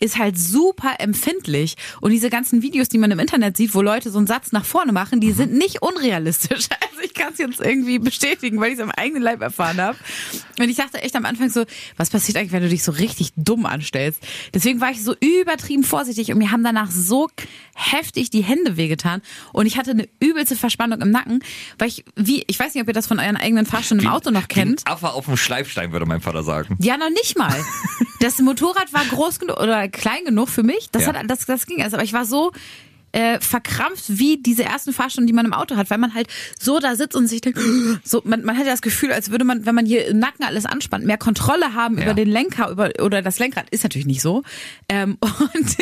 ist 0.00 0.18
halt 0.18 0.38
super 0.38 0.96
empfindlich. 0.98 1.76
Und 2.00 2.10
diese 2.10 2.30
ganzen 2.30 2.62
Videos, 2.62 2.88
die 2.88 2.98
man 2.98 3.10
im 3.10 3.18
Internet 3.18 3.56
sieht, 3.56 3.74
wo 3.74 3.82
Leute 3.82 4.10
so 4.10 4.18
einen 4.18 4.26
Satz 4.26 4.52
nach 4.52 4.64
vorne 4.64 4.92
machen, 4.92 5.20
die 5.20 5.32
sind 5.32 5.52
nicht 5.52 5.82
unrealistisch. 5.82 6.68
Also 6.96 7.04
ich 7.04 7.14
kann 7.14 7.34
es 7.34 7.38
jetzt 7.38 7.60
irgendwie 7.60 7.98
bestätigen, 7.98 8.58
weil 8.58 8.68
ich 8.72 8.78
es 8.78 8.82
am 8.82 8.90
eigenen 8.90 9.22
Leib 9.22 9.42
erfahren 9.42 9.78
habe. 9.80 9.98
Und 10.58 10.68
ich 10.68 10.76
dachte 10.76 11.02
echt 11.02 11.14
am 11.14 11.26
Anfang 11.26 11.50
so, 11.50 11.64
was 11.98 12.08
passiert 12.08 12.38
eigentlich, 12.38 12.52
wenn 12.52 12.62
du 12.62 12.70
dich 12.70 12.82
so 12.82 12.92
richtig 12.92 13.32
dumm 13.36 13.66
anstellst? 13.66 14.22
Deswegen 14.54 14.80
war 14.80 14.90
ich 14.90 15.04
so 15.04 15.14
übertrieben 15.20 15.84
vorsichtig 15.84 16.32
und 16.32 16.38
mir 16.38 16.52
haben 16.52 16.64
danach 16.64 16.90
so 16.90 17.28
heftig 17.74 18.30
die 18.30 18.35
Hände 18.42 18.76
wehgetan 18.76 19.22
und 19.52 19.66
ich 19.66 19.76
hatte 19.78 19.92
eine 19.92 20.08
übelste 20.20 20.56
Verspannung 20.56 21.00
im 21.00 21.10
Nacken, 21.10 21.40
weil 21.78 21.88
ich, 21.88 22.04
wie, 22.16 22.44
ich 22.46 22.58
weiß 22.58 22.74
nicht, 22.74 22.82
ob 22.82 22.88
ihr 22.88 22.94
das 22.94 23.06
von 23.06 23.18
euren 23.18 23.36
eigenen 23.36 23.66
Fahrstunden 23.66 24.06
im 24.06 24.12
Auto 24.12 24.30
noch 24.30 24.48
kennt. 24.48 24.80
Wie 24.82 24.86
ein 24.86 24.92
Affe 24.92 25.10
auf 25.10 25.26
dem 25.26 25.36
Schleifstein, 25.36 25.92
würde 25.92 26.06
mein 26.06 26.20
Vater 26.20 26.42
sagen. 26.42 26.76
Ja, 26.80 26.96
noch 26.96 27.10
nicht 27.10 27.36
mal. 27.38 27.54
Das 28.18 28.38
Motorrad 28.38 28.94
war 28.94 29.04
groß 29.04 29.38
genug 29.40 29.60
oder 29.60 29.88
klein 29.88 30.24
genug 30.24 30.48
für 30.48 30.62
mich. 30.62 30.88
Das, 30.90 31.02
Ja. 31.02 31.12
hat, 31.12 31.28
das, 31.30 31.44
das 31.44 31.66
ging 31.66 31.78
erst. 31.80 31.92
Aber 31.94 32.02
ich 32.02 32.14
war 32.14 32.24
so 32.24 32.50
äh, 33.16 33.40
verkrampft 33.40 34.04
wie 34.08 34.36
diese 34.36 34.64
ersten 34.64 34.92
Fahrstunden, 34.92 35.26
die 35.26 35.32
man 35.32 35.46
im 35.46 35.54
Auto 35.54 35.76
hat, 35.76 35.88
weil 35.88 35.96
man 35.96 36.12
halt 36.12 36.28
so 36.58 36.80
da 36.80 36.96
sitzt 36.96 37.16
und 37.16 37.28
sich 37.28 37.40
denkt, 37.40 37.58
so, 38.04 38.20
man, 38.24 38.44
man 38.44 38.58
hat 38.58 38.66
ja 38.66 38.72
das 38.72 38.82
Gefühl, 38.82 39.10
als 39.10 39.30
würde 39.30 39.44
man, 39.44 39.64
wenn 39.64 39.74
man 39.74 39.86
hier 39.86 40.06
im 40.06 40.18
Nacken 40.18 40.44
alles 40.44 40.66
anspannt, 40.66 41.06
mehr 41.06 41.16
Kontrolle 41.16 41.72
haben 41.72 41.96
Ja. 41.96 42.04
über 42.04 42.14
den 42.14 42.28
Lenker 42.28 42.70
über, 42.70 42.90
oder 43.00 43.22
das 43.22 43.38
Lenkrad. 43.38 43.70
Ist 43.70 43.84
natürlich 43.84 44.06
nicht 44.06 44.20
so. 44.20 44.42
Ähm, 44.90 45.16
und 45.20 45.76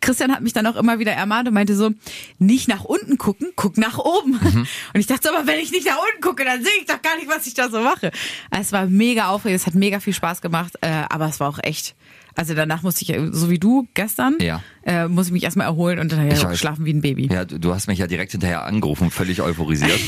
Christian 0.00 0.32
hat 0.32 0.42
mich 0.42 0.52
dann 0.52 0.66
auch 0.66 0.74
immer 0.76 0.98
wieder 0.98 1.12
ermahnt 1.12 1.46
und 1.46 1.54
meinte 1.54 1.76
so, 1.76 1.92
nicht 2.38 2.66
nach 2.68 2.82
unten 2.84 3.18
gucken, 3.18 3.52
guck 3.54 3.78
nach 3.78 3.98
oben. 3.98 4.32
Mhm. 4.32 4.66
Und 4.94 5.00
ich 5.00 5.06
dachte 5.06 5.28
so, 5.28 5.34
aber 5.34 5.46
wenn 5.46 5.60
ich 5.60 5.70
nicht 5.70 5.86
nach 5.86 5.98
unten 5.98 6.20
gucke, 6.20 6.44
dann 6.44 6.62
sehe 6.62 6.72
ich 6.80 6.86
doch 6.86 7.00
gar 7.02 7.16
nicht, 7.16 7.28
was 7.28 7.46
ich 7.46 7.54
da 7.54 7.68
so 7.68 7.80
mache. 7.80 8.10
Es 8.50 8.72
war 8.72 8.86
mega 8.86 9.28
aufregend, 9.28 9.60
es 9.60 9.66
hat 9.66 9.74
mega 9.74 10.00
viel 10.00 10.12
Spaß 10.12 10.40
gemacht, 10.40 10.72
äh, 10.80 10.88
aber 11.08 11.26
es 11.28 11.38
war 11.40 11.48
auch 11.48 11.58
echt. 11.62 11.94
Also 12.36 12.54
danach 12.54 12.82
musste 12.82 13.02
ich, 13.02 13.16
so 13.32 13.48
wie 13.50 13.58
du 13.58 13.86
gestern, 13.94 14.36
Ja. 14.40 14.60
äh, 14.84 15.06
muss 15.08 15.26
ich 15.26 15.32
mich 15.32 15.44
erstmal 15.44 15.66
erholen 15.66 15.98
und 16.00 16.10
dann 16.12 16.34
schlafen 16.56 16.84
wie 16.84 16.92
ein 16.92 17.00
Baby. 17.00 17.28
Ja, 17.32 17.44
du, 17.44 17.58
du 17.60 17.72
hast 17.74 17.86
mich 17.86 17.98
ja 17.98 18.06
direkt 18.06 18.32
hinterher 18.32 18.64
angerufen, 18.64 19.10
völlig 19.10 19.40
euphorisiert. 19.42 19.90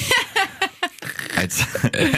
Als, 1.37 1.67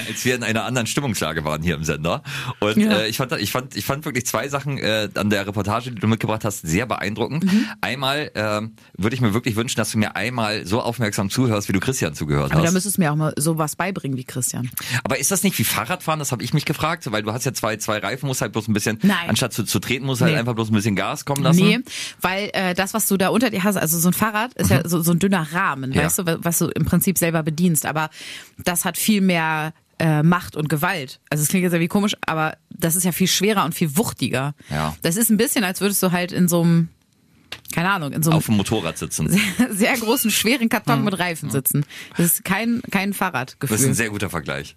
als 0.09 0.25
wir 0.25 0.35
in 0.35 0.43
einer 0.43 0.65
anderen 0.65 0.87
Stimmungslage 0.87 1.45
waren 1.45 1.63
hier 1.63 1.75
im 1.75 1.85
Sender. 1.85 2.23
Und 2.61 2.77
Ja. 2.77 2.99
äh, 3.01 3.09
ich, 3.09 3.17
fand, 3.17 3.33
ich, 3.33 3.51
fand, 3.51 3.77
ich 3.77 3.85
fand 3.85 4.05
wirklich 4.05 4.27
zwei 4.27 4.49
Sachen 4.49 4.79
äh, 4.79 5.09
an 5.15 5.31
der 5.31 5.47
Reportage, 5.47 5.91
die 5.91 6.01
du 6.01 6.07
mitgebracht 6.07 6.45
hast, 6.45 6.61
sehr 6.67 6.87
beeindruckend. 6.87 7.45
Mhm. 7.45 7.67
Einmal 7.81 8.31
ähm, 8.35 8.75
würde 8.97 9.15
ich 9.15 9.21
mir 9.21 9.35
wirklich 9.35 9.57
wünschen, 9.57 9.77
dass 9.77 9.91
du 9.93 9.99
mir 9.99 10.17
einmal 10.17 10.67
so 10.67 10.81
aufmerksam 10.81 11.31
zuhörst, 11.31 11.69
wie 11.69 11.73
du 11.73 11.81
Christian 11.81 12.15
zugehört 12.15 12.53
Aber 12.53 12.61
da 12.61 12.67
hast. 12.69 12.75
müsstest 12.75 12.97
du 12.97 13.03
mir 13.03 13.13
auch 13.13 13.17
mal 13.17 13.33
sowas 13.37 13.77
beibringen 13.77 14.17
wie 14.17 14.25
Christian. 14.25 14.71
Aber 15.05 15.19
ist 15.19 15.31
das 15.31 15.43
nicht 15.43 15.59
wie 15.59 15.65
Fahrradfahren? 15.65 16.19
Das 16.19 16.33
habe 16.33 16.43
ich 16.43 16.55
mich 16.55 16.65
gefragt, 16.65 17.11
weil 17.11 17.23
du 17.23 17.33
hast 17.33 17.45
ja 17.45 17.53
zwei, 17.53 17.77
zwei 17.77 17.99
Reifen, 17.99 18.27
musst 18.27 18.41
halt 18.41 18.53
bloß 18.53 18.69
ein 18.69 18.73
bisschen, 18.73 18.99
Nein. 19.03 19.17
anstatt 19.29 19.53
zu, 19.53 19.65
zu 19.65 19.79
treten, 19.81 20.07
musst 20.07 20.21
halt 20.23 20.33
Nee. 20.33 20.39
einfach 20.39 20.55
bloß 20.55 20.71
ein 20.71 20.75
bisschen 20.75 20.97
Gas 20.97 21.25
kommen 21.25 21.43
lassen. 21.43 21.61
Nee, 21.65 21.81
weil 22.21 22.51
äh, 22.53 22.75
das, 22.75 22.95
was 22.95 23.07
du 23.07 23.17
da 23.17 23.29
unter 23.29 23.51
dir 23.51 23.65
hast, 23.65 23.77
also 23.77 23.99
so 23.99 24.09
ein 24.09 24.15
Fahrrad 24.15 24.53
ist 24.55 24.71
ja 24.71 24.87
so, 24.89 25.01
so 25.03 25.13
ein 25.13 25.19
dünner 25.19 25.47
Rahmen, 25.53 25.91
Mhm. 25.91 25.97
Ja. 25.97 26.05
weißt 26.05 26.19
du, 26.21 26.27
wa- 26.27 26.39
was 26.41 26.59
du 26.59 26.67
im 26.69 26.85
Prinzip 26.85 27.19
selber 27.19 27.43
bedienst. 27.43 27.87
Aber 27.87 28.11
das 28.65 28.85
hat 28.85 28.97
viel 28.99 29.08
mehr 29.21 29.73
äh, 29.99 30.23
Macht 30.23 30.57
und 30.57 30.69
Gewalt. 30.69 31.21
Also 31.31 31.43
es 31.43 31.49
klingt 31.49 31.65
jetzt 31.65 31.73
irgendwie 31.73 31.89
komisch, 31.89 32.15
aber 32.27 32.57
das 32.71 32.95
ist 32.97 33.05
ja 33.05 33.13
viel 33.13 33.27
schwerer 33.27 33.65
und 33.65 33.75
viel 33.75 33.97
wuchtiger. 33.97 34.55
Ja. 34.71 34.97
Das 35.03 35.17
ist 35.17 35.31
ein 35.31 35.37
bisschen, 35.37 35.65
als 35.65 35.81
würdest 35.81 36.03
du 36.03 36.13
halt 36.13 36.31
in 36.33 36.47
so 36.49 36.63
einem, 36.63 36.89
keine 37.75 37.91
Ahnung, 37.91 38.13
in 38.13 38.23
so 38.23 38.31
einem 38.31 38.39
Auf 38.39 38.47
dem 38.47 38.57
Motorrad 38.57 38.97
sitzen. 38.99 39.29
sehr 39.71 39.97
großen, 39.97 40.31
schweren 40.31 40.69
Karton 40.69 41.05
mit 41.05 41.19
Reifen 41.19 41.51
sitzen. 41.51 41.85
Das 42.17 42.27
ist 42.27 42.45
kein, 42.45 42.81
kein 42.91 43.11
Das 43.11 43.15
ist 43.15 43.19
Fahrradgefühl. 43.19 43.87
ein 43.87 43.95
sehr 43.95 44.11
guter 44.11 44.31
Vergleich. 44.31 44.77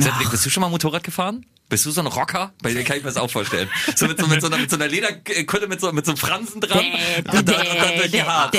Cedric, 0.00 0.30
bist 0.30 0.46
du 0.46 0.50
schon 0.50 0.60
mal 0.62 0.70
Motorrad 0.70 1.04
gefahren? 1.04 1.44
Bist 1.68 1.86
du 1.86 1.90
so 1.90 2.02
ein 2.02 2.06
Rocker? 2.06 2.52
Bei 2.62 2.70
dir 2.72 2.84
kann 2.84 2.98
ich 2.98 3.02
mir 3.02 3.08
das 3.08 3.16
auch 3.16 3.30
vorstellen. 3.30 3.68
So 3.96 4.06
mit 4.06 4.20
so, 4.20 4.26
mit 4.26 4.42
so, 4.42 4.48
einer, 4.48 4.58
mit 4.58 4.68
so 4.70 4.76
einer 4.76 4.88
Lederkutte 4.88 5.66
mit 5.68 5.80
so, 5.80 5.90
mit 5.92 6.04
so 6.04 6.12
einem 6.12 6.18
Fransen 6.18 6.60
dran. 6.60 6.84
Und 7.16 7.28
dann, 7.28 7.38
und 7.38 7.48
dann 7.48 7.96
durch 7.96 8.10
die 8.10 8.22
Haare. 8.22 8.50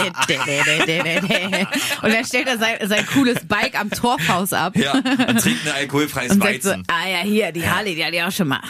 Und 2.02 2.12
dann 2.14 2.26
stellt 2.26 2.48
er 2.48 2.58
sein, 2.58 2.78
sein 2.88 3.06
cooles 3.08 3.46
Bike 3.48 3.80
am 3.80 3.90
Torfhaus 3.92 4.54
ab 4.54 4.76
Ja, 4.76 4.94
und 4.94 5.40
trinkt 5.40 5.66
ein 5.68 5.74
alkoholfreies 5.76 6.32
und 6.32 6.42
sagt 6.44 6.64
so, 6.64 6.70
Weizen. 6.70 6.84
ah 6.88 7.08
ja, 7.08 7.20
hier, 7.20 7.52
die 7.52 7.68
Harley, 7.68 7.96
die 7.96 8.04
hatte 8.04 8.16
ich 8.16 8.24
auch 8.24 8.32
schon 8.32 8.48
mal. 8.48 8.62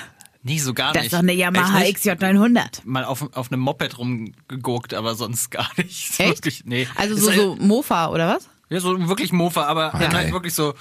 Nee, 0.45 0.57
so 0.57 0.73
gar 0.73 0.91
Das 0.91 1.03
nicht. 1.03 1.05
ist 1.05 1.13
doch 1.13 1.19
eine 1.19 1.31
Yamaha 1.33 1.81
Echt 1.83 1.99
XJ900. 1.99 2.81
Mal 2.83 3.05
auf, 3.05 3.25
auf 3.33 3.49
einem 3.49 3.61
Moped 3.61 3.97
rumgeguckt, 3.97 4.93
aber 4.93 5.15
sonst 5.15 5.51
gar 5.51 5.69
nicht. 5.77 6.19
Echt? 6.19 6.19
Wirklich, 6.19 6.63
nee. 6.65 6.85
Also 6.95 7.15
so, 7.15 7.31
so 7.31 7.55
Mofa 7.55 8.09
oder 8.09 8.35
was? 8.35 8.49
Ja, 8.73 8.79
so 8.79 9.07
wirklich 9.07 9.31
Mofa, 9.31 9.65
aber 9.65 9.89
dann 9.91 10.01
geil. 10.01 10.13
halt 10.15 10.31
wirklich 10.33 10.53
so, 10.55 10.73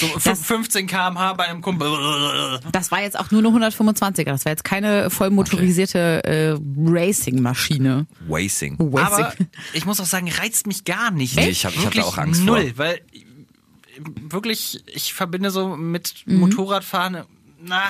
so 0.00 0.06
Das- 0.24 0.40
15 0.46 0.86
kmh 0.86 1.34
bei 1.34 1.44
einem 1.44 1.60
Kumpel. 1.60 1.88
Das 2.72 2.90
war 2.90 3.02
jetzt 3.02 3.18
auch 3.18 3.30
nur 3.30 3.40
eine 3.44 3.48
125er. 3.68 4.24
Das 4.24 4.44
war 4.46 4.52
jetzt 4.52 4.64
keine 4.64 5.10
voll 5.10 5.28
motorisierte 5.30 6.24
äh, 6.24 6.56
Racing-Maschine. 6.86 8.06
Wacing. 8.28 8.78
Aber 8.96 9.34
ich 9.72 9.84
muss 9.86 10.00
auch 10.00 10.06
sagen, 10.06 10.30
reizt 10.30 10.66
mich 10.66 10.84
gar 10.84 11.10
nicht. 11.10 11.36
Nee, 11.36 11.48
ich 11.50 11.64
hab- 11.66 11.74
ich 11.74 11.84
hab 11.84 11.92
da 11.92 12.02
auch 12.02 12.18
Angst 12.18 12.40
vor. 12.42 12.56
null, 12.56 12.72
weil 12.76 13.00
wirklich, 14.30 14.82
ich 14.86 15.14
verbinde 15.14 15.50
so 15.50 15.76
mit 15.76 16.14
Mhm. 16.26 16.38
Motorradfahren, 16.40 17.22
na, 17.66 17.82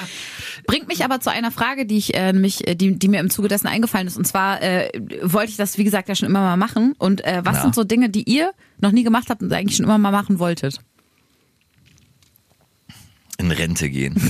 Bringt 0.66 0.86
mich 0.86 1.04
aber 1.04 1.18
zu 1.20 1.30
einer 1.32 1.50
Frage, 1.50 1.84
die 1.84 1.96
ich 1.96 2.14
äh, 2.14 2.32
mich, 2.32 2.66
äh, 2.68 2.74
die, 2.76 2.96
die 2.96 3.08
mir 3.08 3.18
im 3.20 3.28
Zuge 3.30 3.48
dessen 3.48 3.66
eingefallen 3.66 4.06
ist. 4.06 4.16
Und 4.16 4.24
zwar 4.24 4.62
äh, 4.62 4.88
wollte 5.22 5.50
ich 5.50 5.56
das, 5.56 5.78
wie 5.78 5.84
gesagt, 5.84 6.08
ja 6.08 6.14
schon 6.14 6.28
immer 6.28 6.40
mal 6.42 6.56
machen. 6.56 6.94
Und 6.98 7.24
äh, 7.24 7.40
was 7.44 7.56
Ja. 7.56 7.62
sind 7.62 7.74
so 7.74 7.82
Dinge, 7.82 8.08
die 8.08 8.22
ihr 8.22 8.52
noch 8.78 8.92
nie 8.92 9.04
gemacht 9.04 9.30
habt 9.30 9.42
und 9.42 9.52
eigentlich 9.52 9.76
schon 9.76 9.84
immer 9.84 9.98
mal 9.98 10.10
machen 10.10 10.38
wolltet? 10.38 10.80
in 13.38 13.50
Rente 13.50 13.90
gehen. 13.90 14.14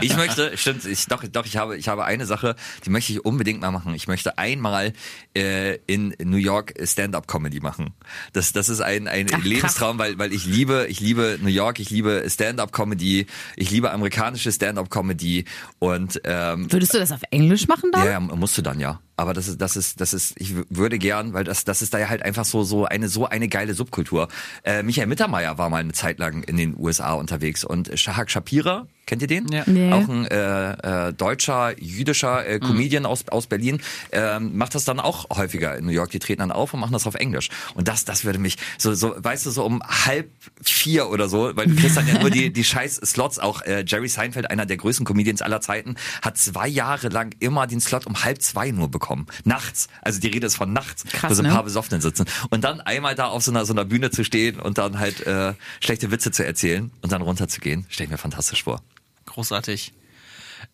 ich 0.00 0.16
möchte, 0.16 0.56
stimmt, 0.56 0.84
ich, 0.84 1.06
doch, 1.06 1.24
doch, 1.24 1.46
ich 1.46 1.56
habe, 1.56 1.76
ich 1.76 1.88
habe 1.88 2.04
eine 2.04 2.26
Sache, 2.26 2.54
die 2.84 2.90
möchte 2.90 3.12
ich 3.12 3.24
unbedingt 3.24 3.60
mal 3.60 3.70
machen. 3.70 3.94
Ich 3.94 4.06
möchte 4.08 4.38
einmal 4.38 4.92
äh, 5.36 5.76
in 5.86 6.14
New 6.22 6.36
York 6.36 6.74
Stand-up-Comedy 6.82 7.60
machen. 7.60 7.92
Das, 8.32 8.52
das 8.52 8.68
ist 8.68 8.80
ein, 8.80 9.08
ein 9.08 9.26
Ach. 9.32 9.44
Lebenstraum, 9.44 9.98
weil, 9.98 10.18
weil 10.18 10.32
ich 10.32 10.46
liebe, 10.46 10.86
ich 10.88 11.00
liebe 11.00 11.38
New 11.42 11.48
York, 11.48 11.80
ich 11.80 11.90
liebe 11.90 12.24
Stand-up-Comedy, 12.28 13.26
ich 13.56 13.70
liebe 13.70 13.90
amerikanische 13.90 14.52
Stand-up-Comedy 14.52 15.44
und 15.78 16.20
ähm, 16.24 16.70
Würdest 16.72 16.94
du 16.94 16.98
das 16.98 17.12
auf 17.12 17.22
Englisch 17.30 17.66
machen 17.68 17.90
dann? 17.92 18.04
ja, 18.04 18.12
ja, 18.12 18.20
musst 18.20 18.56
du 18.56 18.62
dann 18.62 18.78
ja. 18.80 19.00
Aber 19.20 19.34
das 19.34 19.48
ist, 19.48 19.60
das 19.60 19.76
ist, 19.76 20.00
das 20.00 20.14
ist, 20.14 20.32
ich 20.36 20.54
würde 20.70 20.98
gern, 20.98 21.34
weil 21.34 21.44
das, 21.44 21.64
das 21.64 21.82
ist 21.82 21.92
da 21.92 21.98
ja 21.98 22.08
halt 22.08 22.22
einfach 22.22 22.46
so, 22.46 22.62
so 22.62 22.86
eine, 22.86 23.08
so 23.08 23.26
eine 23.26 23.48
geile 23.48 23.74
Subkultur. 23.74 24.28
Äh, 24.64 24.82
Michael 24.82 25.08
Mittermeier 25.08 25.58
war 25.58 25.68
mal 25.68 25.76
eine 25.76 25.92
Zeit 25.92 26.18
lang 26.18 26.42
in 26.44 26.56
den 26.56 26.74
USA 26.78 27.12
unterwegs 27.12 27.62
und 27.62 27.90
Shahak 27.98 28.30
Shapira, 28.30 28.86
kennt 29.10 29.22
ihr 29.22 29.28
den? 29.28 29.48
Ja. 29.48 29.64
Nee. 29.66 29.92
Auch 29.92 30.08
ein 30.08 30.24
äh, 30.26 31.08
äh, 31.08 31.12
deutscher, 31.12 31.78
jüdischer 31.78 32.46
äh, 32.46 32.60
Comedian 32.60 33.04
aus, 33.04 33.28
aus 33.28 33.46
Berlin, 33.46 33.82
ähm, 34.12 34.56
macht 34.56 34.74
das 34.74 34.84
dann 34.84 35.00
auch 35.00 35.28
häufiger 35.36 35.76
in 35.76 35.84
New 35.84 35.90
York. 35.90 36.10
Die 36.12 36.18
treten 36.18 36.40
dann 36.40 36.52
auf 36.52 36.72
und 36.72 36.80
machen 36.80 36.92
das 36.92 37.06
auf 37.06 37.16
Englisch. 37.16 37.50
Und 37.74 37.88
das, 37.88 38.04
das 38.04 38.24
würde 38.24 38.38
mich 38.38 38.56
so, 38.78 38.94
so, 38.94 39.14
weißt 39.18 39.44
du, 39.46 39.50
so 39.50 39.64
um 39.64 39.82
halb 39.82 40.30
vier 40.62 41.10
oder 41.10 41.28
so, 41.28 41.56
weil 41.56 41.66
du 41.66 41.74
kriegst 41.74 41.96
dann 41.96 42.06
ja 42.06 42.20
nur 42.20 42.30
die, 42.30 42.52
die 42.52 42.64
scheiß 42.64 43.00
Slots. 43.04 43.38
Auch 43.38 43.62
äh, 43.62 43.84
Jerry 43.86 44.08
Seinfeld, 44.08 44.50
einer 44.50 44.64
der 44.64 44.76
größten 44.76 45.04
Comedians 45.04 45.42
aller 45.42 45.60
Zeiten, 45.60 45.96
hat 46.22 46.38
zwei 46.38 46.68
Jahre 46.68 47.08
lang 47.08 47.34
immer 47.40 47.66
den 47.66 47.80
Slot 47.80 48.06
um 48.06 48.22
halb 48.22 48.40
zwei 48.40 48.70
nur 48.70 48.90
bekommen. 48.90 49.09
Kommen. 49.10 49.26
Nachts. 49.44 49.88
Also 50.02 50.20
die 50.20 50.28
Rede 50.28 50.46
ist 50.46 50.54
von 50.56 50.72
nachts, 50.72 51.02
Krass, 51.04 51.30
wo 51.30 51.34
so 51.34 51.42
ein 51.42 51.48
ne? 51.48 51.52
paar 51.52 51.64
Besoffenen 51.64 52.00
sitzen. 52.00 52.26
Und 52.50 52.62
dann 52.62 52.80
einmal 52.80 53.16
da 53.16 53.26
auf 53.26 53.42
so 53.42 53.50
einer, 53.50 53.64
so 53.66 53.72
einer 53.72 53.84
Bühne 53.84 54.10
zu 54.12 54.22
stehen 54.24 54.60
und 54.60 54.78
dann 54.78 55.00
halt 55.00 55.26
äh, 55.26 55.54
schlechte 55.80 56.12
Witze 56.12 56.30
zu 56.30 56.46
erzählen 56.46 56.92
und 57.02 57.10
dann 57.10 57.20
runterzugehen, 57.22 57.86
stelle 57.88 58.04
ich 58.04 58.10
mir 58.12 58.18
fantastisch 58.18 58.62
vor. 58.62 58.80
Großartig. 59.26 59.92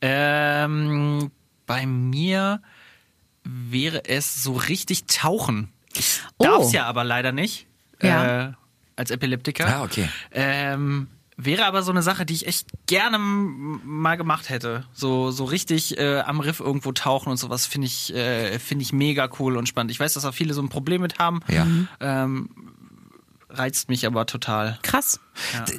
Ähm, 0.03 1.31
bei 1.67 1.87
mir 1.87 2.61
wäre 3.45 4.05
es 4.05 4.43
so 4.43 4.53
richtig 4.53 5.07
tauchen. 5.07 5.73
Ich 5.95 6.21
Oh. 6.37 6.45
darf's 6.45 6.73
ja 6.73 6.85
aber 6.85 7.05
leider 7.05 7.33
nicht. 7.33 7.67
Ja. 8.03 8.49
Äh, 8.49 8.53
als 8.97 9.11
Epileptiker. 9.11 9.67
Ah, 9.67 9.83
okay. 9.83 10.11
Ähm, 10.33 11.09
wäre 11.37 11.67
aber 11.67 11.83
so 11.83 11.91
eine 11.91 12.03
Sache, 12.03 12.25
die 12.25 12.35
ich 12.35 12.47
echt 12.47 12.69
gerne 12.87 13.19
mal 13.19 14.17
gemacht 14.17 14.49
hätte. 14.49 14.85
So, 14.93 15.31
so 15.31 15.45
richtig 15.45 15.99
äh, 15.99 16.21
am 16.21 16.41
Riff 16.41 16.61
irgendwo 16.61 16.93
tauchen 16.93 17.31
und 17.31 17.37
sowas 17.37 17.67
finde 17.67 17.87
ich, 17.87 18.15
äh, 18.15 18.59
finde 18.59 18.83
ich 18.83 18.93
mega 18.93 19.29
cool 19.39 19.57
und 19.57 19.69
spannend. 19.69 19.91
Ich 19.91 20.01
weiß, 20.01 20.15
dass 20.15 20.25
auch 20.25 20.35
viele 20.35 20.55
so 20.55 20.63
ein 20.63 20.69
Problem 20.69 21.03
mit 21.03 21.19
haben. 21.19 21.41
Ja. 21.49 21.67
Ähm, 22.01 22.49
reizt 23.59 23.89
mich 23.89 24.07
aber 24.07 24.27
total. 24.27 24.79
Krass. 24.83 25.21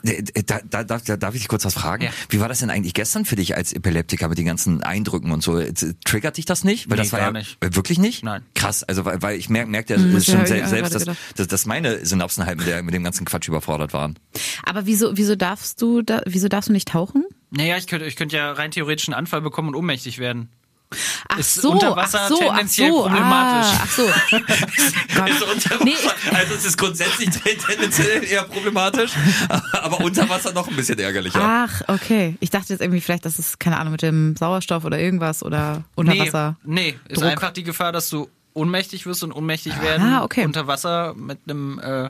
D- 0.03 0.23
Da, 0.45 0.59
da, 0.69 0.83
da, 0.83 0.97
da 0.99 1.17
darf 1.17 1.33
ich 1.33 1.41
dich 1.41 1.47
kurz 1.47 1.65
was 1.65 1.73
fragen? 1.73 2.03
Ja. 2.03 2.11
Wie 2.29 2.39
war 2.39 2.47
das 2.47 2.59
denn 2.59 2.69
eigentlich 2.69 2.93
gestern 2.93 3.25
für 3.25 3.35
dich 3.35 3.55
als 3.55 3.73
Epileptiker 3.73 4.27
mit 4.29 4.37
den 4.37 4.45
ganzen 4.45 4.83
Eindrücken 4.83 5.31
und 5.31 5.41
so? 5.41 5.59
Z- 5.59 5.95
Triggert 6.05 6.37
dich 6.37 6.45
das 6.45 6.63
nicht? 6.63 6.89
Weil 6.89 6.97
Nee, 6.97 7.03
das 7.03 7.11
war 7.11 7.19
gar 7.19 7.27
ja 7.29 7.33
nicht. 7.33 7.57
Äh, 7.63 7.69
wirklich 7.75 7.97
nicht? 7.97 8.23
Nein. 8.23 8.43
Krass, 8.55 8.83
also 8.83 9.05
weil, 9.05 9.21
weil 9.21 9.37
ich 9.37 9.49
merke 9.49 9.69
merk 9.69 9.89
ja 9.89 9.97
Hm, 9.97 10.15
äh, 10.15 10.21
schon 10.21 10.45
selbst, 10.45 10.93
dass, 10.95 11.05
dass, 11.35 11.47
dass 11.47 11.65
meine 11.65 12.05
Synapsen 12.05 12.45
halt 12.45 12.59
mit, 12.59 12.67
der, 12.67 12.83
mit 12.83 12.93
dem 12.93 13.03
ganzen 13.03 13.25
Quatsch 13.25 13.47
überfordert 13.47 13.93
waren. 13.93 14.17
Aber 14.63 14.85
wieso, 14.85 15.17
wieso 15.17 15.35
darfst 15.35 15.81
du 15.81 16.01
da, 16.01 16.21
wieso 16.25 16.47
darfst 16.49 16.69
du 16.69 16.73
nicht 16.73 16.87
tauchen? 16.89 17.25
Naja, 17.49 17.77
ich 17.77 17.87
könnte, 17.87 18.05
ich 18.05 18.15
könnte 18.15 18.35
ja 18.37 18.51
rein 18.51 18.71
theoretisch 18.71 19.07
einen 19.07 19.15
Anfall 19.15 19.41
bekommen 19.41 19.69
und 19.69 19.75
ohnmächtig 19.75 20.19
werden. 20.19 20.49
Ach 21.27 21.37
Ist 21.37 21.55
so, 21.55 21.71
unter 21.71 21.95
Wasser 21.95 22.21
ach 22.23 22.29
so, 22.29 22.37
tendenziell 22.37 22.91
ach 22.91 22.95
so, 22.95 23.01
problematisch. 23.03 23.71
Ah, 23.73 23.81
ach 23.83 23.91
so. 23.91 24.03
Gott. 25.17 25.83
Nee, 25.83 25.91
ich, 25.91 26.33
also 26.33 26.53
es 26.53 26.65
ist 26.65 26.77
grundsätzlich 26.77 27.29
tendenziell 27.67 28.23
eher 28.23 28.43
problematisch, 28.43 29.11
aber 29.73 29.99
unter 29.99 30.29
Wasser 30.29 30.53
noch 30.53 30.67
ein 30.67 30.75
bisschen 30.75 30.97
ärgerlicher. 30.99 31.39
ach, 31.41 31.81
okay. 31.87 32.37
Ich 32.39 32.51
dachte 32.51 32.71
jetzt 32.71 32.81
irgendwie 32.81 33.01
vielleicht, 33.01 33.25
dass 33.25 33.37
es, 33.37 33.59
keine 33.59 33.77
Ahnung, 33.79 33.91
mit 33.91 34.01
dem 34.01 34.35
Sauerstoff 34.37 34.85
oder 34.85 34.97
irgendwas 34.99 35.43
oder 35.43 35.83
unter 35.95 36.13
nee, 36.13 36.21
Wasser. 36.21 36.55
Nee, 36.63 36.97
ist 37.09 37.21
Druck. 37.21 37.31
einfach 37.31 37.51
die 37.51 37.63
Gefahr, 37.63 37.91
dass 37.91 38.09
du 38.09 38.29
ohnmächtig 38.53 39.05
wirst 39.05 39.23
und 39.23 39.31
ohnmächtig 39.33 39.79
werden 39.81 40.01
Ah, 40.13 40.23
okay. 40.23 40.45
unter 40.45 40.67
Wasser 40.67 41.13
mit 41.15 41.39
einem 41.47 41.79
äh, 41.79 42.09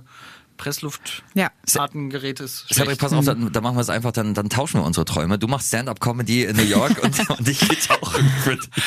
Pressluftfahrtengerät 0.58 2.40
Ja. 2.40 2.46
ist 2.46 2.66
Cedric, 2.74 2.98
pass 3.00 3.14
auf, 3.14 3.26
dann, 3.26 3.52
dann 3.52 3.64
machen 3.64 3.76
wir 3.78 3.82
es 3.82 3.90
einfach, 3.90 4.12
dann, 4.12 4.34
dann 4.34 4.50
tauschen 4.50 4.82
wir 4.82 4.86
unsere 4.86 5.06
Träume. 5.06 5.38
Du 5.40 5.48
machst 5.48 5.68
Stand-Up-Comedy 5.70 6.44
in 6.46 6.56
New 6.56 6.64
York 6.64 7.02
und, 7.04 7.30
und 7.40 7.48
ich 7.48 7.60
gehe 7.60 7.78
tauchen. 7.80 8.32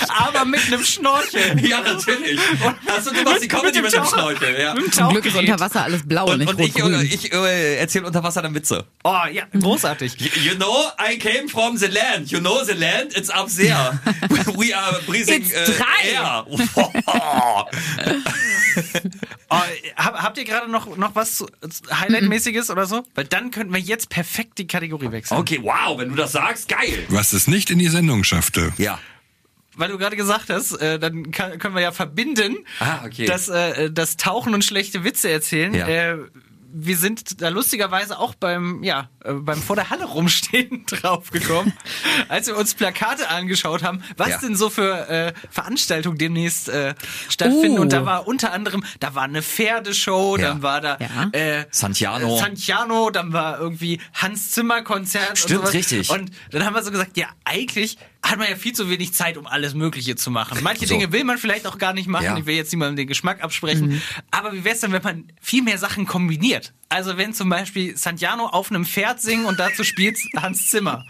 Aber 0.09 0.45
mit 0.45 0.61
einem 0.67 0.83
Schnorchel. 0.85 1.41
Ja, 1.71 1.81
natürlich. 1.83 2.41
Also 2.87 3.13
du 3.13 3.23
machst 3.23 3.43
die 3.45 3.49
Comedy 3.49 3.81
mit 3.83 3.93
dem 3.93 4.03
Taucher- 4.03 4.19
Schnorchel. 4.19 4.61
Ja. 4.61 4.75
Mit 4.75 4.95
Zum 4.95 5.11
Glück 5.11 5.25
ist 5.27 5.37
unter 5.37 5.61
Wasser 5.61 5.85
alles 5.85 6.07
blau 6.07 6.25
und, 6.33 6.47
Und, 6.47 6.59
nicht 6.59 6.83
und 6.83 7.03
ich, 7.05 7.27
ich 7.27 7.33
äh, 7.33 7.77
erzähle 7.77 8.07
unter 8.07 8.23
Wasser 8.25 8.43
dann 8.43 8.55
Witze. 8.55 8.85
Oh 9.05 9.15
ja, 9.33 9.45
großartig. 9.59 10.17
You 10.45 10.55
know, 10.57 10.87
I 10.99 11.17
came 11.19 11.49
from 11.49 11.77
the 11.77 11.87
land. 11.87 12.31
You 12.31 12.41
know 12.41 12.65
the 12.65 12.73
land? 12.73 13.17
It's 13.17 13.31
up 13.31 13.49
there. 13.55 14.01
We 14.59 14.75
are 14.77 15.01
breathing 15.07 15.43
It's 15.43 15.53
äh, 15.53 15.67
dry. 15.67 16.13
air. 16.15 16.47
Oh, 19.49 19.63
hab, 19.97 20.23
habt 20.23 20.39
ihr 20.39 20.45
gerade 20.45 20.71
noch, 20.71 20.97
noch 20.97 21.15
was 21.15 21.37
zu- 21.37 21.47
Highlight-mäßiges 21.91 22.71
oder 22.71 22.87
so? 22.87 23.03
Weil 23.15 23.25
dann 23.27 23.51
könnten 23.51 23.73
wir 23.73 23.81
jetzt 23.81 24.09
perfekt 24.09 24.59
die 24.59 24.67
Kategorie 24.67 25.11
wechseln. 25.13 25.39
okay, 25.39 25.59
wow, 25.63 25.99
wenn 25.99 26.11
du 26.11 26.15
das 26.17 26.33
sagst, 26.33 26.69
geil. 26.69 27.05
Was 27.09 27.33
es 27.33 27.47
nicht 27.49 27.71
in 27.71 27.79
die 27.79 27.89
Sendung 27.89 28.25
schaffte. 28.25 28.73
Ja. 28.79 28.99
Weil 29.77 29.89
du 29.91 29.99
gerade 29.99 30.17
gesagt 30.17 30.51
hast, 30.51 30.73
äh, 30.73 30.99
dann 30.99 31.31
kann, 31.31 31.59
können 31.59 31.75
wir 31.75 31.83
ja 31.83 31.93
verbinden, 31.93 32.57
Ah, 32.81 33.05
okay. 33.05 33.25
dass 33.27 33.49
äh, 33.49 33.91
das 33.91 34.17
Tauchen 34.17 34.53
und 34.55 34.65
schlechte 34.65 35.05
Witze 35.05 35.31
erzählen. 35.31 35.73
Ja. 35.75 35.87
Äh, 35.87 36.17
wir 36.73 36.97
sind 36.97 37.41
da 37.43 37.49
lustigerweise 37.49 38.19
auch 38.19 38.35
beim, 38.35 38.83
ja, 38.83 39.09
äh, 39.25 39.33
beim 39.33 39.61
vor 39.61 39.77
der 39.77 39.91
Halle 39.91 40.05
rumstehen 40.05 40.85
draufgekommen, 40.87 41.73
als 42.29 42.47
wir 42.47 42.57
uns 42.57 42.75
Plakate 42.75 43.29
angeschaut 43.29 43.83
haben, 43.83 44.03
was 44.17 44.29
Ja. 44.29 44.39
denn 44.39 44.57
so 44.57 44.71
für 44.71 45.09
äh, 45.09 45.33
Veranstaltungen 45.51 46.19
demnächst 46.19 46.69
äh, 46.69 46.95
stattfinden. 47.29 47.79
Uh. 47.79 47.83
Und 47.83 47.93
da 47.93 48.05
war 48.07 48.27
unter 48.27 48.53
anderem, 48.53 48.85
da 49.01 49.15
war 49.15 49.25
eine 49.25 49.43
Pferdeshow, 49.43 50.37
Ja. 50.37 50.49
dann 50.49 50.63
war 50.63 50.81
da 50.81 50.99
Ja. 51.01 51.29
äh, 51.33 51.67
Santiano. 51.71 52.37
Santiano, 52.39 53.11
dann 53.11 53.33
war 53.33 53.59
irgendwie 53.59 54.01
Hans 54.15 54.51
Zimmer 54.53 54.83
Konzert 54.83 55.39
Stimmt, 55.39 55.65
und 55.65 55.73
richtig. 55.73 56.11
Und 56.11 56.31
dann 56.51 56.65
haben 56.65 56.75
wir 56.75 56.83
so 56.83 56.91
gesagt, 56.91 57.17
ja, 57.17 57.27
eigentlich 57.45 57.99
hat 58.23 58.39
man 58.39 58.49
ja 58.49 58.57
viel 58.57 58.73
zu 58.73 58.91
wenig 58.91 59.13
Zeit, 59.15 59.37
um 59.37 59.47
alles 59.47 59.75
Mögliche 59.75 60.15
zu 60.17 60.31
machen. 60.31 60.59
Manche 60.63 60.87
So. 60.87 60.95
Dinge 60.95 61.13
will 61.13 61.25
man 61.25 61.39
vielleicht 61.39 61.67
auch 61.67 61.79
gar 61.79 61.93
nicht 61.93 62.07
machen. 62.09 62.25
Ja. 62.25 62.37
Ich 62.39 62.47
will 62.47 62.55
jetzt 62.55 62.73
niemandem 62.73 62.97
den 62.97 63.07
Geschmack 63.07 63.43
absprechen. 63.43 64.03
Aber 64.31 64.53
wie 64.53 64.65
wär's 64.65 64.81
denn, 64.81 64.93
wenn 64.93 65.03
man 65.03 65.33
viel 65.41 65.63
mehr 65.63 65.79
Sachen 65.79 66.07
kombiniert? 66.07 66.73
Also 66.89 67.17
wenn 67.17 67.33
zum 67.35 67.49
Beispiel 67.49 67.97
Santiano 67.97 68.47
auf 68.47 68.71
einem 68.71 68.85
Pferd 68.85 69.21
singen 69.21 69.47
und 69.47 69.59
dazu 69.59 69.85
spielt 69.85 70.19
Hans 70.37 70.69
Zimmer. 70.69 71.05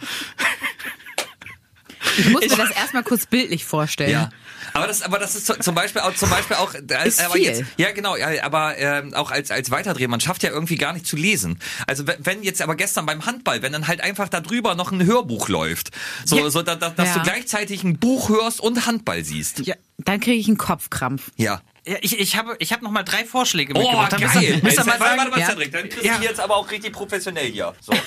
Ich 2.18 2.28
muss 2.30 2.40
mir 2.42 2.56
das 2.56 2.70
erstmal 2.70 3.02
kurz 3.02 3.26
bildlich 3.26 3.64
vorstellen. 3.64 4.10
Ja. 4.10 4.30
Aber 4.72 4.86
das, 4.86 5.02
aber 5.02 5.18
das 5.18 5.34
ist 5.34 5.46
zu- 5.46 5.58
zum 5.58 5.74
Beispiel 5.74 6.02
auch, 6.02 6.14
zum 6.14 6.30
Beispiel 6.30 6.56
auch, 6.56 6.74
Ist 6.74 7.20
aber 7.24 7.34
viel. 7.34 7.44
jetzt, 7.44 7.62
ja 7.76 7.90
genau, 7.92 8.16
ja, 8.16 8.42
aber 8.44 8.78
ähm, 8.78 9.14
auch 9.14 9.30
als 9.30 9.50
als 9.50 9.70
Weiterdreh, 9.70 10.06
man 10.08 10.20
schafft 10.20 10.42
ja 10.42 10.50
irgendwie 10.50 10.76
gar 10.76 10.92
nicht 10.92 11.06
zu 11.06 11.16
lesen. 11.16 11.58
Also 11.86 12.04
wenn- 12.06 12.42
jetzt 12.42 12.62
aber 12.62 12.74
gestern 12.76 13.06
beim 13.06 13.26
Handball, 13.26 13.62
wenn 13.62 13.72
dann 13.72 13.88
halt 13.88 14.00
einfach 14.00 14.28
da 14.28 14.40
drüber 14.40 14.74
noch 14.74 14.92
ein 14.92 15.04
Hörbuch 15.04 15.48
läuft, 15.48 15.90
so, 16.24 16.38
Ja. 16.38 16.50
so 16.50 16.62
da, 16.62 16.74
da, 16.76 16.90
dass 16.90 17.08
Ja. 17.08 17.14
du 17.14 17.22
gleichzeitig 17.22 17.82
ein 17.84 17.98
Buch 17.98 18.28
hörst 18.28 18.60
und 18.60 18.86
Handball 18.86 19.24
siehst. 19.24 19.60
Ja. 19.66 19.74
Dann 19.98 20.20
kriege 20.20 20.36
ich 20.36 20.48
einen 20.48 20.56
Kopfkrampf. 20.58 21.30
Ja. 21.36 21.60
Ja, 21.86 21.96
ich, 22.02 22.18
ich 22.18 22.36
habe 22.36 22.56
ich 22.58 22.72
hab 22.72 22.82
noch 22.82 22.90
mal 22.90 23.02
drei 23.02 23.24
Vorschläge 23.24 23.72
Oh, 23.74 23.78
mitgebracht. 23.80 24.12
Dann 24.12 24.20
müsst 24.20 24.34
ihr- 24.36 24.50
geil. 24.52 24.60
Müsst 24.62 24.78
ihr 24.78 24.84
mal 24.84 24.90
warte, 24.92 25.04
sagen, 25.04 25.18
warte 25.18 25.30
mal, 25.30 25.40
Ja. 25.40 25.46
Cedric, 25.46 25.72
dann 25.72 25.88
kriegst 25.88 26.04
Ja. 26.04 26.18
du 26.18 26.24
jetzt 26.24 26.40
aber 26.40 26.56
auch 26.56 26.70
richtig 26.70 26.92
professionell 26.92 27.46
hier. 27.50 27.74
So. 27.80 27.92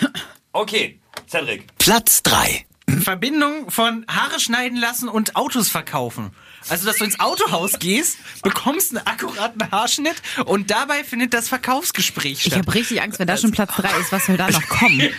Okay, 0.56 1.00
Cedric. 1.28 1.66
Platz 1.80 2.22
3. 2.22 2.66
Verbindung 3.02 3.72
von 3.72 4.06
Haare 4.08 4.40
schneiden 4.40 4.78
lassen 4.78 5.10
und 5.10 5.36
Autos 5.36 5.70
verkaufen. 5.70 6.32
Also, 6.70 6.86
dass 6.86 6.98
du 6.98 7.06
ins 7.06 7.20
Autohaus 7.20 7.80
gehst, 7.80 8.18
bekommst 8.42 8.96
einen 8.96 9.06
akkuraten 9.06 9.70
Haarschnitt 9.72 10.16
und 10.46 10.72
dabei 10.72 11.04
findet 11.04 11.34
das 11.34 11.50
Verkaufsgespräch 11.50 12.34
Ich 12.40 12.42
statt. 12.46 12.60
habe 12.60 12.74
richtig 12.74 13.02
Angst, 13.02 13.20
wenn 13.20 13.28
da 13.28 13.38
schon 13.38 13.52
Platz 13.52 13.76
drei 13.76 13.90
ist, 14.00 14.12
was 14.12 14.26
soll 14.26 14.38
da 14.38 14.50
noch 14.50 14.68
kommen? 14.68 15.02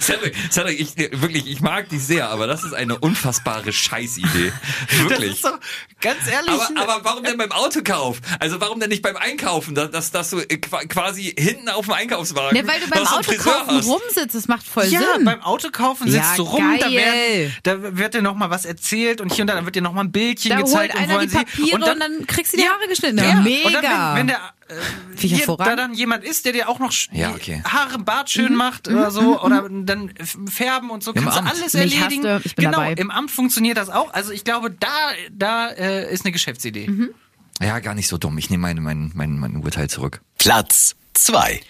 Cedric, 0.00 0.34
Cedric, 0.50 0.80
ich, 0.80 0.96
wirklich, 1.20 1.46
ich 1.46 1.60
mag 1.60 1.88
dich 1.88 2.02
sehr, 2.02 2.28
aber 2.30 2.46
das 2.46 2.64
ist 2.64 2.72
eine 2.72 2.98
unfassbare 2.98 3.72
Scheißidee. 3.72 4.52
das 4.88 4.98
Wirklich. 5.10 5.32
ist 5.32 5.44
doch, 5.44 5.58
ganz 6.00 6.26
ehrlich. 6.30 6.50
Aber, 6.50 6.94
aber 6.94 7.04
warum 7.04 7.24
denn 7.24 7.36
beim 7.36 7.52
Autokauf? 7.52 8.18
Also 8.40 8.60
warum 8.60 8.80
denn 8.80 8.88
nicht 8.90 9.02
beim 9.02 9.16
Einkaufen? 9.16 9.74
Dass, 9.74 9.90
dass, 9.90 10.10
dass 10.10 10.30
du 10.30 10.38
äh, 10.40 10.58
qua- 10.58 10.84
quasi 10.84 11.34
hinten 11.38 11.68
auf 11.68 11.86
dem 11.86 11.94
Einkaufswagen 11.94 12.56
Ne, 12.56 12.66
weil 12.66 12.80
du 12.80 12.88
beim 12.88 13.06
Autokaufen 13.06 13.80
rumsitzt, 13.80 14.34
das 14.34 14.48
macht 14.48 14.66
voll 14.66 14.84
ja, 14.86 15.00
Sinn. 15.14 15.24
beim 15.24 15.42
Autokaufen 15.42 16.10
sitzt 16.10 16.22
Ja, 16.24 16.36
du 16.36 16.42
rum, 16.42 16.76
da, 16.80 16.86
geil. 16.88 16.94
werden, 16.94 17.56
da 17.62 17.96
wird 17.98 18.14
dir 18.14 18.22
noch 18.22 18.34
mal 18.34 18.50
was 18.50 18.64
erzählt 18.64 19.20
und 19.20 19.32
hier 19.32 19.42
und 19.42 19.48
da 19.48 19.54
dann 19.54 19.64
wird 19.64 19.76
dir 19.76 19.82
noch 19.82 19.92
mal 19.92 20.02
ein 20.02 20.12
Bildchen 20.12 20.50
da 20.50 20.56
gezeigt 20.60 20.94
holt 20.94 20.94
und 20.94 21.00
einer 21.00 21.14
wollen 21.14 21.28
die 21.28 21.34
Papiere 21.36 21.66
sie 21.66 21.74
und 21.74 21.80
dann, 21.86 22.26
kriegst 22.26 22.52
du 22.52 22.56
die 22.56 22.62
Ja, 22.64 22.70
Haare 22.70 22.88
geschnitten. 22.88 23.18
ja. 23.18 23.40
Mega. 23.40 23.66
Und 23.68 23.74
dann, 23.74 23.82
wenn, 23.82 24.16
wenn 24.20 24.26
der 24.28 24.40
äh, 24.68 25.16
hier, 25.18 25.36
hervorragend. 25.38 25.72
da 25.72 25.76
dann 25.76 25.94
jemand 25.94 26.24
ist, 26.24 26.44
der 26.44 26.52
dir 26.52 26.68
auch 26.68 26.78
noch 26.78 26.92
Ja, 27.12 27.30
okay. 27.34 27.62
Haare, 27.64 27.98
Bart 27.98 28.30
schön 28.30 28.52
Mhm. 28.52 28.58
macht 28.58 28.88
oder 28.88 29.10
so 29.10 29.40
oder 29.40 29.68
dann 29.70 30.12
färben 30.48 30.90
und 30.90 31.02
so, 31.04 31.12
Im 31.12 31.22
kannst 31.22 31.38
Amt. 31.38 31.48
du 31.48 31.52
alles 31.54 31.72
Mich 31.74 31.96
erledigen. 32.00 32.26
hasste, 32.26 32.48
ich 32.48 32.54
bin 32.56 32.64
genau, 32.66 32.78
dabei. 32.78 32.92
im 32.94 33.10
Amt 33.10 33.30
funktioniert 33.30 33.76
das 33.76 33.88
auch. 33.90 34.12
Also 34.12 34.32
ich 34.32 34.44
glaube, 34.44 34.70
da, 34.70 34.88
da 35.30 35.68
äh, 35.70 36.12
ist 36.12 36.24
eine 36.24 36.32
Geschäftsidee. 36.32 36.88
Mhm. 36.88 37.10
Ja, 37.60 37.78
gar 37.78 37.94
nicht 37.94 38.08
so 38.08 38.18
dumm. 38.18 38.36
Ich 38.38 38.50
nehme 38.50 38.62
mein, 38.62 38.82
mein, 38.82 39.12
mein, 39.14 39.38
mein 39.38 39.56
Urteil 39.56 39.88
zurück. 39.88 40.20
Platz 40.38 40.94
2. 41.14 41.60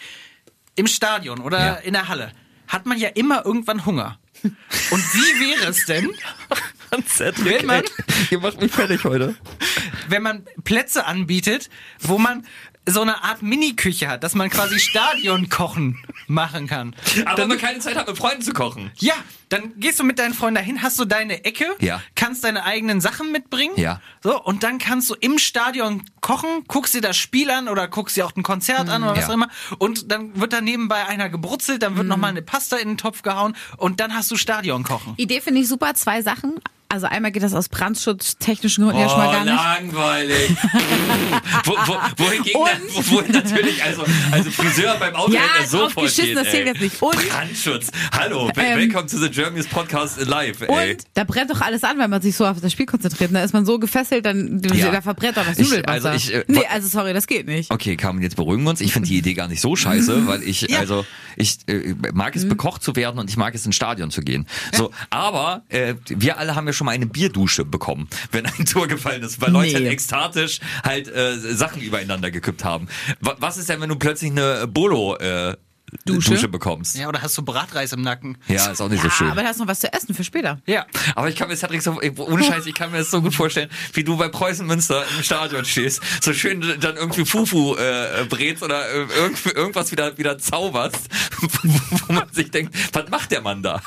Im 0.75 0.87
Stadion 0.87 1.41
oder 1.41 1.59
Ja. 1.65 1.75
in 1.75 1.93
der 1.93 2.09
Halle 2.09 2.33
hat 2.67 2.87
man 2.87 2.99
ja 2.99 3.09
immer 3.11 3.45
irgendwann 3.47 3.87
Hunger. 3.87 4.19
Und 4.43 5.15
wie 5.15 5.41
wäre 5.51 5.71
es 5.71 5.87
denn, 5.87 6.11
Wenn 7.45 7.67
man- 7.67 7.83
ihr 8.31 8.39
macht 8.39 8.61
mich 8.61 8.73
fertig 8.73 9.05
heute. 9.05 9.35
wenn 10.09 10.23
man 10.23 10.47
Plätze 10.65 11.07
anbietet, 11.07 11.69
wo 12.01 12.19
man 12.19 12.47
so 12.89 13.03
eine 13.03 13.23
Art 13.25 13.43
Mini-Küche 13.43 14.09
hat, 14.09 14.23
dass 14.23 14.35
man 14.35 14.49
quasi 14.49 14.79
Stadionkochen 14.79 15.99
machen 16.29 16.67
kann. 16.67 16.95
Aber 17.25 17.39
wenn 17.43 17.49
man 17.49 17.59
keine 17.59 17.79
Zeit 17.81 17.97
hat, 17.97 18.07
mit 18.07 18.17
Freunden 18.17 18.43
zu 18.43 18.53
kochen. 18.53 18.91
Ja, 18.99 19.15
dann 19.49 19.79
gehst 19.79 19.99
du 20.01 20.05
mit 20.05 20.19
deinen 20.19 20.35
Freunden 20.35 20.57
dahin, 20.57 20.83
hast 20.83 20.99
du 20.99 21.05
deine 21.05 21.45
Ecke, 21.45 21.67
Ja. 21.81 22.03
kannst 22.15 22.45
deine 22.45 22.65
eigenen 22.65 23.01
Sachen 23.01 23.33
mitbringen. 23.33 23.75
Ja. 23.77 24.01
So, 24.23 24.41
und 24.43 24.63
dann 24.63 24.79
kannst 24.79 25.11
du 25.11 25.15
im 25.15 25.39
Stadion 25.39 26.03
kochen, 26.21 26.65
guckst 26.69 26.95
dir 26.95 27.01
das 27.01 27.17
Spiel 27.17 27.51
an 27.51 27.69
oder 27.69 27.87
guckst 27.89 28.17
dir 28.17 28.27
auch 28.27 28.35
ein 28.37 28.43
Konzert 28.43 28.89
an 28.89 29.03
oder 29.03 29.13
was 29.13 29.21
Ja. 29.21 29.29
auch 29.29 29.35
immer. 29.35 29.49
Und 29.79 30.11
dann 30.11 30.39
wird 30.41 30.53
da 30.53 30.61
nebenbei 30.61 31.07
einer 31.07 31.29
gebrutzelt, 31.29 31.83
dann 31.83 31.97
wird 31.97 32.07
noch 32.07 32.17
mal 32.17 32.29
eine 32.29 32.43
Pasta 32.43 32.77
in 32.77 32.89
den 32.89 32.99
Topf 32.99 33.23
gehauen 33.23 33.57
und 33.77 34.01
dann 34.01 34.15
hast 34.15 34.31
du 34.31 34.37
Stadionkochen. 34.37 35.15
Idee 35.17 35.41
finde 35.41 35.61
ich 35.61 35.69
super. 35.69 35.95
Zwei 35.95 36.23
Sachen. 36.23 36.61
Also 36.89 37.07
einmal 37.07 37.33
geht 37.33 37.43
das 37.43 37.53
aus 37.53 37.69
brandschutztechnischen 37.69 38.85
Gründen 38.85 39.01
ja 39.01 39.09
schon 39.09 39.19
mal 39.19 39.33
gar 39.33 39.45
nicht. 39.45 39.55
Oh, 39.55 39.57
langweilig. 39.57 40.51
wo, 41.65 41.73
wo, 41.73 42.25
wohingegen, 42.25 42.61
wo, 42.95 43.17
wohin 43.17 43.33
natürlich, 43.33 43.83
also, 43.83 44.05
also 44.31 44.51
Friseur 44.51 44.97
beim 44.99 45.15
Auto 45.17 45.33
Ja, 45.33 45.41
hätte 45.41 45.63
er 45.63 45.67
sofort 45.67 45.95
draufgeschissen, 45.97 46.27
geht, 46.27 46.37
das 46.37 46.51
zählt 46.51 46.67
jetzt 46.67 46.81
nicht. 46.81 47.03
Und- 47.03 47.29
Brandschutz. 47.29 47.89
Hallo, 48.13 48.49
Ähm, 48.57 48.79
welcome 48.79 49.07
to 49.07 49.19
the 49.19 49.29
Germany's 49.29 49.67
Podcast 49.67 50.25
live, 50.27 50.61
ey. 50.63 50.93
Und 50.93 51.03
da 51.15 51.25
brennt 51.25 51.51
doch 51.51 51.61
alles 51.61 51.83
an, 51.83 51.99
wenn 51.99 52.09
man 52.09 52.23
sich 52.23 52.37
so 52.37 52.47
auf 52.47 52.61
das 52.61 52.71
Spiel 52.73 52.87
konzentriert. 52.87 53.35
Da 53.35 53.43
ist 53.43 53.53
man 53.53 53.67
so 53.67 53.79
gefesselt, 53.81 54.25
dann 54.25 54.61
Ja. 54.73 54.93
da 54.93 55.01
verbrennt 55.03 55.37
doch 55.37 55.45
das 55.47 55.59
Nudelwasser. 55.59 56.11
also 56.11 56.11
ich, 56.11 56.33
äh, 56.35 56.45
nee, 56.47 56.65
also 56.71 56.87
sorry, 56.89 57.13
das 57.13 57.27
geht 57.27 57.47
nicht. 57.49 57.71
Okay, 57.73 57.97
Carmen, 57.97 58.23
jetzt 58.23 58.37
beruhigen 58.37 58.63
wir 58.63 58.71
uns. 58.71 58.81
Ich 58.81 58.93
finde 58.93 59.09
die 59.09 59.19
Idee 59.19 59.35
gar 59.35 59.49
nicht 59.49 59.61
so 59.61 59.75
scheiße, 59.75 60.27
weil 60.29 60.43
ich, 60.45 60.63
Ja. 60.63 60.79
also, 60.79 61.05
ich 61.37 61.59
äh, 61.67 61.95
mag 62.15 62.37
es 62.37 62.45
Mhm. 62.45 62.51
bekocht 62.51 62.83
zu 62.85 62.95
werden 62.95 63.19
und 63.19 63.29
ich 63.29 63.37
mag 63.37 63.55
es 63.57 63.67
ins 63.67 63.75
Stadion 63.77 64.11
zu 64.13 64.21
gehen. 64.23 64.47
So, 64.73 64.93
aber 65.11 65.63
äh, 65.69 65.95
wir 66.09 66.39
alle 66.39 66.55
haben 66.55 66.67
ja 66.69 66.73
schon 66.77 66.85
mal 66.87 66.93
eine 66.93 67.07
Bierdusche 67.07 67.65
bekommen, 67.65 68.09
wenn 68.33 68.47
ein 68.47 68.65
Tor 68.67 68.87
gefallen 68.87 69.23
ist, 69.23 69.41
weil 69.41 69.51
Leute 69.51 69.69
Nee. 69.69 69.75
halt 69.75 69.87
ekstatisch 69.87 70.61
halt 70.85 71.09
äh, 71.09 71.37
Sachen 71.39 71.83
übereinander 71.83 72.31
gekippt 72.31 72.65
haben. 72.65 72.89
Wa- 73.21 73.37
Was 73.41 73.57
ist 73.57 73.69
denn, 73.69 73.81
wenn 73.81 73.89
du 73.89 73.97
plötzlich 73.97 74.31
eine 74.31 74.67
Bolo 74.67 75.17
äh, 75.17 75.57
Dusche? 76.05 76.31
Dusche? 76.31 76.49
bekommst? 76.49 76.97
Ja, 76.97 77.09
oder 77.09 77.23
hast 77.23 77.37
du 77.39 77.43
Bratreis 77.43 77.93
im 77.93 78.03
Nacken? 78.03 78.39
Ja, 78.49 78.71
ist 78.71 78.81
auch 78.81 78.89
nicht 78.89 79.03
so 79.03 79.09
Ja, 79.09 79.15
schön. 79.15 79.31
aber 79.31 79.43
da 79.43 79.49
hast 79.49 79.59
du 79.59 79.65
noch 79.65 79.71
was 79.71 79.81
zu 79.81 79.93
essen 79.93 80.15
für 80.15 80.25
später. 80.25 80.61
Ja. 80.67 80.87
Aber 81.15 81.29
ich 81.29 81.37
kann 81.37 81.49
mir 81.49 81.57
Cedric 81.57 81.83
so, 81.83 82.01
ey, 82.01 82.13
ohne 82.17 82.43
Scheiß, 82.45 82.67
ich 82.67 82.75
kann 82.75 82.91
mir 82.93 82.99
das 82.99 83.11
so 83.11 83.21
gut 83.23 83.35
vorstellen, 83.35 83.71
wie 83.93 84.05
du 84.05 84.17
bei 84.17 84.29
Preußen 84.29 84.67
Münster 84.67 85.05
im 85.17 85.23
Stadion 85.23 85.65
stehst, 85.65 86.01
so 86.23 86.33
schön 86.33 86.61
dann 86.81 86.97
irgendwie 86.97 87.25
Fufu 87.25 87.75
äh, 87.77 88.25
brätst 88.29 88.63
oder 88.63 88.89
äh, 88.89 89.07
irgend, 89.17 89.47
irgendwas 89.47 89.91
wieder, 89.93 90.17
wieder 90.19 90.39
zauberst, 90.39 91.09
wo, 91.41 92.13
man 92.13 92.33
sich 92.33 92.51
denkt, 92.51 92.75
was 92.93 93.09
macht 93.09 93.31
der 93.31 93.41
Mann 93.41 93.63
da? 93.63 93.83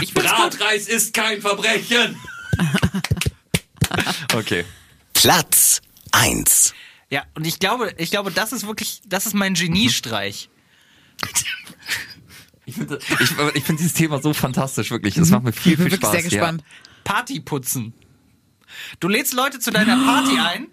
Ich 0.00 0.12
find's 0.12 0.14
gut. 0.14 0.24
Bratreis 0.24 0.88
ist 0.88 1.14
kein 1.14 1.40
Verbrechen! 1.40 2.16
Okay. 4.34 4.64
Platz 5.12 5.80
1. 6.10 6.74
Ja, 7.14 7.22
und 7.36 7.46
ich 7.46 7.60
glaube, 7.60 7.94
ich 7.96 8.10
glaube, 8.10 8.32
das 8.32 8.52
ist 8.52 8.66
wirklich, 8.66 9.00
das 9.06 9.26
ist 9.26 9.34
mein 9.34 9.54
Geniestreich. 9.54 10.48
Ich 12.66 12.76
finde 12.76 12.98
ich, 13.20 13.30
ich 13.56 13.62
find 13.64 13.78
dieses 13.78 13.92
Thema 13.92 14.22
so 14.22 14.32
fantastisch, 14.32 14.90
wirklich. 14.90 15.14
Das 15.16 15.28
macht 15.30 15.44
mir 15.44 15.52
viel, 15.52 15.72
Ich 15.72 15.78
bin 15.78 15.84
viel 15.90 15.92
wirklich 15.92 16.00
Spaß. 16.10 16.12
sehr 16.12 16.22
gespannt. 16.22 16.64
Party 17.04 17.40
putzen. 17.40 17.92
Du 19.00 19.08
lädst 19.08 19.34
Leute 19.34 19.58
zu 19.60 19.70
deiner 19.70 20.02
Party 20.02 20.38
ein, 20.42 20.68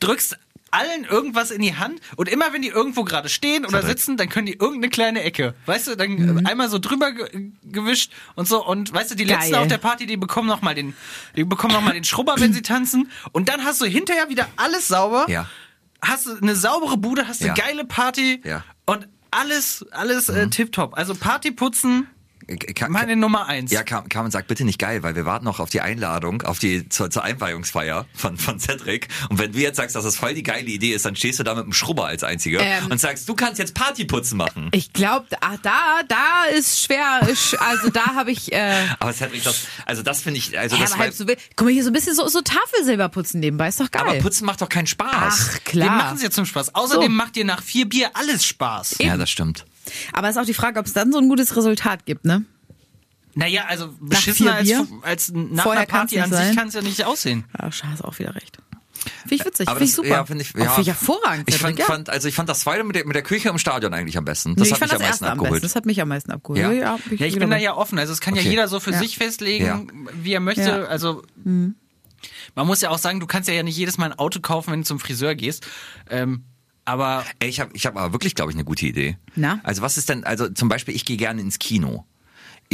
drückst 0.00 0.38
allen 0.70 1.04
irgendwas 1.04 1.50
in 1.52 1.60
die 1.60 1.76
Hand 1.76 2.00
und 2.16 2.28
immer 2.30 2.52
wenn 2.54 2.62
die 2.62 2.68
irgendwo 2.68 3.04
gerade 3.04 3.28
stehen 3.28 3.64
oder 3.66 3.82
sitzen, 3.82 4.16
dann 4.16 4.28
können 4.30 4.46
die 4.46 4.54
irgendeine 4.54 4.88
kleine 4.88 5.22
Ecke, 5.22 5.54
weißt 5.66 5.86
du, 5.88 5.96
dann 5.96 6.10
Mhm. 6.14 6.46
einmal 6.46 6.68
so 6.70 6.78
drüber 6.80 7.12
ge 7.12 7.50
gewischt 7.62 8.10
und 8.34 8.48
so 8.48 8.66
und 8.66 8.92
weißt 8.92 9.10
du, 9.12 9.14
die 9.14 9.24
Geil. 9.24 9.38
letzten 9.38 9.54
auf 9.56 9.68
der 9.68 9.78
Party, 9.78 10.06
die 10.06 10.16
bekommen 10.16 10.48
noch 10.48 10.62
mal 10.62 10.74
den, 10.74 10.94
die 11.36 11.44
bekommen 11.44 11.74
noch 11.74 11.82
mal 11.82 11.92
den 11.92 12.02
Schrubber, 12.04 12.34
wenn 12.38 12.52
sie 12.54 12.62
tanzen 12.62 13.08
und 13.30 13.48
dann 13.50 13.62
hast 13.64 13.82
du 13.82 13.84
hinterher 13.84 14.30
wieder 14.30 14.48
alles 14.56 14.88
sauber. 14.88 15.26
Ja. 15.28 15.46
Hast 16.04 16.26
du 16.26 16.36
eine 16.36 16.54
saubere 16.56 16.96
Bude, 16.96 17.26
hast 17.28 17.40
eine 17.42 17.48
Ja. 17.48 17.54
geile 17.54 17.84
Party 17.84 18.40
Ja. 18.44 18.62
und 18.86 19.08
alles, 19.30 19.84
alles 19.90 20.28
Mhm. 20.28 20.36
äh, 20.36 20.46
tipptopp. 20.50 20.96
Also 20.96 21.14
Party 21.14 21.50
putzen, 21.50 22.02
Äh, 22.02 22.13
Ka- 22.74 22.88
meine 22.88 23.16
Nummer 23.16 23.46
eins. 23.46 23.70
Ja, 23.72 23.82
Carmen, 23.82 24.08
Carmen 24.08 24.30
sagt 24.30 24.48
bitte 24.48 24.64
nicht 24.64 24.78
geil, 24.78 25.02
weil 25.02 25.14
wir 25.16 25.24
warten 25.24 25.44
noch 25.44 25.60
auf 25.60 25.70
die 25.70 25.80
Einladung, 25.80 26.42
auf 26.42 26.58
die 26.58 26.88
zur, 26.88 27.10
zur 27.10 27.24
Einweihungsfeier 27.24 28.06
von, 28.14 28.36
von 28.36 28.58
Cedric. 28.60 29.08
Und 29.28 29.38
wenn 29.38 29.52
du 29.52 29.58
jetzt 29.58 29.76
sagst, 29.76 29.96
dass 29.96 30.04
das 30.04 30.16
voll 30.16 30.34
die 30.34 30.42
geile 30.42 30.66
Idee 30.66 30.92
ist, 30.92 31.04
dann 31.06 31.16
stehst 31.16 31.38
du 31.38 31.42
da 31.42 31.54
mit 31.54 31.64
dem 31.64 31.72
Schrubber 31.72 32.06
als 32.06 32.22
Einziger 32.24 32.60
Ähm. 32.60 32.86
und 32.90 32.98
sagst, 33.00 33.28
du 33.28 33.34
kannst 33.34 33.58
jetzt 33.58 33.74
Partyputzen 33.74 34.36
machen. 34.38 34.68
Ich 34.72 34.92
glaube, 34.92 35.26
ah, 35.40 35.56
da, 35.62 36.00
da 36.08 36.44
ist 36.56 36.82
schwer. 36.84 37.20
Also 37.60 37.88
da 37.90 38.14
habe 38.14 38.30
ich. 38.30 38.52
Äh, 38.52 38.86
Aber 38.98 39.12
Cedric, 39.12 39.42
das, 39.44 39.66
also 39.86 40.02
das 40.02 40.20
finde 40.20 40.38
ich, 40.38 40.58
also 40.58 40.76
ja, 40.76 40.82
das 40.82 40.92
aber 40.92 41.02
halb 41.04 41.14
so. 41.14 41.24
Guck 41.56 41.66
mal, 41.66 41.72
hier 41.72 41.82
so 41.84 41.90
ein 41.90 41.92
bisschen 41.92 42.14
so, 42.14 42.26
so 42.28 42.40
Tafelsilber 42.42 43.08
putzen 43.08 43.40
nebenbei. 43.40 43.68
Ist 43.68 43.80
doch 43.80 43.90
geil. 43.90 44.02
aber 44.06 44.18
Putzen 44.18 44.44
macht 44.46 44.60
doch 44.60 44.68
keinen 44.68 44.86
Spaß. 44.86 45.50
Ach, 45.54 45.64
klar. 45.64 45.96
machen 45.96 46.16
es 46.16 46.22
ja 46.22 46.30
zum 46.30 46.46
Spaß. 46.46 46.74
Außerdem 46.74 47.04
So. 47.10 47.16
macht 47.16 47.36
dir 47.36 47.44
nach 47.44 47.62
vier 47.62 47.88
Bier 47.88 48.10
alles 48.14 48.44
Spaß. 48.44 48.96
ja, 48.98 49.16
das 49.16 49.30
stimmt. 49.30 49.64
Aber 50.12 50.28
ist 50.30 50.38
auch 50.38 50.44
die 50.44 50.54
Frage, 50.54 50.78
ob 50.80 50.86
es 50.86 50.92
dann 50.92 51.12
so 51.12 51.18
ein 51.18 51.28
gutes 51.28 51.56
Resultat 51.56 52.06
gibt, 52.06 52.24
ne? 52.24 52.44
Naja, 53.34 53.64
also 53.68 53.88
beschissener 54.00 54.54
als, 54.54 54.70
als 55.02 55.32
nach 55.34 55.64
Vorher 55.64 55.82
einer 55.82 55.90
Party 55.90 56.20
an 56.20 56.30
sich 56.32 56.54
kann 56.56 56.68
es 56.68 56.74
ja 56.74 56.82
nicht 56.82 57.04
aussehen. 57.04 57.44
Ja, 57.60 57.70
scheiße, 57.72 58.04
auch 58.04 58.18
wieder 58.18 58.34
recht. 58.34 58.58
Finde 59.22 59.34
ich 59.34 59.44
witzig, 59.44 59.68
finde 59.68 59.84
ich 59.84 59.92
super. 59.92 60.08
Ja, 60.08 60.24
finde 60.24 60.42
ich, 60.42 60.54
Auch 60.54 60.58
ja, 60.60 60.66
finde 60.70 60.80
ich 60.82 60.86
hervorragend. 60.86 61.48
Ich 61.48 61.58
fand, 61.58 61.78
ja. 61.78 61.84
fand, 61.84 62.08
also 62.10 62.28
ich 62.28 62.34
fand 62.34 62.48
das 62.48 62.60
zweite 62.60 62.84
mit 62.84 62.96
der, 62.96 63.04
mit 63.06 63.14
der 63.16 63.22
Küche 63.22 63.48
im 63.50 63.58
Stadion 63.58 63.92
eigentlich 63.92 64.16
am 64.16 64.24
besten. 64.24 64.50
Nee, 64.50 64.56
Das 64.56 64.68
ich 64.68 64.74
hat 64.74 64.80
mich 64.80 64.90
das 64.90 65.00
am 65.00 65.06
meisten 65.06 65.24
erste 65.24 65.32
am 65.32 65.38
abgeholt. 65.40 65.64
Das 65.64 65.76
hat 65.76 65.84
mich 65.84 66.00
am 66.00 66.08
meisten 66.08 66.30
abgeholt. 66.30 66.60
Ja. 66.62 66.72
Ja, 66.72 66.98
Ja, 67.10 67.26
ich 67.26 67.38
bin 67.38 67.50
da 67.50 67.56
ja 67.58 67.74
offen. 67.74 67.98
Also 67.98 68.12
es 68.12 68.20
kann 68.20 68.34
ja 68.34 68.40
Okay. 68.40 68.50
jeder 68.50 68.68
so 68.68 68.80
für 68.80 68.92
Ja. 68.92 68.98
sich 68.98 69.18
festlegen, 69.18 69.66
Ja. 69.66 69.82
wie 70.22 70.32
er 70.32 70.40
möchte. 70.40 70.62
Ja. 70.62 70.84
Also 70.84 71.22
man 71.44 72.66
muss 72.66 72.80
ja 72.80 72.90
auch 72.90 72.98
sagen, 72.98 73.20
du 73.20 73.26
kannst 73.26 73.48
ja 73.48 73.62
nicht 73.62 73.76
jedes 73.76 73.98
Mal 73.98 74.06
ein 74.12 74.18
Auto 74.18 74.40
kaufen, 74.40 74.72
wenn 74.72 74.80
du 74.80 74.86
zum 74.86 75.00
Friseur 75.00 75.34
gehst. 75.34 75.66
Ähm, 76.08 76.44
aber 76.84 77.24
Ey, 77.38 77.48
ich 77.48 77.60
habe 77.60 77.70
ich 77.74 77.86
hab 77.86 77.96
aber 77.96 78.12
wirklich, 78.12 78.34
glaube 78.34 78.50
ich, 78.50 78.56
eine 78.56 78.64
gute 78.64 78.86
Idee. 78.86 79.16
Na? 79.36 79.60
Also 79.62 79.82
was 79.82 79.96
ist 79.96 80.08
denn, 80.08 80.24
also 80.24 80.48
zum 80.48 80.68
Beispiel, 80.68 80.94
ich 80.94 81.04
gehe 81.04 81.16
gerne 81.16 81.40
ins 81.40 81.58
Kino. 81.58 82.04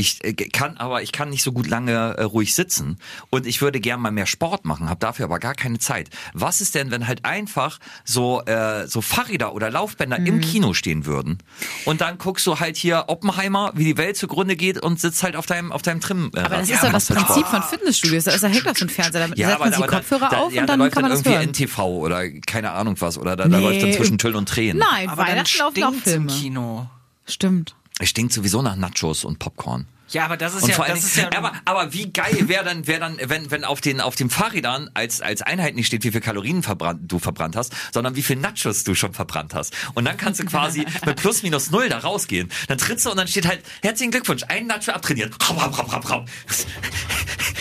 Ich 0.01 0.25
äh, 0.25 0.33
kann 0.33 0.79
aber, 0.79 1.03
ich 1.03 1.13
kann 1.13 1.29
nicht 1.29 1.43
so 1.43 1.53
gut 1.53 1.67
lange 1.69 2.15
äh, 2.17 2.23
ruhig 2.23 2.55
sitzen 2.55 2.97
und 3.29 3.47
ich 3.47 3.61
würde 3.61 3.81
gern 3.81 4.01
mal 4.01 4.11
mehr 4.11 4.25
Sport 4.27 4.65
machen, 4.65 4.89
habe 4.89 4.99
dafür 5.01 5.27
aber 5.27 5.39
gar 5.39 5.55
keine 5.55 5.79
Zeit. 5.79 6.09
Was 6.33 6.63
ist 6.63 6.75
denn, 6.75 6.91
wenn 6.91 7.07
halt 7.07 7.27
einfach 7.27 7.79
so 8.05 8.43
äh, 8.47 8.87
so 8.87 9.03
Fahrräder 9.03 9.55
oder 9.55 9.71
Laufbänder 9.71 10.19
Mhm. 10.19 10.27
im 10.27 10.41
Kino 10.41 10.73
stehen 10.73 11.05
würden 11.05 11.39
und 11.85 12.01
dann 12.01 12.17
guckst 12.17 12.47
du 12.47 12.59
halt 12.61 12.79
hier 12.79 13.05
Oppenheimer, 13.09 13.73
wie 13.75 13.85
die 13.85 13.99
Welt 13.99 14.17
zugrunde 14.17 14.57
geht 14.57 14.83
und 14.83 14.99
sitzt 14.99 15.23
halt 15.23 15.37
auf 15.37 15.45
deinem 15.45 15.71
auf 15.71 15.83
deinem 15.83 16.01
Trim. 16.01 16.31
Äh, 16.35 16.41
Aber 16.41 16.57
das 16.57 16.69
ja, 16.71 16.77
ist 16.77 16.85
doch 16.85 16.93
das. 16.93 17.07
Prinzip 17.09 17.47
von 17.47 17.63
Fitnessstudios. 17.63 18.25
Da 18.25 18.31
ist 18.33 18.43
da 18.43 18.49
hängt 18.49 18.67
doch 18.67 18.77
so 18.77 18.87
ein 18.87 18.89
Fernseher, 18.89 19.21
damit 19.21 19.39
Ja, 19.39 19.49
setzt 19.49 19.61
man 19.61 19.75
aber 19.75 19.87
Kopfhörer 19.87 20.29
da, 20.31 20.37
auf 20.39 20.53
ja, 20.53 20.63
und 20.63 20.67
da 20.67 20.73
dann 20.73 20.81
läuft 20.81 20.93
kann 20.95 21.03
man 21.03 21.11
dann 21.11 21.19
das 21.23 21.27
irgendwie 21.27 21.65
hören. 21.67 21.69
NTV 21.69 21.79
oder 21.85 22.31
keine 22.47 22.71
Ahnung 22.73 22.97
was 23.01 23.19
oder 23.19 23.37
da, 23.37 23.47
da 23.49 23.59
Nee. 23.59 23.65
läuft 23.65 23.83
dann 23.83 23.93
zwischen 23.93 24.17
Tüll 24.19 24.35
und 24.35 24.49
Tränen. 24.49 24.79
Nein, 24.79 25.09
aber 25.11 25.25
dann 25.25 25.33
Weihnachten 25.37 25.59
laufen 25.59 25.83
auch 25.85 25.89
stinkt's 25.91 26.07
im 26.13 26.29
Filme. 26.29 26.41
Kino. 26.41 26.91
Stimmt. 27.27 27.75
Es 27.99 28.09
stinkt 28.09 28.33
sowieso 28.33 28.63
nach 28.63 28.77
Nachos 28.77 29.25
und 29.25 29.39
Popcorn. 29.39 29.87
Ja, 30.13 30.25
aber 30.25 30.37
das 30.37 30.55
ist 30.55 30.65
Und 30.65 30.71
ja, 30.71 30.85
das 30.85 31.05
ist 31.05 31.17
Dingen, 31.17 31.31
ja 31.33 31.39
aber, 31.39 31.53
aber 31.65 31.93
wie 31.93 32.11
geil 32.11 32.49
wäre 32.49 32.65
dann, 32.65 32.87
wäre 32.87 33.01
dann, 33.01 33.19
wenn, 33.23 33.51
wenn 33.51 33.65
auf 33.65 33.81
den, 33.81 34.01
auf 34.01 34.17
den 34.17 34.29
Fahrrädern 34.29 34.91
als, 34.95 35.21
als 35.21 35.43
Einheit 35.43 35.77
nicht 35.77 35.87
steht, 35.87 36.05
wie 36.05 36.11
viel 36.11 36.21
Kalorien 36.21 36.63
verbrannt, 36.63 37.01
du 37.05 37.19
verbrannt 37.19 37.57
hast, 37.57 37.73
sondern 37.93 38.17
wie 38.17 38.23
viel 38.23 38.37
Nachos 38.37 38.85
du 38.85 38.95
schon 38.95 39.15
verbrannt 39.15 39.55
hast. 39.55 39.75
Und 39.95 40.05
dann 40.05 40.17
kannst 40.17 40.41
du 40.41 40.45
quasi 40.45 40.85
mit 41.07 41.17
plus 41.17 41.43
minus 41.43 41.71
null 41.71 41.89
da 41.89 41.99
rausgehen. 41.99 42.51
Dann 42.69 42.79
trittst 42.79 43.07
du 43.07 43.11
und 43.11 43.17
dann 43.17 43.29
steht 43.29 43.47
halt, 43.47 43.63
herzlichen 43.83 44.11
Glückwunsch, 44.11 44.43
ein 44.49 44.67
Nacho 44.67 44.93
abtrainiert. 44.93 45.35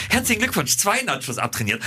Herzlichen 0.10 0.42
Glückwunsch, 0.42 0.76
zwei 0.78 1.02
Nachos 1.04 1.38
abtrainiert. 1.38 1.84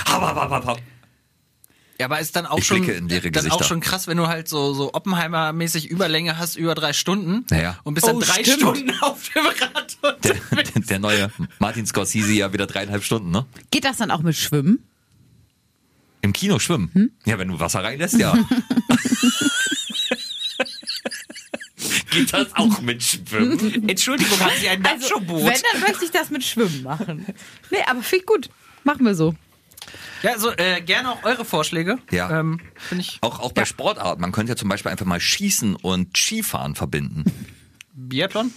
Ja, 1.99 2.07
aber 2.07 2.19
ist 2.19 2.35
dann 2.35 2.45
auch 2.47 2.57
Ich 2.57 2.65
schon 2.65 2.79
blicke 2.81 2.93
in 2.97 3.07
leere 3.07 3.29
dann 3.29 3.51
auch 3.51 3.63
schon 3.63 3.79
krass, 3.79 4.07
wenn 4.07 4.17
du 4.17 4.27
halt 4.27 4.47
so 4.49 4.73
so 4.73 4.93
Oppenheimer-mäßig 4.93 5.87
Überlänge 5.89 6.37
hast 6.39 6.55
über 6.55 6.73
drei 6.75 6.91
Stunden 6.91 7.45
Ja. 7.55 7.77
und 7.83 7.93
bist 7.93 8.07
dann 8.07 8.15
Oh, 8.15 8.19
drei 8.19 8.43
stimmt. 8.43 8.61
Stunden 8.61 8.91
auf 9.01 9.29
dem 9.29 9.45
Rad 9.45 9.97
und 10.01 10.25
Der, 10.25 10.81
der 10.81 10.99
neue 10.99 11.31
Martin 11.59 11.85
Scorsese 11.85 12.33
ja 12.33 12.51
wieder 12.51 12.65
dreieinhalb 12.65 13.03
Stunden, 13.03 13.29
ne? 13.29 13.45
Geht 13.69 13.85
das 13.85 13.97
dann 13.97 14.09
auch 14.11 14.21
mit 14.23 14.35
Schwimmen? 14.35 14.79
Im 16.21 16.33
Kino 16.33 16.57
schwimmen. 16.57 16.89
Hm? 16.93 17.11
Ja, 17.25 17.37
wenn 17.37 17.49
du 17.49 17.59
Wasser 17.59 17.83
reinlässt, 17.83 18.17
ja. 18.17 18.33
Geht 22.11 22.31
das 22.33 22.47
auch 22.55 22.79
mit 22.81 23.03
Schwimmen? 23.03 23.87
Entschuldigung, 23.89 24.39
haben 24.39 24.51
Sie 24.59 24.69
ein 24.69 24.85
Also, 24.85 25.09
Nacho-Boot? 25.09 25.43
wenn, 25.45 25.61
dann 25.73 25.81
möchte 25.81 26.05
ich 26.05 26.11
das 26.11 26.29
mit 26.29 26.43
Schwimmen 26.43 26.83
machen. 26.83 27.25
Nee, 27.71 27.79
aber 27.87 28.01
finde 28.03 28.21
ich 28.21 28.25
gut. 28.25 28.49
Machen 28.83 29.05
wir 29.05 29.15
so. 29.15 29.35
Ja, 30.23 30.31
also 30.31 30.51
äh, 30.57 30.81
gerne 30.81 31.11
auch 31.11 31.23
eure 31.23 31.45
Vorschläge. 31.45 31.99
Ja. 32.11 32.39
Ähm, 32.39 32.59
Finde 32.75 33.03
ich 33.03 33.19
Auch, 33.21 33.39
auch 33.39 33.51
bei 33.51 33.65
Sportarten. 33.65 34.21
Man 34.21 34.31
könnte 34.31 34.53
ja 34.53 34.55
zum 34.55 34.69
Beispiel 34.69 34.91
einfach 34.91 35.05
mal 35.05 35.19
Schießen 35.19 35.75
und 35.75 36.17
Skifahren 36.17 36.73
verbinden. 36.75 37.23
Biathlon? 37.93 38.51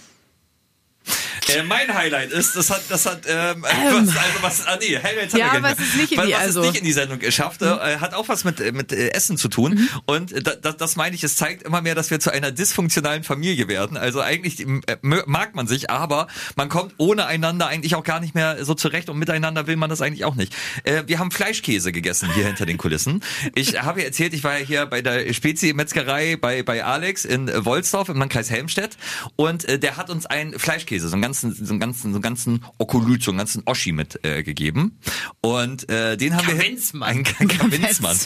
Äh, 1.49 1.63
mein 1.63 1.93
Highlight 1.93 2.31
ist, 2.31 2.55
das 2.55 2.69
hat, 2.69 2.81
das 2.89 3.05
hat, 3.05 3.21
ähm, 3.27 3.61
was, 3.63 3.93
also 3.93 4.13
was, 4.41 4.65
ah 4.67 4.77
nee, 4.81 4.97
Highlights 5.01 5.33
Ja, 5.33 5.53
haben 5.53 5.63
wir 5.63 5.69
aber 5.69 5.81
es 5.81 5.95
nicht 5.95 6.11
in 6.11 6.17
was, 6.17 6.25
die- 6.25 6.33
was 6.33 6.39
also- 6.41 6.61
es 6.61 6.67
nicht 6.67 6.79
in 6.79 6.85
die 6.85 6.91
Sendung 6.93 7.19
geschafft, 7.19 7.61
äh, 7.61 7.97
hat 7.99 8.13
auch 8.13 8.27
was 8.27 8.43
mit, 8.43 8.59
äh, 8.59 8.71
mit 8.71 8.91
äh, 8.91 9.09
Essen 9.09 9.37
zu 9.37 9.47
tun. 9.47 9.73
Mhm. 9.75 9.89
Und 10.05 10.31
äh, 10.33 10.41
da, 10.43 10.55
da, 10.55 10.71
das 10.73 10.95
meine 10.95 11.15
ich, 11.15 11.23
es 11.23 11.35
zeigt 11.37 11.63
immer 11.63 11.81
mehr, 11.81 11.95
dass 11.95 12.11
wir 12.11 12.19
zu 12.19 12.31
einer 12.31 12.51
dysfunktionalen 12.51 13.23
Familie 13.23 13.67
werden. 13.67 13.95
Also 13.97 14.21
eigentlich 14.21 14.59
äh, 14.59 14.77
mag 15.01 15.55
man 15.55 15.67
sich, 15.67 15.89
aber 15.89 16.27
man 16.55 16.69
kommt 16.69 16.93
ohne 16.97 17.25
einander 17.27 17.67
eigentlich 17.67 17.95
auch 17.95 18.03
gar 18.03 18.19
nicht 18.19 18.35
mehr 18.35 18.63
so 18.65 18.73
zurecht 18.73 19.09
und 19.09 19.17
miteinander 19.17 19.67
will 19.67 19.75
man 19.77 19.89
das 19.89 20.01
eigentlich 20.01 20.25
auch 20.25 20.35
nicht. 20.35 20.53
Äh, 20.83 21.03
wir 21.07 21.19
haben 21.19 21.31
Fleischkäse 21.31 21.91
gegessen 21.91 22.29
hier 22.33 22.45
hinter 22.45 22.65
den 22.65 22.77
Kulissen. 22.77 23.23
Ich 23.55 23.81
habe 23.81 24.01
ja 24.01 24.05
erzählt, 24.07 24.33
ich 24.33 24.43
war 24.43 24.57
ja 24.59 24.65
hier 24.65 24.85
bei 24.85 25.01
der 25.01 25.31
Spezi-Metzgerei 25.33 26.35
bei, 26.35 26.63
bei 26.63 26.83
Alex 26.83 27.25
in 27.25 27.47
äh, 27.47 27.63
Wolsdorf 27.65 28.09
im 28.09 28.17
Landkreis 28.17 28.49
Helmstedt 28.49 28.97
und 29.35 29.65
äh, 29.65 29.79
der 29.79 29.97
hat 29.97 30.09
uns 30.09 30.25
einen 30.25 30.57
Fleischkäse, 30.59 30.96
so 30.99 31.13
einen 31.13 31.21
ganzen, 31.21 31.53
so 31.53 31.71
einen 31.71 31.79
ganzen, 31.79 32.11
so 32.11 32.17
einen 32.17 32.21
ganzen 32.21 32.65
Okolyt, 32.77 33.23
so 33.23 33.31
einen 33.31 33.37
ganzen 33.37 33.63
Oschi 33.65 33.91
mit 33.91 34.23
äh, 34.25 34.43
gegeben. 34.43 34.99
Und 35.41 35.89
äh, 35.89 36.17
den 36.17 36.35
haben 36.35 36.45
Kavinzmann. 36.45 37.25
wir... 37.25 37.35
Ein 37.39 37.47
Kavinzmann. 37.47 38.17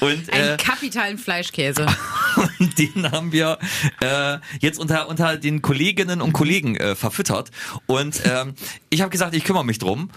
Und 0.00 0.32
Einen 0.32 0.54
äh, 0.54 0.56
kapitalen 0.56 1.18
Fleischkäse. 1.18 1.86
den 2.78 3.10
haben 3.10 3.32
wir 3.32 3.58
äh, 4.00 4.38
jetzt 4.60 4.78
unter 4.78 5.08
unter 5.08 5.36
den 5.36 5.62
Kolleginnen 5.62 6.20
und 6.20 6.32
Kollegen 6.32 6.76
äh, 6.76 6.94
verfüttert 6.94 7.50
und 7.86 8.20
ähm, 8.24 8.54
ich 8.90 9.00
habe 9.00 9.10
gesagt, 9.10 9.34
ich 9.34 9.44
kümmere 9.44 9.64
mich 9.64 9.78
drum 9.78 10.10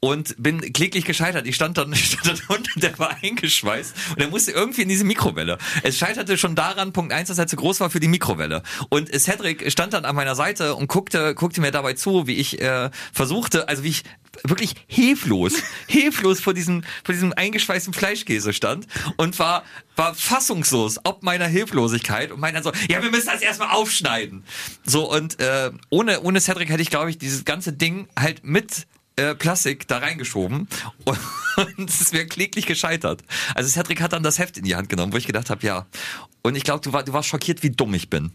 und 0.00 0.34
bin 0.38 0.60
kläglich 0.72 1.04
gescheitert. 1.04 1.46
Ich 1.46 1.54
stand 1.54 1.78
dann, 1.78 1.94
stand 1.94 2.26
dann 2.26 2.40
unten, 2.48 2.80
der 2.80 2.98
war 2.98 3.16
eingeschweißt 3.22 3.94
und 4.10 4.20
er 4.20 4.28
musste 4.28 4.52
irgendwie 4.52 4.82
in 4.82 4.88
diese 4.88 5.04
Mikrowelle. 5.04 5.58
Es 5.82 5.98
scheiterte 5.98 6.38
schon 6.38 6.54
daran, 6.54 6.92
Punkt 6.92 7.12
eins, 7.12 7.28
dass 7.28 7.38
er 7.38 7.46
zu 7.46 7.56
groß 7.56 7.80
war 7.80 7.90
für 7.90 8.00
die 8.00 8.08
Mikrowelle. 8.08 8.62
Und 8.88 9.10
Cedric 9.12 9.70
stand 9.70 9.92
dann 9.92 10.04
an 10.04 10.16
meiner 10.16 10.34
Seite 10.34 10.74
und 10.74 10.88
guckte, 10.88 11.34
guckte 11.34 11.60
mir 11.60 11.70
dabei 11.70 11.92
zu, 11.92 12.26
wie 12.26 12.36
ich 12.36 12.60
äh, 12.60 12.90
versuchte, 13.12 13.68
also 13.68 13.84
wie 13.84 13.88
ich 13.88 14.04
wirklich 14.44 14.74
hilflos, 14.86 15.54
hilflos 15.86 16.40
vor 16.40 16.54
diesem, 16.54 16.82
vor 17.04 17.12
diesem 17.12 17.32
eingeschweißten 17.32 17.92
Fleischkäse 17.92 18.52
stand 18.52 18.86
und 19.16 19.38
war, 19.38 19.64
war 19.96 20.14
fassungslos 20.14 20.98
ob 21.04 21.22
meiner 21.22 21.46
Hilflosigkeit 21.46 22.32
und 22.32 22.40
meinte 22.40 22.62
dann 22.62 22.72
so, 22.72 22.80
ja, 22.88 23.02
wir 23.02 23.10
müssen 23.10 23.26
das 23.26 23.42
erstmal 23.42 23.70
aufschneiden. 23.70 24.44
So, 24.84 25.10
und 25.10 25.40
äh, 25.40 25.70
ohne, 25.90 26.20
ohne 26.22 26.40
Cedric 26.40 26.70
hätte 26.70 26.82
ich, 26.82 26.90
glaube 26.90 27.10
ich, 27.10 27.18
dieses 27.18 27.44
ganze 27.44 27.72
Ding 27.72 28.08
halt 28.18 28.44
mit 28.44 28.86
äh, 29.16 29.34
Plastik 29.34 29.86
da 29.88 29.98
reingeschoben 29.98 30.68
und 31.04 31.88
es 31.90 32.12
wäre 32.12 32.26
kläglich 32.26 32.66
gescheitert. 32.66 33.22
Also 33.54 33.68
Cedric 33.70 34.00
hat 34.00 34.12
dann 34.12 34.22
das 34.22 34.38
Heft 34.38 34.56
in 34.56 34.64
die 34.64 34.76
Hand 34.76 34.88
genommen, 34.88 35.12
wo 35.12 35.16
ich 35.16 35.26
gedacht 35.26 35.50
habe, 35.50 35.66
ja. 35.66 35.86
Und 36.42 36.56
ich 36.56 36.64
glaube, 36.64 36.80
du, 36.80 36.92
war, 36.92 37.02
du 37.02 37.12
warst 37.12 37.28
schockiert, 37.28 37.62
wie 37.62 37.70
dumm 37.70 37.92
ich 37.94 38.08
bin. 38.10 38.32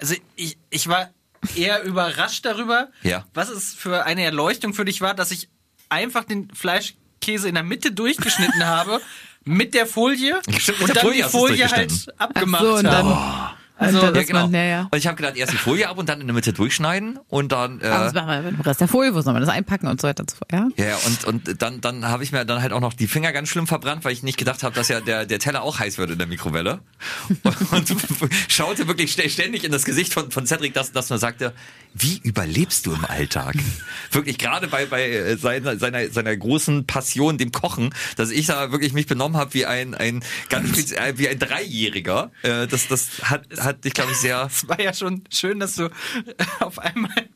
Also 0.00 0.14
ich, 0.36 0.58
ich 0.70 0.88
war 0.88 1.10
eher 1.56 1.82
überrascht 1.84 2.44
darüber, 2.44 2.90
Ja. 3.02 3.24
was 3.34 3.48
es 3.48 3.74
für 3.74 4.04
eine 4.04 4.22
Erleuchtung 4.24 4.74
für 4.74 4.84
dich 4.84 5.00
war, 5.00 5.14
dass 5.14 5.30
ich 5.30 5.48
einfach 5.88 6.24
den 6.24 6.48
Fleischkäse 6.54 7.48
in 7.48 7.54
der 7.54 7.64
Mitte 7.64 7.92
durchgeschnitten 7.92 8.64
habe 8.66 9.00
mit 9.44 9.74
der 9.74 9.86
Folie 9.86 10.40
Stimmt, 10.58 10.80
mit 10.80 10.80
und 10.80 10.88
der 10.88 10.94
dann 10.94 11.02
Folie 11.02 11.24
die 11.24 11.30
Folie 11.30 11.68
halt 11.70 12.20
abgemacht 12.20 12.64
Ach 12.64 12.80
so, 12.80 12.88
habe. 12.88 13.56
Also, 13.78 14.00
Und 14.06 14.14
Ja, 14.16 14.22
genau. 14.22 14.42
man- 14.42 14.54
ja, 14.54 14.62
ja. 14.64 14.88
Und 14.92 14.96
ich 14.98 15.06
habe 15.06 15.16
gedacht, 15.16 15.36
erst 15.36 15.52
die 15.52 15.56
Folie 15.56 15.88
ab 15.88 15.98
und 15.98 16.08
dann 16.08 16.20
in 16.20 16.26
der 16.28 16.34
Mitte 16.34 16.52
durchschneiden 16.52 17.18
und 17.28 17.50
dann 17.52 17.80
äh, 17.80 17.86
Aber 17.86 18.04
das 18.04 18.14
machen 18.14 18.28
wir 18.28 18.42
mit 18.42 18.52
dem 18.52 18.60
Rest 18.60 18.80
der 18.80 18.86
Folie, 18.88 19.14
wo 19.14 19.20
soll 19.22 19.32
man 19.32 19.42
das 19.42 19.50
einpacken 19.50 19.88
und 19.88 20.00
so 20.00 20.06
weiter 20.06 20.20
und 20.22 20.30
so 20.30 20.36
fort, 20.36 20.52
ja? 20.52 20.68
Ja, 20.76 20.96
und, 21.06 21.24
und 21.24 21.62
dann, 21.62 21.80
dann 21.80 22.06
habe 22.06 22.22
ich 22.22 22.30
mir 22.32 22.44
dann 22.44 22.62
halt 22.62 22.72
auch 22.72 22.80
noch 22.80 22.92
die 22.92 23.08
Finger 23.08 23.32
ganz 23.32 23.48
schlimm 23.48 23.66
verbrannt, 23.66 24.04
weil 24.04 24.12
ich 24.12 24.22
nicht 24.22 24.38
gedacht 24.38 24.62
habe, 24.62 24.74
dass 24.74 24.88
ja 24.88 25.00
der, 25.00 25.26
der 25.26 25.38
Teller 25.40 25.62
auch 25.62 25.78
heiß 25.80 25.98
wird 25.98 26.10
in 26.10 26.18
der 26.18 26.26
Mikrowelle. 26.28 26.80
Und 27.72 27.94
schaute 28.48 28.86
wirklich 28.86 29.12
stä- 29.12 29.28
ständig 29.28 29.64
in 29.64 29.72
das 29.72 29.84
Gesicht 29.84 30.12
von, 30.12 30.30
von 30.30 30.46
Cedric, 30.46 30.74
dass, 30.74 30.92
dass 30.92 31.10
man 31.10 31.18
sagte, 31.18 31.52
wie 31.94 32.18
überlebst 32.22 32.86
du 32.86 32.94
im 32.94 33.04
Alltag? 33.04 33.54
Wirklich 34.12 34.38
gerade 34.38 34.68
bei, 34.68 34.86
bei 34.86 35.10
äh, 35.10 35.36
seiner, 35.36 35.76
seiner, 35.76 36.08
seiner 36.08 36.34
großen 36.36 36.86
Passion, 36.86 37.36
dem 37.38 37.52
Kochen, 37.52 37.90
dass 38.16 38.30
ich 38.30 38.46
da 38.46 38.70
wirklich 38.72 38.92
mich 38.94 39.06
benommen 39.06 39.36
habe 39.36 39.52
wie 39.54 39.66
ein, 39.66 39.94
ein 39.94 40.22
ganz 40.48 40.92
äh, 40.92 41.14
wie 41.16 41.28
ein 41.28 41.38
Dreijähriger. 41.38 42.30
Äh, 42.42 42.66
Das, 42.66 42.88
das 42.88 43.08
hat, 43.24 43.42
hat 43.64 43.84
dich, 43.84 43.94
glaube 43.94 44.12
ich, 44.12 44.18
sehr. 44.18 44.46
es 44.50 44.68
war 44.68 44.80
ja 44.80 44.92
schon 44.94 45.24
schön, 45.30 45.60
dass 45.60 45.76
du 45.76 45.90
auf 46.60 46.78
einmal 46.78 47.28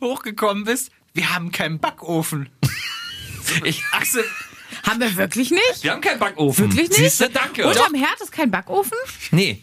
hochgekommen 0.00 0.64
bist. 0.64 0.90
Wir 1.14 1.34
haben 1.34 1.52
keinen 1.52 1.78
Backofen. 1.78 2.48
Ich, 3.64 3.82
Axel, 3.92 4.26
Haben 4.86 5.00
wir 5.00 5.16
wirklich 5.16 5.50
nicht? 5.50 5.82
wir 5.82 5.92
haben 5.92 6.02
keinen 6.02 6.18
Backofen. 6.18 6.66
Wirklich 6.70 6.90
nicht? 6.90 6.98
Siehste, 7.00 7.30
danke. 7.30 7.66
Unterm 7.66 7.94
Herd 7.94 8.20
ist 8.20 8.30
kein 8.30 8.50
Backofen? 8.50 8.98
Nee. 9.30 9.62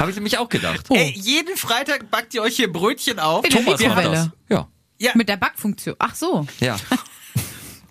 Habe 0.00 0.10
ich 0.10 0.16
nämlich 0.16 0.36
auch 0.38 0.48
gedacht. 0.48 0.86
Oh. 0.88 0.96
ey, 0.96 1.12
jeden 1.16 1.56
Freitag 1.56 2.10
backt 2.10 2.34
ihr 2.34 2.42
euch 2.42 2.56
hier 2.56 2.72
Brötchen 2.72 3.20
auf. 3.20 3.44
In 3.44 3.50
der 3.52 3.64
Thomas 3.64 3.80
macht 3.80 4.04
das. 4.04 4.30
Ja. 4.48 4.68
Ja, 4.98 5.12
Mit 5.14 5.28
der 5.28 5.36
Backfunktion. 5.36 5.94
Ach 6.00 6.14
so. 6.16 6.44
Ja. 6.58 6.76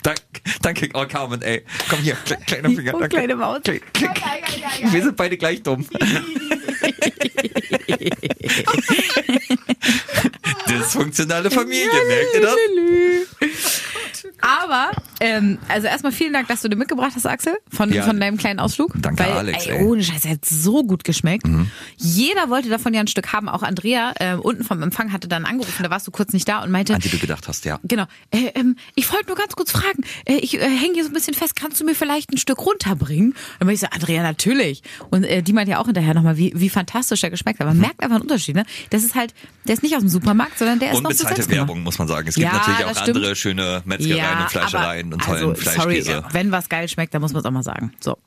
Dank, 0.01 0.19
danke, 0.61 0.89
oh 0.93 1.05
Carmen, 1.07 1.41
ey. 1.41 1.63
Komm 1.89 1.99
hier, 1.99 2.15
kle 2.15 2.37
kleiner 2.45 2.69
Finger. 2.69 2.93
Oh, 2.95 2.99
danke. 2.99 3.15
kleine 3.15 3.35
Maus. 3.37 3.61
Kle 3.63 3.79
kle 3.79 4.11
wir 4.91 5.03
sind 5.03 5.15
beide 5.15 5.37
gleich 5.37 5.63
dumm. 5.63 5.87
Dysfunktionale 10.69 11.51
Familie, 11.51 11.87
merkt 12.07 12.33
ihr 12.35 12.41
das? 12.41 12.55
Aber, 14.41 14.91
ähm, 15.19 15.57
also 15.69 15.87
erstmal 15.87 16.11
vielen 16.11 16.33
Dank, 16.33 16.47
dass 16.47 16.61
du 16.61 16.67
dir 16.69 16.75
mitgebracht 16.75 17.11
hast, 17.15 17.25
Axel, 17.25 17.55
von, 17.71 17.91
Ja. 17.91 18.03
von 18.03 18.19
deinem 18.19 18.37
kleinen 18.37 18.59
Ausflug. 18.59 18.91
Danke, 18.95 19.23
Weil, 19.23 19.31
Alex, 19.31 19.65
Ey, 19.65 19.73
ey. 19.73 19.81
Mhm. 19.81 19.87
ohne 19.87 20.03
Scheiß, 20.03 20.25
er 20.25 20.31
hat 20.31 20.45
so 20.45 20.83
gut 20.83 21.03
geschmeckt. 21.03 21.45
Jeder 21.97 22.49
wollte 22.49 22.69
davon 22.69 22.93
ja 22.93 23.01
ein 23.01 23.07
Stück 23.07 23.31
haben. 23.33 23.47
Auch 23.49 23.63
Andrea 23.63 24.13
ähm, 24.19 24.39
unten 24.41 24.63
vom 24.63 24.81
Empfang 24.81 25.11
hatte 25.13 25.27
dann 25.27 25.45
angerufen, 25.45 25.83
da 25.83 25.89
warst 25.89 26.07
du 26.07 26.11
kurz 26.11 26.33
nicht 26.33 26.47
da 26.47 26.61
und 26.63 26.71
meinte, 26.71 26.93
An 26.93 26.99
die 27.01 27.09
du 27.09 27.17
gedacht 27.19 27.47
hast, 27.47 27.65
ja. 27.65 27.79
Genau. 27.83 28.03
Äh, 28.31 28.47
ähm, 28.55 28.75
ich 28.95 29.11
wollte 29.11 29.27
nur 29.27 29.35
ganz 29.37 29.53
kurz 29.55 29.71
fragen. 29.71 30.03
Äh, 30.25 30.35
ich 30.35 30.55
äh, 30.55 30.59
hänge 30.61 30.93
hier 30.95 31.03
so 31.03 31.09
ein 31.09 31.13
bisschen 31.13 31.33
fest. 31.33 31.55
Kannst 31.55 31.79
du 31.79 31.85
mir 31.85 31.95
vielleicht 31.95 32.31
ein 32.31 32.37
Stück 32.37 32.59
runterbringen? 32.65 33.35
Dann 33.59 33.67
meinte 33.67 33.73
ich 33.75 33.79
so, 33.81 33.87
Andrea, 33.95 34.23
natürlich. 34.23 34.83
Und 35.09 35.23
äh, 35.23 35.41
die 35.41 35.53
meinte 35.53 35.71
ja 35.71 35.79
auch 35.79 35.85
hinterher 35.85 36.13
nochmal, 36.13 36.37
wie, 36.37 36.51
wie 36.55 36.69
fantastisch 36.73 37.21
der 37.21 37.29
geschmeckt 37.29 37.59
hat. 37.59 37.67
Man 37.67 37.77
merkt 37.77 38.01
einfach 38.01 38.15
einen 38.15 38.23
Unterschied. 38.23 38.55
Ne? 38.55 38.65
Das 38.89 39.03
ist 39.03 39.15
halt, 39.15 39.33
der 39.67 39.75
ist 39.75 39.83
nicht 39.83 39.95
aus 39.95 40.01
dem 40.01 40.09
Supermarkt, 40.09 40.57
sondern 40.59 40.79
der 40.79 40.89
ist 40.89 40.95
noch 41.01 41.09
Unbezahlte 41.09 41.41
gemacht. 41.41 41.49
Werbung, 41.55 41.83
muss 41.83 41.97
man 41.99 42.07
sagen. 42.07 42.27
Es 42.27 42.35
gibt 42.35 42.45
Ja, 42.51 42.57
natürlich 42.57 42.85
auch 42.85 42.91
stimmt. 43.01 43.17
andere 43.17 43.35
schöne 43.35 43.81
Metzgereien 43.85 44.39
und 44.41 44.49
Fleischereien 44.49 45.13
und 45.13 45.23
tollen 45.23 45.49
also, 45.49 45.55
Fleischkäse. 45.61 46.11
Sorry, 46.11 46.23
wenn 46.33 46.51
was 46.51 46.69
geil 46.69 46.87
schmeckt, 46.89 47.13
dann 47.13 47.21
muss 47.21 47.33
man 47.33 47.39
es 47.41 47.45
auch 47.45 47.51
mal 47.51 47.63
sagen. 47.63 47.93
So. 47.99 48.17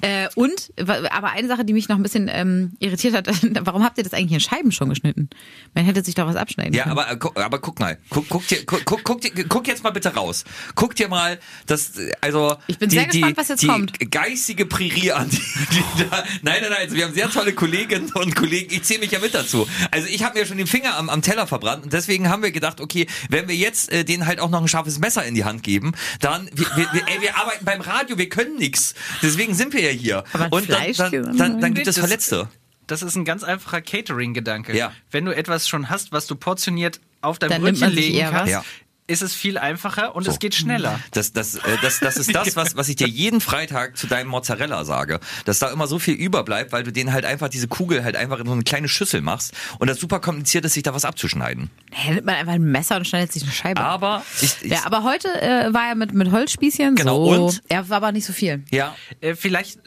Äh, 0.00 0.28
und, 0.34 0.72
aber 0.78 1.30
eine 1.30 1.48
Sache, 1.48 1.64
die 1.64 1.72
mich 1.72 1.88
noch 1.88 1.96
ein 1.96 2.02
bisschen 2.02 2.28
ähm, 2.32 2.72
irritiert 2.80 3.14
hat, 3.14 3.28
warum 3.62 3.84
habt 3.84 3.98
ihr 3.98 4.04
das 4.04 4.12
eigentlich 4.12 4.32
in 4.32 4.40
Scheiben 4.40 4.72
schon 4.72 4.88
geschnitten? 4.88 5.30
Man 5.74 5.84
hätte 5.84 6.02
sich 6.04 6.14
doch 6.14 6.26
was 6.26 6.36
abschneiden 6.36 6.74
Ja, 6.74 6.84
können. 6.84 6.98
aber, 6.98 7.12
äh, 7.12 7.42
aber 7.42 7.58
guck 7.60 7.78
mal, 7.80 7.98
guck, 8.10 8.28
guck, 8.28 8.46
dir, 8.48 8.64
guck, 8.66 8.84
guck, 8.84 9.04
guck, 9.04 9.20
dir, 9.20 9.30
guck 9.48 9.66
jetzt 9.68 9.84
mal 9.84 9.90
bitte 9.90 10.14
raus. 10.14 10.44
Guck 10.74 10.94
dir 10.96 11.08
mal 11.08 11.38
das, 11.66 11.96
äh, 11.98 12.12
also 12.20 12.56
Ich 12.66 12.78
bin 12.78 12.88
die, 12.88 12.96
sehr 12.96 13.06
gespannt, 13.06 13.32
die, 13.32 13.36
was 13.40 13.48
jetzt 13.48 13.62
die 13.62 13.66
kommt. 13.68 14.10
geistige 14.10 14.66
Prärie 14.66 15.12
an. 15.12 15.30
Die, 15.30 15.36
die 15.38 16.04
da, 16.10 16.24
nein, 16.42 16.58
nein, 16.60 16.70
nein, 16.70 16.78
also 16.82 16.96
wir 16.96 17.04
haben 17.04 17.14
sehr 17.14 17.30
tolle 17.30 17.52
Kolleginnen 17.92 18.12
und 18.14 18.36
Kollegen. 18.36 18.74
Ich 18.74 18.82
zähle 18.84 19.00
mich 19.00 19.10
ja 19.10 19.18
mit 19.18 19.34
dazu. 19.34 19.68
Also 19.90 20.08
ich 20.08 20.24
habe 20.24 20.38
mir 20.38 20.46
schon 20.46 20.58
den 20.58 20.66
Finger 20.66 20.96
am, 20.96 21.08
am 21.08 21.22
Teller 21.22 21.46
verbrannt 21.46 21.84
und 21.84 21.92
deswegen 21.92 22.28
haben 22.28 22.42
wir 22.42 22.50
gedacht, 22.50 22.80
okay, 22.80 23.06
wenn 23.28 23.48
wir 23.48 23.54
jetzt 23.54 23.92
äh, 23.92 24.04
denen 24.04 24.26
halt 24.26 24.40
auch 24.40 24.50
noch 24.50 24.60
ein 24.60 24.68
scharfes 24.68 24.98
Messer 24.98 25.24
in 25.24 25.34
die 25.34 25.44
Hand 25.44 25.62
geben, 25.62 25.92
dann 26.20 26.48
wir, 26.52 26.66
wir, 26.76 27.08
ey, 27.08 27.20
wir 27.20 27.36
arbeiten 27.36 27.64
beim 27.64 27.80
Radio, 27.80 28.18
wir 28.18 28.28
können 28.28 28.56
nix. 28.56 28.94
Deswegen 29.22 29.54
sind 29.54 29.72
wir 29.74 29.82
ja 29.82 29.90
hier. 29.90 30.24
Aber 30.32 30.56
und 30.56 30.70
dann, 30.70 30.92
dann, 30.96 31.36
dann, 31.36 31.60
dann 31.60 31.74
gibt 31.74 31.86
es 31.86 31.98
Verletzte. 31.98 32.48
Das 32.86 33.02
ist 33.02 33.14
ein 33.14 33.24
ganz 33.24 33.44
einfacher 33.44 33.80
Catering-Gedanke. 33.80 34.76
Ja. 34.76 34.92
Wenn 35.10 35.24
du 35.24 35.34
etwas 35.34 35.68
schon 35.68 35.88
hast, 35.88 36.12
was 36.12 36.26
du 36.26 36.34
portioniert 36.34 37.00
auf 37.20 37.38
dein 37.38 37.50
Dann 37.50 37.62
nimmt 37.62 37.78
Brötchen 37.78 37.94
legen 37.94 38.30
kannst. 38.30 38.52
Ja. 38.52 38.64
Ist 39.12 39.22
es 39.22 39.34
viel 39.34 39.58
einfacher 39.58 40.14
und 40.16 40.24
So. 40.24 40.30
es 40.30 40.38
geht 40.38 40.54
schneller. 40.54 40.98
Das, 41.12 41.32
das, 41.32 41.56
äh, 41.56 41.60
das, 41.82 42.00
das 42.00 42.16
ist 42.16 42.34
das, 42.34 42.56
was, 42.56 42.76
was 42.76 42.88
ich 42.88 42.96
dir 42.96 43.06
jeden 43.06 43.40
Freitag 43.40 43.96
zu 43.96 44.06
deinem 44.06 44.28
Mozzarella 44.28 44.84
sage. 44.84 45.20
Dass 45.44 45.58
da 45.58 45.68
immer 45.70 45.86
so 45.86 45.98
viel 45.98 46.14
überbleibt, 46.14 46.72
weil 46.72 46.82
du 46.82 46.92
den 46.92 47.12
halt 47.12 47.24
einfach, 47.24 47.48
diese 47.48 47.68
Kugel 47.68 48.02
halt 48.04 48.16
einfach 48.16 48.40
in 48.40 48.46
so 48.46 48.52
eine 48.52 48.62
kleine 48.64 48.88
Schüssel 48.88 49.20
machst 49.20 49.52
und 49.78 49.88
das 49.88 49.98
super 50.00 50.20
kompliziert 50.20 50.64
ist, 50.64 50.74
sich 50.74 50.82
da 50.82 50.94
was 50.94 51.04
abzuschneiden. 51.04 51.70
Nimmt 52.08 52.24
man 52.24 52.34
einfach 52.34 52.54
ein 52.54 52.62
Messer 52.62 52.96
und 52.96 53.06
schneidet 53.06 53.32
sich 53.32 53.42
eine 53.42 53.52
Scheibe. 53.52 53.80
ab. 53.80 53.86
Aber 53.86 54.24
ich, 54.40 54.56
ich 54.62 54.70
Ja, 54.70 54.80
aber 54.84 55.04
heute 55.04 55.28
äh, 55.40 55.72
war 55.72 55.88
er 55.88 55.94
mit, 55.94 56.12
mit 56.14 56.30
Holzspießchen. 56.32 56.96
Genau, 56.96 57.32
so. 57.32 57.44
und? 57.46 57.62
Er 57.68 57.88
war 57.88 57.98
aber 57.98 58.12
nicht 58.12 58.24
so 58.24 58.32
viel. 58.32 58.64
ja, 58.70 58.94
Äh, 59.20 59.34
vielleicht 59.34 59.78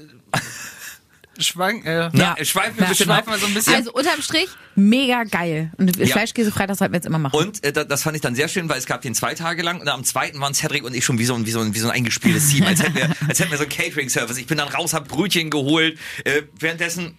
schwang, 1.39 1.83
äh, 1.83 2.09
Na, 2.13 2.35
schweifen 2.43 2.77
wir 2.79 2.87
Ja. 2.87 2.95
schweifen 2.95 3.31
wir 3.31 3.37
so 3.39 3.45
ein 3.47 3.53
bisschen. 3.53 3.73
Also 3.75 3.91
unterm 3.93 4.21
Strich, 4.21 4.47
mega 4.75 5.23
geil. 5.23 5.71
Und 5.77 5.95
Ja. 5.97 6.05
Fleischkäsefreitag 6.07 6.75
sollten 6.77 6.93
wir 6.93 6.97
jetzt 6.97 7.05
immer 7.05 7.19
machen. 7.19 7.35
Und 7.37 7.63
äh, 7.63 7.71
da- 7.73 7.83
das 7.83 8.03
fand 8.03 8.15
ich 8.15 8.21
dann 8.21 8.35
sehr 8.35 8.47
schön, 8.47 8.67
weil 8.69 8.77
es 8.77 8.85
gab 8.85 9.01
den 9.01 9.15
zwei 9.15 9.33
Tage 9.35 9.61
lang 9.63 9.79
und 9.81 9.87
am 9.87 10.03
zweiten 10.03 10.39
waren 10.41 10.53
Cedric 10.53 10.83
und 10.83 10.93
ich 10.95 11.03
schon 11.05 11.17
wie 11.19 11.25
so 11.25 11.35
ein, 11.35 11.45
wie 11.45 11.51
so 11.51 11.59
ein, 11.59 11.73
wie 11.73 11.79
so 11.79 11.87
ein 11.87 11.93
eingespieltes 11.95 12.49
Team, 12.49 12.65
als 12.65 12.81
hätten 12.81 12.95
wir, 12.95 13.09
als 13.27 13.39
hätten 13.39 13.51
wir 13.51 13.57
so 13.57 13.63
ein 13.63 13.69
Catering-Service. 13.69 14.37
Ich 14.37 14.47
bin 14.47 14.57
dann 14.57 14.67
raus, 14.69 14.93
hab 14.93 15.07
Brötchen 15.07 15.49
geholt, 15.49 15.97
äh, 16.23 16.41
währenddessen 16.59 17.17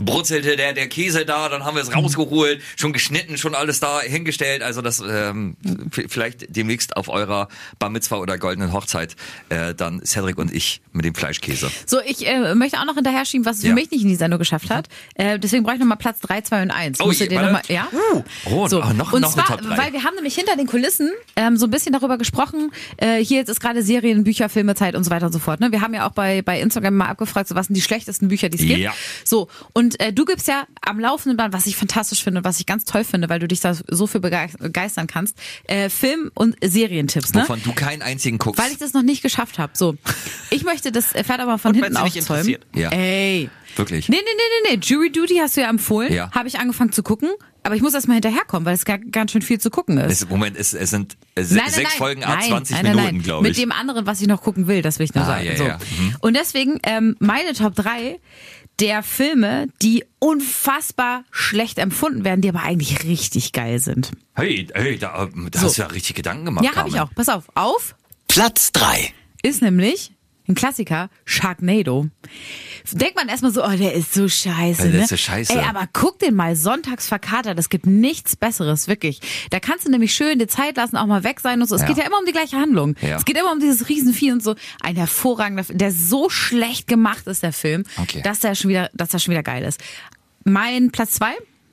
brutzelte 0.00 0.56
der, 0.56 0.72
der 0.72 0.88
Käse 0.88 1.24
da, 1.24 1.48
dann 1.48 1.64
haben 1.64 1.76
wir 1.76 1.82
es 1.82 1.94
rausgeholt, 1.94 2.60
schon 2.76 2.92
geschnitten, 2.92 3.38
schon 3.38 3.54
alles 3.54 3.80
da 3.80 4.00
hingestellt. 4.00 4.62
Also 4.62 4.82
das 4.82 5.00
ähm, 5.00 5.56
vielleicht 6.08 6.54
demnächst 6.56 6.96
auf 6.96 7.08
eurer 7.08 7.48
Bar 7.78 7.90
Mitzvah 7.90 8.16
oder 8.16 8.38
goldenen 8.38 8.72
Hochzeit 8.72 9.16
äh, 9.48 9.74
dann 9.74 10.04
Cedric 10.04 10.38
und 10.38 10.52
ich 10.52 10.80
mit 10.92 11.04
dem 11.04 11.14
Fleischkäse. 11.14 11.70
so, 11.86 12.00
ich 12.04 12.26
äh, 12.26 12.54
möchte 12.54 12.78
auch 12.78 12.84
noch 12.84 12.94
hinterher 12.94 13.24
schieben, 13.24 13.44
was 13.46 13.58
es 13.58 13.62
Ja. 13.62 13.68
für 13.70 13.74
mich 13.74 13.90
nicht 13.90 14.02
in 14.02 14.08
die 14.08 14.16
Sendung 14.16 14.38
geschafft 14.38 14.70
hat. 14.70 14.88
Äh, 15.14 15.38
deswegen 15.38 15.62
brauche 15.62 15.74
ich 15.74 15.80
nochmal 15.80 15.98
Platz 15.98 16.18
3, 16.20 16.40
2 16.42 16.62
und 16.62 16.70
1. 16.70 17.00
Oh, 17.00 17.06
Musst 17.06 17.20
dir 17.20 17.30
warte. 17.32 17.46
noch 17.46 17.52
mal, 17.52 17.62
ja? 17.68 17.88
Oh, 18.46 18.66
so. 18.68 18.82
oh, 18.82 18.92
noch- 18.94 19.12
und 19.12 19.20
noch 19.22 19.32
zwar, 19.32 19.58
weil 19.76 19.92
wir 19.92 20.04
haben 20.04 20.14
nämlich 20.14 20.34
hinter 20.34 20.56
den 20.56 20.66
Kulissen 20.66 21.10
ähm, 21.36 21.56
so 21.56 21.66
ein 21.66 21.70
bisschen 21.70 21.92
darüber 21.92 22.18
gesprochen, 22.18 22.70
äh, 22.96 23.22
hier 23.22 23.38
jetzt 23.38 23.48
ist 23.48 23.60
gerade 23.60 23.82
Serien, 23.82 24.24
Bücher, 24.24 24.48
Filmezeit 24.48 24.94
und 24.94 25.04
so 25.04 25.10
weiter 25.10 25.26
und 25.26 25.32
so 25.32 25.38
fort. 25.38 25.60
Ne? 25.60 25.72
Wir 25.72 25.80
haben 25.80 25.94
ja 25.94 26.06
auch 26.08 26.12
bei, 26.12 26.42
bei 26.42 26.60
Instagram 26.60 26.96
mal 26.96 27.06
abgefragt, 27.06 27.48
so 27.48 27.54
was 27.54 27.66
sind 27.66 27.74
die 27.76 27.82
schlechtesten 27.82 28.28
Bücher, 28.28 28.48
die 28.48 28.58
es 28.58 28.64
gibt. 28.66 28.78
Ja. 28.78 28.92
So, 29.24 29.48
und 29.72 29.89
äh, 29.98 30.12
du 30.12 30.24
gibst 30.26 30.46
ja 30.46 30.66
am 30.82 31.00
laufenden 31.00 31.36
Band, 31.36 31.54
was 31.54 31.66
ich 31.66 31.74
fantastisch 31.74 32.22
finde 32.22 32.38
und 32.40 32.44
was 32.44 32.60
ich 32.60 32.66
ganz 32.66 32.84
toll 32.84 33.02
finde, 33.02 33.28
weil 33.30 33.38
du 33.40 33.48
dich 33.48 33.60
da 33.60 33.74
so 33.88 34.06
für 34.06 34.18
begei- 34.18 34.56
begeistern 34.58 35.06
kannst, 35.06 35.36
äh, 35.64 35.88
Film- 35.88 36.30
und 36.34 36.54
Serientipps. 36.62 37.32
Ne? 37.32 37.40
Wovon 37.42 37.62
du 37.62 37.72
keinen 37.72 38.02
einzigen 38.02 38.38
guckst. 38.38 38.62
Weil 38.62 38.70
ich 38.70 38.78
das 38.78 38.92
noch 38.92 39.02
nicht 39.02 39.22
geschafft 39.22 39.58
habe. 39.58 39.72
So, 39.74 39.96
ich 40.50 40.62
möchte 40.64 40.92
das 40.92 41.06
Pferd 41.06 41.40
aber 41.40 41.58
von 41.58 41.72
Und 41.74 41.82
hinten 41.82 41.96
aufzäumen. 41.96 42.56
Ja. 42.74 42.90
Ey. 42.90 43.48
Wirklich. 43.76 44.08
Nee, 44.08 44.16
nee, 44.16 44.22
nee, 44.36 44.70
nee, 44.70 44.76
nee. 44.76 44.80
Jury 44.82 45.10
Duty 45.12 45.36
hast 45.40 45.56
du 45.56 45.60
ja 45.62 45.70
empfohlen. 45.70 46.12
Ja. 46.12 46.30
Habe 46.32 46.48
ich 46.48 46.58
angefangen 46.58 46.92
zu 46.92 47.02
gucken. 47.02 47.30
Aber 47.62 47.76
ich 47.76 47.82
muss 47.82 47.92
erst 47.92 48.08
mal 48.08 48.14
hinterherkommen, 48.14 48.64
weil 48.64 48.74
es 48.74 48.86
gar, 48.86 48.96
ganz 48.96 49.32
schön 49.32 49.42
viel 49.42 49.60
zu 49.60 49.68
gucken 49.68 49.98
ist. 49.98 50.22
Es, 50.22 50.28
Moment, 50.30 50.56
es, 50.56 50.72
es 50.72 50.88
sind 50.90 51.18
äh, 51.34 51.42
se- 51.44 51.60
sechs 51.68 51.92
Folgen 51.94 52.24
ab 52.24 52.42
20 52.42 52.74
nein, 52.74 52.84
nein, 52.84 52.96
Minuten, 52.96 53.14
nein. 53.16 53.22
glaube 53.22 53.46
ich. 53.48 53.56
Mit 53.58 53.62
dem 53.62 53.70
anderen, 53.70 54.06
was 54.06 54.20
ich 54.22 54.28
noch 54.28 54.40
gucken 54.42 54.66
will, 54.66 54.80
das 54.80 54.98
will 54.98 55.04
ich 55.04 55.14
nur 55.14 55.24
Ah, 55.24 55.26
sagen. 55.26 55.44
ja, 55.44 55.56
so. 55.56 55.64
ja. 55.64 55.76
Mhm. 55.76 56.16
Und 56.20 56.36
deswegen, 56.36 56.78
ähm, 56.84 57.16
meine 57.20 57.52
Top 57.52 57.74
3, 57.74 58.18
der 58.80 59.02
Filme, 59.02 59.68
die 59.82 60.04
unfassbar 60.18 61.24
schlecht 61.30 61.78
empfunden 61.78 62.24
werden, 62.24 62.40
die 62.40 62.48
aber 62.48 62.62
eigentlich 62.62 63.04
richtig 63.04 63.52
geil 63.52 63.78
sind. 63.78 64.12
Hey, 64.34 64.66
hey, 64.74 64.98
da, 64.98 65.28
da 65.50 65.58
So. 65.58 65.66
hast 65.66 65.78
du 65.78 65.82
ja 65.82 65.88
richtig 65.88 66.16
Gedanken 66.16 66.46
gemacht. 66.46 66.64
Ja, 66.64 66.74
habe 66.76 66.88
ich 66.88 66.98
auch. 67.00 67.10
Pass 67.14 67.28
auf. 67.28 67.44
Auf 67.54 67.94
Platz 68.28 68.72
3. 68.72 69.12
ist 69.42 69.60
nämlich 69.62 70.12
ein 70.48 70.54
Klassiker, 70.54 71.10
Sharknado. 71.24 72.08
Denkt 72.92 73.16
man 73.16 73.28
erstmal 73.28 73.52
so, 73.52 73.64
oh, 73.64 73.70
der 73.76 73.94
ist 73.94 74.14
so 74.14 74.28
scheiße. 74.28 74.82
Der 74.82 74.92
ne? 74.92 75.02
ist 75.02 75.10
so 75.10 75.16
scheiße. 75.16 75.52
Ey, 75.52 75.64
aber 75.64 75.88
guck 75.92 76.18
den 76.18 76.34
mal, 76.34 76.56
sonntags 76.56 77.06
verkatert, 77.06 77.58
es 77.58 77.68
gibt 77.68 77.86
nichts 77.86 78.36
Besseres, 78.36 78.88
wirklich. 78.88 79.20
Da 79.50 79.60
kannst 79.60 79.86
du 79.86 79.90
nämlich 79.90 80.12
schön 80.14 80.38
die 80.38 80.46
Zeit 80.48 80.76
lassen, 80.76 80.96
auch 80.96 81.06
mal 81.06 81.22
weg 81.24 81.40
sein 81.40 81.60
und 81.60 81.68
so. 81.68 81.74
Es 81.76 81.82
Ja. 81.82 81.86
geht 81.88 81.98
ja 81.98 82.04
immer 82.06 82.18
um 82.18 82.24
die 82.26 82.32
gleiche 82.32 82.56
Handlung. 82.56 82.96
Ja. 83.00 83.16
Es 83.16 83.24
geht 83.24 83.36
immer 83.36 83.52
um 83.52 83.60
dieses 83.60 83.88
Riesenvieh 83.88 84.32
und 84.32 84.42
so. 84.42 84.54
Ein 84.80 84.96
hervorragender, 84.96 85.64
Film, 85.64 85.78
der 85.78 85.92
so 85.92 86.28
schlecht 86.30 86.86
gemacht 86.88 87.26
ist, 87.26 87.42
der 87.42 87.52
Film, 87.52 87.84
Okay. 87.98 88.22
dass 88.22 88.40
der 88.40 88.54
schon 88.54 88.70
wieder, 88.70 88.90
dass 88.94 89.10
der 89.10 89.18
schon 89.18 89.32
wieder 89.32 89.42
geil 89.42 89.62
ist. 89.64 89.80
Mein 90.44 90.90
Platz 90.90 91.12
zwei? 91.12 91.32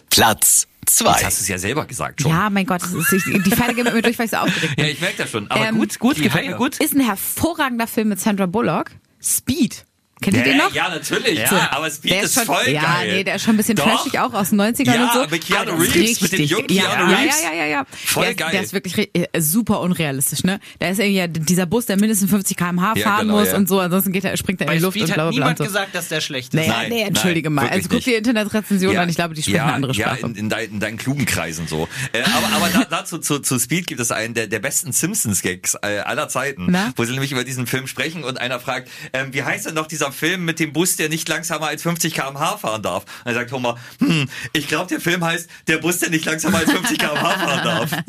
Platz 0.10 0.68
Jetzt 0.88 1.00
2. 1.00 1.12
hast 1.12 1.40
du 1.40 1.42
es 1.44 1.48
ja 1.48 1.58
selber 1.58 1.86
gesagt 1.86 2.22
schon. 2.22 2.32
Ja, 2.32 2.50
mein 2.50 2.66
Gott, 2.66 2.82
das 2.82 2.94
ist, 2.94 3.12
ich, 3.12 3.24
die 3.44 3.52
Pfeile 3.52 3.74
gehen 3.74 3.84
mit 3.84 3.94
mir 3.94 4.02
durch, 4.02 4.18
weil 4.18 4.26
ich 4.26 4.32
so 4.32 4.38
aufgeregt 4.38 4.76
bin. 4.76 4.86
Ja, 4.86 4.92
ich 4.92 5.02
merke 5.02 5.18
das 5.18 5.30
schon. 5.30 5.50
Aber 5.52 5.66
Ähm, 5.68 5.78
gut, 5.78 6.00
gut, 6.00 6.16
gefällt 6.22 6.48
mir 6.48 6.56
gut. 6.56 6.78
Ist 6.80 6.94
ein 6.96 7.02
hervorragender 7.02 7.88
Film 7.88 8.10
mit 8.10 8.20
Sandra 8.20 8.46
Bullock. 8.46 8.92
Speed. 9.22 9.86
Kennt 10.22 10.36
ihr 10.38 10.44
den 10.44 10.58
noch? 10.58 10.74
Ja, 10.74 10.90
natürlich. 10.90 11.38
Ja. 11.40 11.70
Aber 11.72 11.90
Speed 11.92 12.12
Der 12.12 12.22
ist, 12.24 12.34
schon, 12.34 12.46
voll 12.46 12.70
ja, 12.70 12.82
geil. 12.82 13.12
nee, 13.18 13.24
der 13.24 13.36
ist 13.36 13.44
schon 13.44 13.54
ein 13.54 13.58
bisschen 13.58 13.76
Doch. 13.76 13.86
trashig 13.86 14.18
auch 14.20 14.34
aus 14.34 14.50
den 14.50 14.60
90ern 14.60 14.86
Ja, 14.96 15.04
und 15.04 15.14
so. 15.14 15.30
mit 15.30 15.46
Keanu 15.46 15.74
Reeves, 15.74 16.22
mit 16.22 16.32
dem 16.32 16.40
richtig- 16.40 16.50
jungen 16.50 16.66
ja, 16.70 16.84
Keanu 16.84 17.12
ja, 17.12 17.18
Reeves. 17.20 17.44
Ja, 17.44 17.50
ja, 17.52 17.56
ja, 17.58 17.66
ja. 17.68 17.86
Voll 17.92 18.24
der, 18.24 18.32
ist- 18.32 18.38
geil. 18.38 18.50
Der 18.52 18.62
ist 18.64 18.74
wirklich 18.74 18.98
äh, 19.14 19.28
super 19.40 19.80
unrealistisch, 19.82 20.44
ne? 20.44 20.60
Da 20.80 20.90
ist 20.90 21.00
irgendwie 21.00 21.18
ja 21.20 21.28
dieser 21.28 21.66
Bus, 21.68 21.86
der 21.86 21.98
mindestens 22.00 22.30
50 22.32 22.58
km/h 22.58 22.94
Ja, 22.96 23.04
fahren 23.04 23.28
genau, 23.28 23.40
muss 23.40 23.50
ja. 23.50 23.58
und 23.58 23.70
so, 23.70 23.80
ansonsten 23.80 24.12
geht 24.12 24.24
er, 24.26 24.36
springt 24.38 24.60
er 24.62 24.68
in 24.72 24.78
die 24.80 24.84
Luft 24.84 24.98
Speed 24.98 25.04
und 25.04 25.10
hat 25.12 25.16
bla 25.18 25.24
bla 25.26 25.30
bla. 25.32 25.40
niemand 25.40 25.60
und 25.60 25.66
so. 25.68 25.72
gesagt, 25.72 25.94
dass 25.96 26.08
der 26.08 26.22
schlecht 26.22 26.54
ist. 26.54 26.60
Nee, 26.60 26.68
Nein, 26.68 26.90
nee, 26.90 27.02
entschuldige 27.04 27.50
nein, 27.52 27.66
mal. 27.66 27.70
Also 27.72 27.84
guck 27.90 27.98
nicht. 27.98 28.08
die 28.08 28.14
Internetrezension 28.16 28.98
an, 28.98 29.10
ich 29.10 29.16
glaube, 29.16 29.36
die 29.36 29.42
sprechen 29.44 29.58
ja, 29.58 29.64
eine 29.66 29.74
andere 29.74 29.94
ja, 29.94 30.08
Sprache. 30.16 30.22
in, 30.32 30.36
in, 30.36 30.50
dein, 30.50 30.70
in 30.72 30.80
deinen 30.80 30.98
klugen 30.98 31.26
Kreisen 31.28 31.68
so. 31.68 31.88
Äh, 32.14 32.22
aber 32.24 32.56
aber 32.56 32.70
da, 32.74 32.86
dazu 32.90 33.20
zu, 33.20 33.40
zu 33.40 33.60
Speed 33.60 33.86
gibt 33.88 34.02
es 34.02 34.12
einen 34.12 34.34
der, 34.34 34.48
der 34.48 34.60
besten 34.60 34.92
Simpsons-Gags 34.92 35.76
äh, 35.84 36.00
aller 36.00 36.28
Zeiten, 36.28 36.76
wo 36.96 37.04
sie 37.06 37.12
nämlich 37.12 37.32
über 37.32 37.44
diesen 37.44 37.68
Film 37.68 37.86
sprechen 37.88 38.24
und 38.24 38.40
einer 38.42 38.60
fragt, 38.60 38.90
ähm, 39.14 39.34
wie 39.34 39.44
heißt 39.44 39.68
denn 39.68 39.74
noch 39.76 39.86
dieser 39.88 40.07
Film 40.12 40.46
mit 40.46 40.60
dem 40.60 40.74
Bus, 40.74 40.96
der 40.96 41.10
nicht 41.10 41.28
langsamer 41.28 41.68
als 41.68 41.84
50 41.84 42.14
km/h 42.14 42.58
fahren 42.58 42.82
darf? 42.82 43.04
Und 43.04 43.26
dann 43.26 43.36
sagt 43.36 43.52
Homer, 43.52 43.78
hm, 44.00 44.30
ich 44.54 44.68
glaube, 44.68 44.88
der 44.88 45.02
Film 45.02 45.24
heißt 45.24 45.50
Der 45.68 45.78
Bus, 45.78 46.00
der 46.00 46.10
nicht 46.10 46.26
langsamer 46.26 46.60
als 46.60 46.72
50 46.72 46.98
km/h 46.98 47.38
fahren 47.38 47.64
darf. 47.64 47.92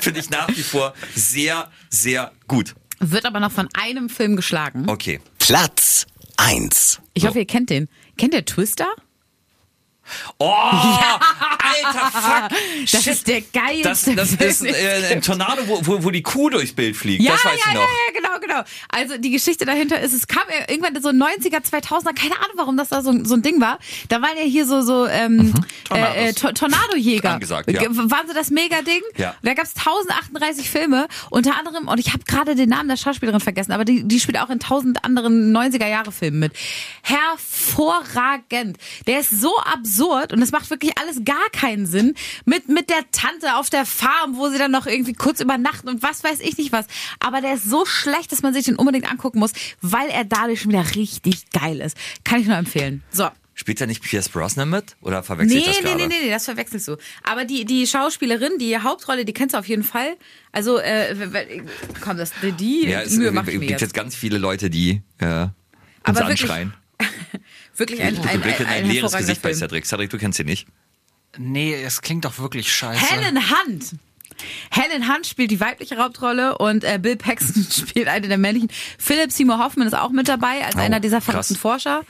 Finde 0.00 0.20
ich 0.20 0.30
nach 0.30 0.48
wie 0.48 0.62
vor 0.62 0.94
sehr, 1.14 1.70
sehr 1.90 2.32
gut. 2.48 2.74
Wird 3.00 3.26
aber 3.26 3.40
noch 3.40 3.52
von 3.52 3.68
einem 3.74 4.08
Film 4.08 4.36
geschlagen. 4.36 4.88
Okay. 4.88 5.20
Platz 5.38 6.06
1. 6.36 7.00
Ich 7.14 7.26
hoffe, 7.26 7.38
ihr 7.40 7.46
kennt 7.46 7.70
den. 7.70 7.88
Kennt 8.16 8.34
ihr 8.34 8.44
Twister? 8.44 8.86
Oh, 10.38 10.46
alter 10.52 12.10
Fuck. 12.12 12.58
Das 12.92 13.02
Shit. 13.04 13.12
ist 13.14 13.28
der 13.28 13.40
geilste 13.42 14.14
Das, 14.14 14.36
das 14.36 14.60
ist 14.60 14.64
äh, 14.64 15.12
ein 15.12 15.22
Tornado, 15.22 15.62
wo, 15.66 15.80
wo, 15.86 16.04
wo 16.04 16.10
die 16.10 16.22
Kuh 16.22 16.50
durchs 16.50 16.72
Bild 16.72 16.96
fliegt. 16.96 17.22
Ja, 17.22 17.32
das 17.32 17.44
weiß 17.44 17.52
ja, 17.64 17.70
ich 17.70 17.74
noch. 17.74 17.80
ja, 17.82 17.88
ja, 17.88 18.12
genau, 18.20 18.38
genau. 18.40 18.62
Also 18.88 19.18
die 19.18 19.30
Geschichte 19.30 19.64
dahinter 19.64 20.00
ist, 20.00 20.12
es 20.12 20.26
kam 20.26 20.44
ja 20.48 20.68
irgendwann 20.68 20.94
in 20.94 21.02
so 21.02 21.08
90er, 21.10 21.62
2000er, 21.64 22.14
keine 22.14 22.36
Ahnung, 22.36 22.54
warum 22.56 22.76
das 22.76 22.88
da 22.88 23.02
so, 23.02 23.12
so 23.24 23.34
ein 23.34 23.42
Ding 23.42 23.60
war. 23.60 23.78
Da 24.08 24.22
waren 24.22 24.36
ja 24.36 24.44
hier 24.44 24.66
so 24.66 24.80
so 24.82 25.06
ähm, 25.06 25.52
äh, 25.92 26.28
äh, 26.28 26.32
Tor- 26.32 26.54
Tornadojäger. 26.54 27.32
Angesagt, 27.34 27.70
ja. 27.70 27.82
Waren 27.82 28.28
so 28.28 28.34
das 28.34 28.50
Mega-Ding? 28.50 29.02
Ja. 29.16 29.34
Da 29.42 29.54
gab's 29.54 29.74
1038 29.76 30.70
Filme, 30.70 31.08
unter 31.30 31.56
anderem, 31.58 31.88
und 31.88 31.98
ich 31.98 32.12
habe 32.12 32.24
gerade 32.24 32.54
den 32.54 32.68
Namen 32.68 32.88
der 32.88 32.96
Schauspielerin 32.96 33.40
vergessen, 33.40 33.72
aber 33.72 33.84
die, 33.84 34.04
die 34.06 34.20
spielt 34.20 34.38
auch 34.38 34.50
in 34.50 34.60
tausend 34.60 35.04
anderen 35.04 35.54
90er-Jahre-Filmen 35.56 36.38
mit. 36.38 36.52
Hervorragend. 37.02 38.76
Der 39.06 39.20
ist 39.20 39.30
so 39.40 39.56
absurd 39.58 39.95
und 40.32 40.42
es 40.42 40.52
macht 40.52 40.68
wirklich 40.70 40.92
alles 40.98 41.24
gar 41.24 41.48
keinen 41.52 41.86
Sinn. 41.86 42.14
Mit, 42.44 42.68
mit 42.68 42.90
der 42.90 43.04
Tante 43.12 43.56
auf 43.56 43.70
der 43.70 43.86
Farm, 43.86 44.36
wo 44.36 44.48
sie 44.48 44.58
dann 44.58 44.70
noch 44.70 44.86
irgendwie 44.86 45.12
kurz 45.14 45.40
übernachten 45.40 45.88
und 45.88 46.02
was 46.02 46.22
weiß 46.24 46.40
ich 46.40 46.56
nicht 46.58 46.72
was. 46.72 46.86
Aber 47.20 47.40
der 47.40 47.54
ist 47.54 47.64
so 47.64 47.84
schlecht, 47.86 48.32
dass 48.32 48.42
man 48.42 48.52
sich 48.54 48.64
den 48.66 48.76
unbedingt 48.76 49.10
angucken 49.10 49.38
muss, 49.38 49.52
weil 49.80 50.08
er 50.08 50.24
dadurch 50.24 50.60
schon 50.62 50.72
wieder 50.72 50.94
richtig 50.94 51.50
geil 51.50 51.80
ist. 51.80 51.96
Kann 52.24 52.40
ich 52.40 52.46
nur 52.46 52.56
empfehlen. 52.56 53.02
So. 53.10 53.28
Spielt 53.58 53.80
da 53.80 53.86
nicht 53.86 54.02
Pierce 54.02 54.28
Brosnan 54.28 54.68
mit? 54.68 54.96
Oder 55.00 55.22
verwechsel 55.22 55.56
Nee, 55.56 55.60
ich 55.62 55.66
das 55.66 55.76
nee, 55.76 55.82
gerade? 55.84 55.96
nee, 55.96 56.06
nee, 56.08 56.24
nee, 56.24 56.30
das 56.30 56.44
verwechselst 56.44 56.88
du. 56.88 56.96
Aber 57.22 57.46
die, 57.46 57.64
die 57.64 57.86
Schauspielerin, 57.86 58.58
die 58.58 58.76
Hauptrolle, 58.78 59.24
die 59.24 59.32
kennst 59.32 59.54
du 59.54 59.58
auf 59.58 59.66
jeden 59.66 59.82
Fall. 59.82 60.16
Also, 60.52 60.76
äh, 60.78 61.14
komm, 62.02 62.18
das, 62.18 62.32
die, 62.42 62.52
die 62.52 62.86
Ja, 62.88 63.00
es 63.00 63.12
Mühe 63.12 63.28
ich 63.28 63.32
mir 63.34 63.44
gibt 63.44 63.70
jetzt. 63.70 63.80
jetzt 63.80 63.94
ganz 63.94 64.14
viele 64.14 64.36
Leute, 64.36 64.68
die 64.68 65.00
äh, 65.20 65.44
uns 65.44 65.50
Aber 66.04 66.26
anschreien. 66.26 66.74
Wirklich 66.98 67.40
ein, 68.00 68.14
Du 68.14 68.22
ein, 68.22 68.28
ein, 68.28 68.40
blickst 68.40 68.60
in 68.60 68.66
ein, 68.66 68.84
ein 68.84 68.90
leeres 68.90 69.12
Gesicht 69.12 69.42
bei. 69.42 69.54
Cedric. 69.54 69.86
Cedric, 69.86 70.10
du 70.10 70.18
kennst 70.18 70.38
ihn 70.38 70.46
nicht. 70.46 70.66
Nee, 71.38 71.74
es 71.74 72.00
klingt 72.00 72.24
doch 72.24 72.38
wirklich 72.38 72.72
scheiße. 72.74 73.00
Helen 73.00 73.38
Hunt. 73.50 73.96
Helen 74.70 75.12
Hunt 75.12 75.26
spielt 75.26 75.50
die 75.50 75.60
weibliche 75.60 75.96
Hauptrolle 75.96 76.58
und 76.58 76.84
äh, 76.84 76.98
Bill 77.00 77.16
Paxton 77.16 77.66
spielt 77.70 78.08
eine 78.08 78.28
der 78.28 78.38
männlichen. 78.38 78.70
Philip 78.98 79.30
Seymour 79.32 79.58
Hoffman 79.58 79.86
ist 79.86 79.94
auch 79.94 80.10
mit 80.10 80.28
dabei 80.28 80.64
als 80.64 80.76
Oh, 80.76 80.80
einer 80.80 81.00
dieser 81.00 81.20
verrückten 81.20 81.56
Forscher. 81.56 82.02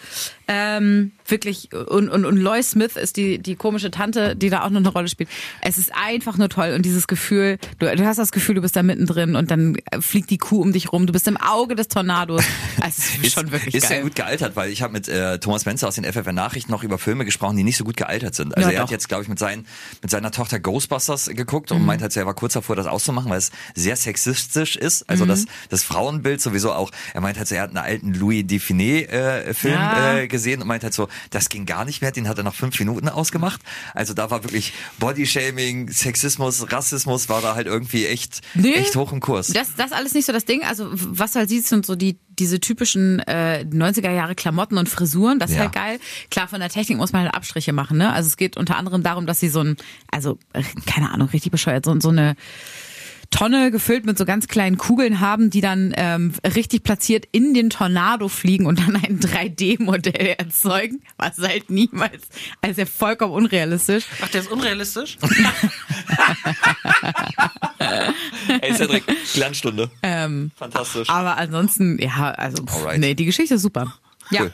Ähm, 0.49 1.11
wirklich 1.27 1.73
und, 1.73 2.09
und, 2.09 2.25
und 2.25 2.37
Lois 2.37 2.71
Smith 2.71 2.95
ist 2.95 3.17
die, 3.17 3.41
die 3.41 3.57
komische 3.57 3.91
Tante, 3.91 4.37
die 4.37 4.49
da 4.49 4.63
auch 4.63 4.71
noch 4.71 4.79
eine 4.79 4.89
Rolle 4.91 5.09
spielt. 5.09 5.29
Es 5.61 5.77
ist 5.77 5.91
einfach 5.93 6.37
nur 6.39 6.49
toll 6.49 6.73
und 6.77 6.83
dieses 6.87 7.09
Gefühl, 7.09 7.59
du, 7.81 7.87
du 7.97 8.07
hast 8.07 8.19
das 8.19 8.31
Gefühl, 8.31 8.55
du 8.55 8.61
bist 8.61 8.77
da 8.77 8.85
mittendrin 8.85 9.35
und 9.35 9.51
dann 9.51 9.77
äh, 9.91 10.01
fliegt 10.01 10.31
die 10.31 10.39
Kuh 10.39 10.61
um 10.63 10.73
dich 10.73 10.93
rum, 10.93 11.07
du 11.07 11.13
bist 11.13 11.27
im 11.27 11.37
Auge 11.37 11.75
des 11.75 11.89
Tornados. 11.89 12.45
Also, 12.79 13.03
es 13.19 13.25
ist 13.27 13.33
schon 13.33 13.51
wirklich 13.53 13.75
ist 13.75 13.89
geil. 13.89 13.99
ja 13.99 14.03
gut 14.05 14.15
gealtert, 14.15 14.55
weil 14.55 14.71
ich 14.71 14.83
habe 14.83 14.93
mit 14.93 15.09
äh, 15.09 15.39
Thomas 15.39 15.65
Menzer 15.65 15.89
aus 15.89 15.95
den 15.95 16.05
FFN 16.05 16.35
Nachrichten 16.35 16.71
noch 16.71 16.85
über 16.85 16.99
Filme 16.99 17.25
gesprochen, 17.25 17.57
die 17.57 17.65
nicht 17.65 17.79
so 17.79 17.85
gut 17.85 17.97
gealtert 17.97 18.35
sind. 18.35 18.55
Also 18.55 18.69
Ja, 18.69 18.75
er 18.75 18.81
hat 18.83 18.89
doch. 18.89 18.93
jetzt, 18.93 19.09
glaube 19.09 19.23
ich, 19.23 19.29
mit, 19.31 19.39
seinen, 19.39 19.67
mit 20.03 20.11
seiner 20.11 20.31
Tochter 20.31 20.61
Ghostbusters 20.61 21.27
geguckt 21.31 21.71
Mhm. 21.71 21.77
und 21.79 21.87
meint 21.87 22.03
halt, 22.03 22.13
er 22.21 22.27
war 22.27 22.35
kurz 22.35 22.55
davor, 22.55 22.77
das 22.77 22.87
auszumachen, 22.87 23.31
weil 23.31 23.39
es 23.39 23.51
sehr 23.75 23.97
sexistisch 23.97 24.77
ist. 24.77 25.09
Also 25.09 25.25
Mhm. 25.25 25.29
das, 25.29 25.45
das 25.69 25.83
Frauenbild 25.83 26.41
sowieso 26.41 26.73
auch. 26.73 26.91
Er 27.15 27.21
meint 27.21 27.39
halt 27.39 27.49
so, 27.49 27.55
er 27.55 27.63
hat 27.63 27.71
einen 27.71 27.79
alten 27.79 28.15
Louis 28.15 28.47
Define 28.47 29.09
äh, 29.09 29.55
Ja. 29.63 30.17
äh, 30.19 30.29
gesehen 30.29 30.63
und 30.63 30.69
meint 30.69 30.83
halt 30.83 30.95
so, 30.95 31.09
das 31.31 31.49
ging 31.49 31.67
gar 31.67 31.85
nicht 31.85 32.03
mehr, 32.03 32.13
den 32.13 32.29
hat 32.29 32.39
er 32.39 32.45
nach 32.45 32.55
fünf 32.55 32.79
Minuten 32.79 33.09
ausgemacht. 33.09 33.61
Also 33.95 34.15
da 34.15 34.31
war 34.31 34.45
wirklich 34.45 34.73
Bodyshaming, 34.99 35.91
Sexismus, 35.91 36.71
Rassismus 36.73 37.29
war 37.29 37.41
da 37.41 37.55
halt 37.55 37.67
irgendwie 37.67 38.07
echt, 38.07 38.41
Nee. 38.55 38.75
echt 38.75 38.97
hoch 38.97 39.13
im 39.13 39.21
Kurs. 39.21 39.49
Das, 39.49 39.75
das 39.77 39.93
alles 39.93 40.15
nicht 40.15 40.27
so 40.27 40.33
das 40.33 40.45
Ding. 40.45 40.63
Also 40.65 40.89
was 40.93 41.35
halt 41.35 41.49
siehst, 41.49 41.69
sind 41.69 41.87
so 41.87 41.97
die 41.97 42.19
diese 42.39 42.61
typischen 42.61 43.21
äh, 43.21 43.65
90er 43.69 44.11
Jahre 44.11 44.35
Klamotten 44.35 44.79
und 44.79 44.89
Frisuren. 44.89 45.39
Das 45.39 45.51
ist 45.51 45.57
Ja. 45.57 45.63
halt 45.63 45.73
geil. 45.73 45.99
Klar, 46.31 46.49
von 46.49 46.61
der 46.61 46.69
Technik 46.69 46.99
muss 46.99 47.13
man 47.13 47.23
halt 47.23 47.35
Abstriche 47.35 47.73
machen. 47.73 47.99
Ne? 47.99 48.13
Also 48.13 48.27
es 48.29 48.37
geht 48.37 48.57
unter 48.57 48.77
anderem 48.77 49.03
darum, 49.03 49.27
dass 49.27 49.41
sie 49.41 49.49
so 49.49 49.61
ein, 49.61 49.77
also 50.11 50.39
äh, 50.53 50.63
keine 50.87 51.11
Ahnung, 51.13 51.29
richtig 51.29 51.51
bescheuert, 51.53 51.85
so, 51.85 51.99
so 52.01 52.11
eine 52.11 52.37
Tonne 53.37 53.71
gefüllt 53.71 54.07
mit 54.07 54.17
so 54.17 54.25
ganz 54.25 54.49
kleinen 54.49 54.79
Kugeln 54.79 55.21
haben, 55.21 55.51
die 55.51 55.61
dann 55.61 55.93
ähm, 55.97 56.33
richtig 56.43 56.83
platziert 56.83 57.29
in 57.33 57.53
den 57.53 57.69
Tornado 57.69 58.29
fliegen 58.29 58.65
und 58.65 58.79
dann 58.81 58.97
ein 58.97 59.21
3D-Modell 59.21 60.37
erzeugen, 60.39 61.03
was 61.19 61.37
halt 61.39 61.69
niemals, 61.69 62.29
also 62.63 62.81
ja 62.81 62.87
vollkommen 62.87 63.35
unrealistisch. 63.35 64.05
Ach, 64.23 64.29
der 64.29 64.41
ist 64.41 64.51
unrealistisch? 64.51 65.19
Ey, 68.61 68.75
Cedric, 68.75 69.05
Glanzstunde. 69.35 69.91
Fantastisch. 70.57 71.11
Aber 71.11 71.37
ansonsten, 71.37 71.99
ja, 72.01 72.31
also 72.31 72.65
pff, 72.65 72.77
Alright. 72.77 73.01
nee, 73.01 73.15
die 73.15 73.27
Geschichte 73.27 73.57
ist 73.57 73.63
super. 73.63 73.95
Ja. 74.31 74.43
Cool. 74.43 74.53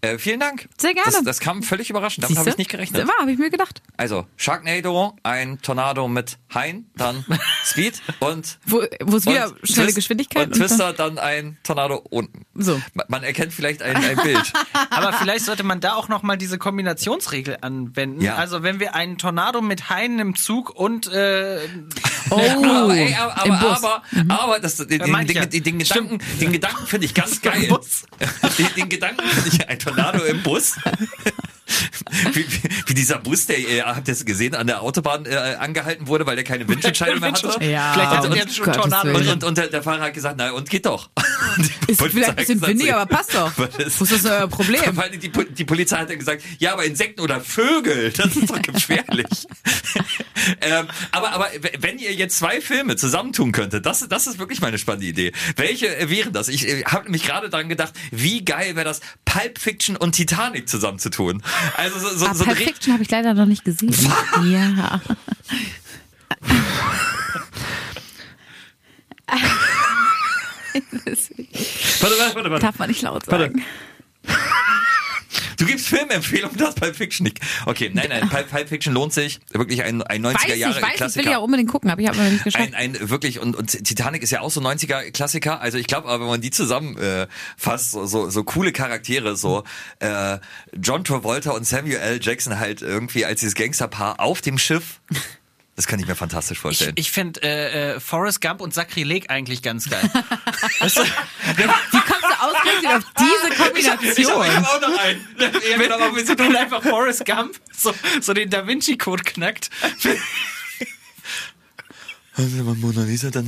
Äh, 0.00 0.18
vielen 0.18 0.40
Dank. 0.40 0.68
Sehr 0.78 0.94
gerne. 0.94 1.10
Das, 1.10 1.22
das 1.24 1.40
kam 1.40 1.62
völlig 1.62 1.90
überraschend. 1.90 2.24
Damit 2.24 2.38
habe 2.38 2.50
ich 2.50 2.56
nicht 2.58 2.70
gerechnet. 2.70 3.06
War, 3.06 3.14
habe 3.20 3.32
ich 3.32 3.38
mir 3.38 3.50
gedacht. 3.50 3.82
Also, 3.96 4.26
Sharknado, 4.36 5.16
ein 5.22 5.60
Tornado 5.62 6.06
mit 6.08 6.38
Hain, 6.54 6.86
dann 6.96 7.24
Speed 7.64 8.00
und 8.20 8.58
Wo, 8.66 8.82
wo 9.02 9.16
es 9.16 9.26
wieder 9.26 9.48
und 9.48 9.58
schnelle 9.68 9.88
Twist- 9.88 9.94
Geschwindigkeit 9.96 10.48
Und 10.48 10.54
Twister, 10.54 10.92
dann 10.92 11.18
ein 11.18 11.56
Tornado 11.62 11.96
unten. 12.10 12.44
So. 12.54 12.80
Man, 12.94 13.06
man 13.08 13.22
erkennt 13.22 13.52
vielleicht 13.52 13.82
ein, 13.82 13.96
ein 13.96 14.16
Bild. 14.16 14.52
Aber 14.90 15.12
vielleicht 15.14 15.44
sollte 15.44 15.62
man 15.62 15.80
da 15.80 15.94
auch 15.94 16.08
nochmal 16.08 16.36
diese 16.36 16.58
Kombinationsregel 16.58 17.58
anwenden. 17.60 18.20
Ja. 18.20 18.36
Also 18.36 18.62
wenn 18.62 18.80
wir 18.80 18.94
einen 18.94 19.18
Tornado 19.18 19.60
mit 19.62 19.88
Haien 19.90 20.18
im 20.18 20.34
Zug 20.36 20.70
und 20.70 21.06
äh, 21.06 21.58
Oh, 22.30 22.34
aber, 22.64 22.94
ey, 22.96 23.14
aber, 23.14 23.46
im 23.46 23.52
aber, 23.52 23.68
Bus. 23.68 23.84
aber, 23.84 24.02
aber 24.28 24.58
das, 24.58 24.76
den, 24.78 25.00
ich 25.00 25.26
den, 25.32 25.50
den, 25.50 25.62
den 25.62 25.78
Gedanken, 25.78 26.18
den 26.40 26.52
Gedanken 26.52 26.86
finde 26.86 27.06
ich 27.06 27.14
ganz 27.14 27.40
geil. 27.40 27.68
Den, 28.58 28.66
den 28.76 28.88
Gedanken 28.88 29.24
finde 29.28 29.48
ich 29.52 29.68
ein 29.68 29.78
Tornado 29.86 30.24
im 30.24 30.42
Bus. 30.42 30.74
Wie, 32.32 32.46
wie, 32.48 32.62
wie 32.86 32.94
dieser 32.94 33.18
Bus, 33.18 33.46
der, 33.46 33.58
äh, 33.58 33.82
habt 33.82 34.06
ihr 34.06 34.12
es 34.12 34.24
gesehen, 34.24 34.54
an 34.54 34.68
der 34.68 34.82
Autobahn 34.82 35.26
äh, 35.26 35.34
angehalten 35.58 36.06
wurde, 36.06 36.24
weil 36.24 36.36
der 36.36 36.44
keine 36.44 36.66
Windschutzscheibe 36.68 37.18
mehr 37.18 37.32
hatte. 37.32 37.64
Ja, 37.64 37.92
Vielleicht 37.92 38.24
er 38.24 38.36
jetzt 38.36 38.56
schon 38.56 38.72
Tornado. 38.72 39.10
Und, 39.12 39.26
und, 39.26 39.44
und 39.44 39.58
der, 39.58 39.66
der 39.66 39.82
Fahrer 39.82 40.02
hat 40.04 40.14
gesagt, 40.14 40.36
na 40.38 40.52
und 40.52 40.70
geht 40.70 40.86
doch. 40.86 41.10
Ist 41.88 41.98
Polizei 41.98 42.08
vielleicht 42.12 42.28
ein 42.30 42.36
bisschen 42.36 42.54
gesagt, 42.60 42.70
windig, 42.72 42.94
aber 42.94 43.06
passt 43.06 43.34
doch. 43.34 43.50
Das- 43.78 43.98
Wo 44.00 44.04
ist 44.04 44.12
das 44.12 44.24
euer 44.24 44.46
Problem? 44.46 44.80
Weil 44.96 45.10
die, 45.10 45.28
die 45.28 45.64
Polizei 45.64 45.96
hat 45.98 46.08
dann 46.08 46.18
gesagt, 46.20 46.42
ja, 46.58 46.72
aber 46.72 46.84
Insekten 46.84 47.20
oder 47.20 47.40
Vögel, 47.40 48.12
das 48.12 48.36
ist 48.36 48.48
doch 48.48 48.62
gefährlich. 48.62 49.26
Ähm, 50.60 50.86
aber, 51.12 51.32
aber 51.32 51.48
wenn 51.78 51.98
ihr 51.98 52.12
jetzt 52.14 52.38
zwei 52.38 52.60
Filme 52.60 52.96
zusammentun 52.96 53.52
könntet, 53.52 53.86
das, 53.86 54.06
das 54.08 54.26
ist 54.26 54.38
wirklich 54.38 54.60
meine 54.60 54.78
spannende 54.78 55.06
Idee. 55.06 55.32
Welche 55.56 55.96
äh, 55.96 56.10
wären 56.10 56.32
das? 56.32 56.48
Ich 56.48 56.66
äh, 56.66 56.84
habe 56.84 57.04
nämlich 57.04 57.24
gerade 57.24 57.50
daran 57.50 57.68
gedacht, 57.68 57.92
wie 58.10 58.44
geil 58.44 58.76
wäre 58.76 58.84
das, 58.84 59.00
Pulp 59.24 59.58
Fiction 59.58 59.96
und 59.96 60.12
Titanic 60.12 60.68
zusammenzutun. 60.68 61.42
Also 61.76 61.98
so, 61.98 62.08
so, 62.16 62.26
Aber 62.26 62.34
so 62.34 62.44
Pulp 62.44 62.58
Fiction 62.58 62.92
habe 62.92 63.02
ich 63.02 63.10
leider 63.10 63.34
noch 63.34 63.46
nicht 63.46 63.64
gesehen. 63.64 63.94
Ja. 64.46 65.00
Warte, 72.00 72.18
warte, 72.18 72.34
warte, 72.36 72.50
warte. 72.50 72.66
Darf 72.66 72.78
man 72.78 72.88
nicht 72.88 73.02
laut 73.02 73.26
Warte. 73.28 73.52
Du 75.56 75.64
gibst 75.64 75.88
Filmempfehlungen, 75.88 76.56
das 76.56 76.74
Pulp 76.74 76.96
Fiction 76.96 77.24
nicht. 77.24 77.40
Okay, 77.64 77.90
nein, 77.92 78.06
nein, 78.08 78.28
Pulp, 78.28 78.50
Pulp 78.50 78.68
Fiction 78.68 78.92
lohnt 78.92 79.12
sich. 79.12 79.40
Wirklich 79.52 79.82
ein, 79.82 80.02
ein 80.02 80.24
90er 80.24 80.34
Weiß 80.34 80.44
ich, 80.48 80.56
Jahre 80.56 80.74
weiß 80.74 80.82
ich, 80.82 80.90
will 80.90 80.96
Klassiker. 80.96 81.30
ja 81.30 81.38
unbedingt 81.38 81.70
gucken, 81.70 81.90
aber 81.90 82.00
ich 82.00 82.08
habe 82.08 82.18
noch 82.18 82.30
nicht 82.30 82.44
geschafft. 82.44 82.74
Ein, 82.74 82.74
ein 82.74 83.10
wirklich 83.10 83.40
und, 83.40 83.56
und 83.56 83.70
Titanic 83.84 84.22
ist 84.22 84.30
ja 84.30 84.40
auch 84.40 84.50
so 84.50 84.60
90er 84.60 85.10
Klassiker. 85.12 85.60
Also 85.60 85.78
ich 85.78 85.86
glaube, 85.86 86.08
aber 86.08 86.20
wenn 86.20 86.28
man 86.30 86.40
die 86.40 86.50
zusammen 86.50 86.96
äh, 86.98 87.26
fasst, 87.56 87.92
so, 87.92 88.06
so, 88.06 88.30
so 88.30 88.44
coole 88.44 88.72
Charaktere, 88.72 89.36
so 89.36 89.64
äh, 90.00 90.38
John 90.80 91.04
Travolta 91.04 91.52
und 91.52 91.66
Samuel 91.66 91.98
L. 91.98 92.18
Jackson 92.22 92.58
halt 92.58 92.82
irgendwie 92.82 93.24
als 93.24 93.40
dieses 93.40 93.54
Gangsterpaar 93.54 94.20
auf 94.20 94.40
dem 94.40 94.58
Schiff. 94.58 95.00
Das 95.76 95.86
kann 95.86 96.00
ich 96.00 96.06
mir 96.06 96.14
fantastisch 96.16 96.56
Ich, 96.56 96.62
vorstellen. 96.62 96.92
ich 96.96 97.10
finde 97.12 97.42
äh, 97.42 97.96
äh, 97.96 98.00
Forrest 98.00 98.40
Gump 98.40 98.62
und 98.62 98.72
Sakrileg 98.72 99.28
eigentlich 99.30 99.62
ganz 99.62 99.88
geil. 99.90 100.10
weißt 100.80 100.96
du, 100.96 101.02
Wie 101.02 101.62
kommst 102.00 102.22
du 102.22 102.44
ausgerechnet 102.44 102.92
auf 102.96 103.04
diese 103.18 103.62
Kombination? 103.62 104.64
auch 104.64 104.80
noch 104.80 104.98
einen. 104.98 105.26
Genau, 105.78 105.94
aber 105.96 106.16
wir 106.16 106.24
sind 106.26 106.38
wenn 106.38 106.56
einfach 106.56 106.82
Forrest 106.82 107.26
Gump 107.26 107.60
so, 107.76 107.94
so 108.22 108.32
den 108.32 108.48
Da 108.48 108.66
Vinci 108.66 108.96
Code 108.96 109.22
knackt. 109.22 109.68
Mona 112.38 113.02
Lisa, 113.04 113.30
dann, 113.30 113.46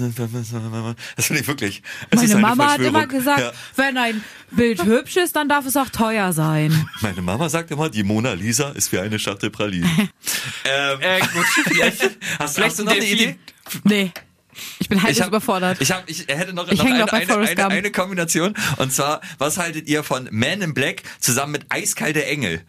das 1.16 1.26
finde 1.26 1.43
ich 1.43 1.49
wirklich. 1.49 1.82
Meine 2.14 2.22
eine 2.32 2.41
Mama 2.41 2.72
hat 2.72 2.80
immer 2.80 3.07
gesagt, 3.07 3.41
Ja. 3.41 3.53
wenn 3.76 3.97
ein 3.99 4.24
Bild 4.51 4.82
hübsch 4.84 5.16
ist, 5.16 5.36
dann 5.36 5.49
darf 5.49 5.66
es 5.66 5.76
auch 5.76 5.89
teuer 5.91 6.32
sein. 6.32 6.89
Meine 7.03 7.20
Mama 7.22 7.49
sagt 7.49 7.70
immer, 7.70 7.91
die 7.91 8.03
Mona 8.03 8.32
Lisa 8.32 8.70
ist 8.70 8.91
wie 8.93 8.99
eine 8.99 9.18
Schachtel 9.18 9.51
Pralinen. 9.51 9.91
ähm, 10.64 11.01
Äh, 11.01 11.20
gut, 11.20 11.45
vielleicht, 11.64 12.03
hast, 12.39 12.55
vielleicht 12.55 12.70
hast 12.70 12.78
du 12.78 12.84
noch 12.84 12.93
eine. 12.93 13.05
Idee? 13.05 13.36
Nee. 13.84 14.12
Ich 14.80 14.89
bin 14.89 15.01
halt 15.03 15.20
hab- 15.20 15.28
überfordert. 15.28 15.80
Ich, 15.80 15.93
hab, 15.93 16.09
ich 16.09 16.26
hätte 16.26 16.53
noch, 16.53 16.66
Ich 16.68 16.78
noch 16.78 16.86
eine, 16.86 16.99
noch 17.01 17.12
eine, 17.12 17.39
eine, 17.39 17.66
eine 17.68 17.91
Kombination. 17.93 18.55
Und 18.78 18.93
zwar, 18.93 19.20
was 19.39 19.57
haltet 19.59 19.86
ihr 19.89 20.03
von 20.03 20.28
Man 20.32 20.62
in 20.62 20.74
Black 20.74 21.03
zusammen 21.20 21.53
mit 21.53 21.66
Eiskalte 21.68 22.24
Engel? 22.24 22.62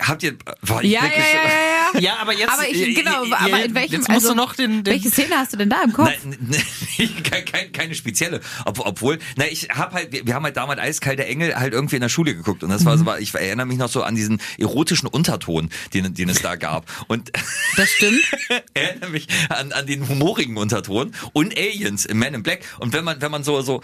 Habt 0.00 0.22
ihr... 0.22 0.34
Boah, 0.64 0.80
ich 0.82 0.92
ja, 0.92 1.00
ja, 1.00 1.04
wirklich- 1.06 1.24
ja, 1.24 1.42
ja, 1.42 1.48
ja. 1.48 2.00
Ja, 2.00 2.16
aber 2.20 2.32
jetzt. 2.32 2.48
Aber 2.50 2.68
ich, 2.68 2.80
äh, 2.80 2.94
genau, 2.94 3.24
äh, 3.24 3.32
aber 3.32 3.58
äh, 3.60 3.64
in 3.66 3.74
welchem, 3.74 3.92
Jetzt 3.92 4.08
musst 4.08 4.10
also, 4.10 4.28
du 4.30 4.34
noch 4.36 4.54
den. 4.54 4.82
den 4.84 4.94
welche 4.94 5.10
Szene 5.10 5.34
hast 5.36 5.52
du 5.52 5.56
denn 5.58 5.68
da 5.68 5.82
im 5.82 5.92
Kopf? 5.92 6.08
Nein, 6.24 6.38
nee, 6.98 7.08
kein, 7.28 7.44
kein, 7.44 7.72
keine 7.72 7.94
spezielle. 7.94 8.40
Ob, 8.64 8.78
obwohl, 8.78 9.18
na, 9.36 9.44
ich 9.50 9.68
habe 9.70 9.94
halt, 9.94 10.12
wir, 10.12 10.24
wir 10.26 10.34
haben 10.34 10.44
halt 10.44 10.56
damals 10.56 10.80
Eiskalte 10.80 11.26
Engel 11.26 11.54
halt 11.56 11.74
irgendwie 11.74 11.96
in 11.96 12.00
der 12.00 12.08
Schule 12.08 12.34
geguckt 12.34 12.62
und 12.62 12.70
das 12.70 12.82
Mhm. 12.82 12.86
war 12.86 12.98
so, 12.98 13.06
war- 13.06 13.20
ich 13.20 13.34
erinnere 13.34 13.66
mich 13.66 13.76
noch 13.76 13.90
so 13.90 14.02
an 14.04 14.14
diesen 14.14 14.40
erotischen 14.56 15.06
Unterton, 15.08 15.68
den, 15.92 16.14
den 16.14 16.28
es 16.30 16.40
da 16.40 16.54
gab. 16.56 16.86
Und 17.08 17.30
Das 17.76 17.90
stimmt. 17.90 18.22
erinnere 18.74 19.10
mich 19.10 19.26
an, 19.50 19.72
an 19.72 19.86
den 19.86 20.08
humorigen 20.08 20.56
Unterton 20.56 21.12
und 21.34 21.58
Aliens 21.58 22.06
im 22.06 22.18
Man 22.20 22.32
in 22.34 22.42
Black. 22.42 22.60
Und 22.78 22.92
wenn 22.94 23.04
man, 23.04 23.20
wenn 23.20 23.30
man 23.32 23.42
so, 23.44 23.60
so 23.62 23.82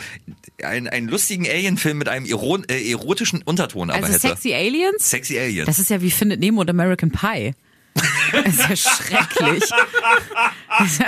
einen, 0.63 0.87
einen 0.89 1.09
lustigen 1.09 1.47
Alien-Film 1.47 1.99
mit 1.99 2.09
einem 2.09 2.25
Ero, 2.25 2.57
äh, 2.69 2.91
erotischen 2.91 3.43
Unterton 3.43 3.91
aber 3.91 4.07
Also 4.07 4.15
hätte. 4.15 4.29
Sexy 4.29 4.55
Aliens? 4.55 5.11
Sexy 5.11 5.39
Aliens. 5.39 5.67
Das 5.67 5.79
ist 5.79 5.88
ja 5.91 6.01
wie 6.01 6.11
Findet 6.11 6.41
Nemo 6.41 6.61
und 6.61 6.71
American 6.71 7.11
Pie. 7.11 7.55
Das 8.33 8.47
ist 8.47 8.69
ja 8.69 8.77
schrecklich. 8.77 9.65
Das 10.79 10.93
ist 10.93 11.03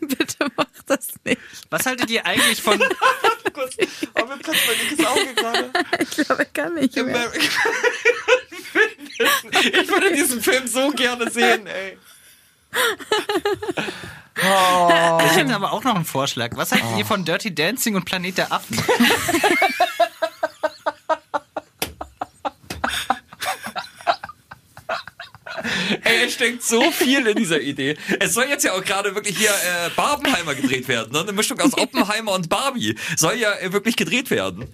Bitte 0.00 0.46
mach 0.56 0.66
das 0.86 1.08
nicht. 1.24 1.40
was 1.68 1.84
haltet 1.86 2.10
ihr 2.10 2.24
eigentlich 2.24 2.62
von. 2.62 2.80
oh, 2.80 4.26
mir 4.26 4.36
platzt 4.38 4.60
mein 4.66 4.88
linkes 4.88 5.06
Auge 5.06 5.34
gerade. 5.34 5.70
Ich 5.98 6.10
glaube, 6.10 6.42
ich 6.44 6.52
kann 6.52 6.74
nicht 6.74 6.96
mehr. 6.96 7.32
Ich 9.62 9.88
würde 9.88 10.12
diesen 10.14 10.40
Film 10.40 10.66
so 10.66 10.90
gerne 10.92 11.30
sehen, 11.30 11.66
ey. 11.66 11.98
Ich 14.42 15.36
hätte 15.36 15.54
aber 15.54 15.72
auch 15.72 15.84
noch 15.84 15.94
einen 15.94 16.04
Vorschlag. 16.04 16.50
Was 16.56 16.72
haltet 16.72 16.88
ihr 16.96 17.04
von 17.04 17.24
Dirty 17.24 17.54
Dancing 17.54 17.94
und 17.96 18.04
Planet 18.04 18.38
der 18.38 18.52
Affen? 18.52 18.78
Ey, 26.04 26.24
es 26.24 26.34
steckt 26.34 26.62
so 26.62 26.90
viel 26.90 27.26
in 27.26 27.36
dieser 27.36 27.60
Idee. 27.60 27.96
Es 28.18 28.34
soll 28.34 28.44
jetzt 28.44 28.64
ja 28.64 28.72
auch 28.72 28.84
gerade 28.84 29.14
wirklich 29.14 29.36
hier 29.36 29.50
äh, 29.50 29.90
Barbenheimer 29.94 30.54
gedreht 30.54 30.88
werden. 30.88 31.12
Ne? 31.12 31.20
Eine 31.20 31.32
Mischung 31.32 31.60
aus 31.60 31.76
Oppenheimer 31.76 32.32
und 32.32 32.48
Barbie 32.48 32.96
soll 33.16 33.34
ja 33.36 33.52
äh, 33.58 33.72
wirklich 33.72 33.96
gedreht 33.96 34.30
werden. 34.30 34.72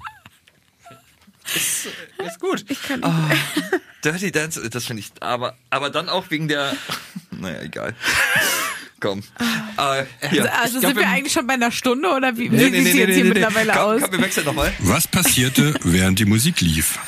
Ist 1.55 2.41
gut. 2.41 2.65
Dirty 4.05 4.33
Dance, 4.33 4.69
das 4.69 4.85
finde 4.85 5.01
ich, 5.01 5.11
aber, 5.21 5.57
aber 5.71 5.91
dann 5.91 6.09
auch 6.09 6.31
wegen 6.31 6.49
der, 6.49 6.77
naja, 7.41 7.63
egal. 7.63 7.95
Komm. 9.01 9.23
Äh, 9.77 10.05
hier. 10.31 10.59
Also 10.59 10.81
glaub, 10.81 10.93
sind 10.93 11.01
wir 11.01 11.09
eigentlich 11.09 11.33
schon 11.33 11.47
bei 11.47 11.55
einer 11.55 11.71
Stunde 11.71 12.09
oder 12.09 12.37
wie, 12.39 12.51
wie 12.51 12.59
sieht 12.59 12.95
jetzt 12.95 13.15
hier 13.15 13.25
mittlerweile 13.27 13.73
komm, 13.73 13.83
aus? 13.83 14.03
Komm, 14.03 14.13
wir 14.13 14.21
wechseln 14.23 14.47
nochmal. 14.47 14.73
Was 14.79 15.07
passierte, 15.07 15.75
während 15.83 16.19
die 16.19 16.25
Musik 16.25 16.61
lief? 16.63 16.99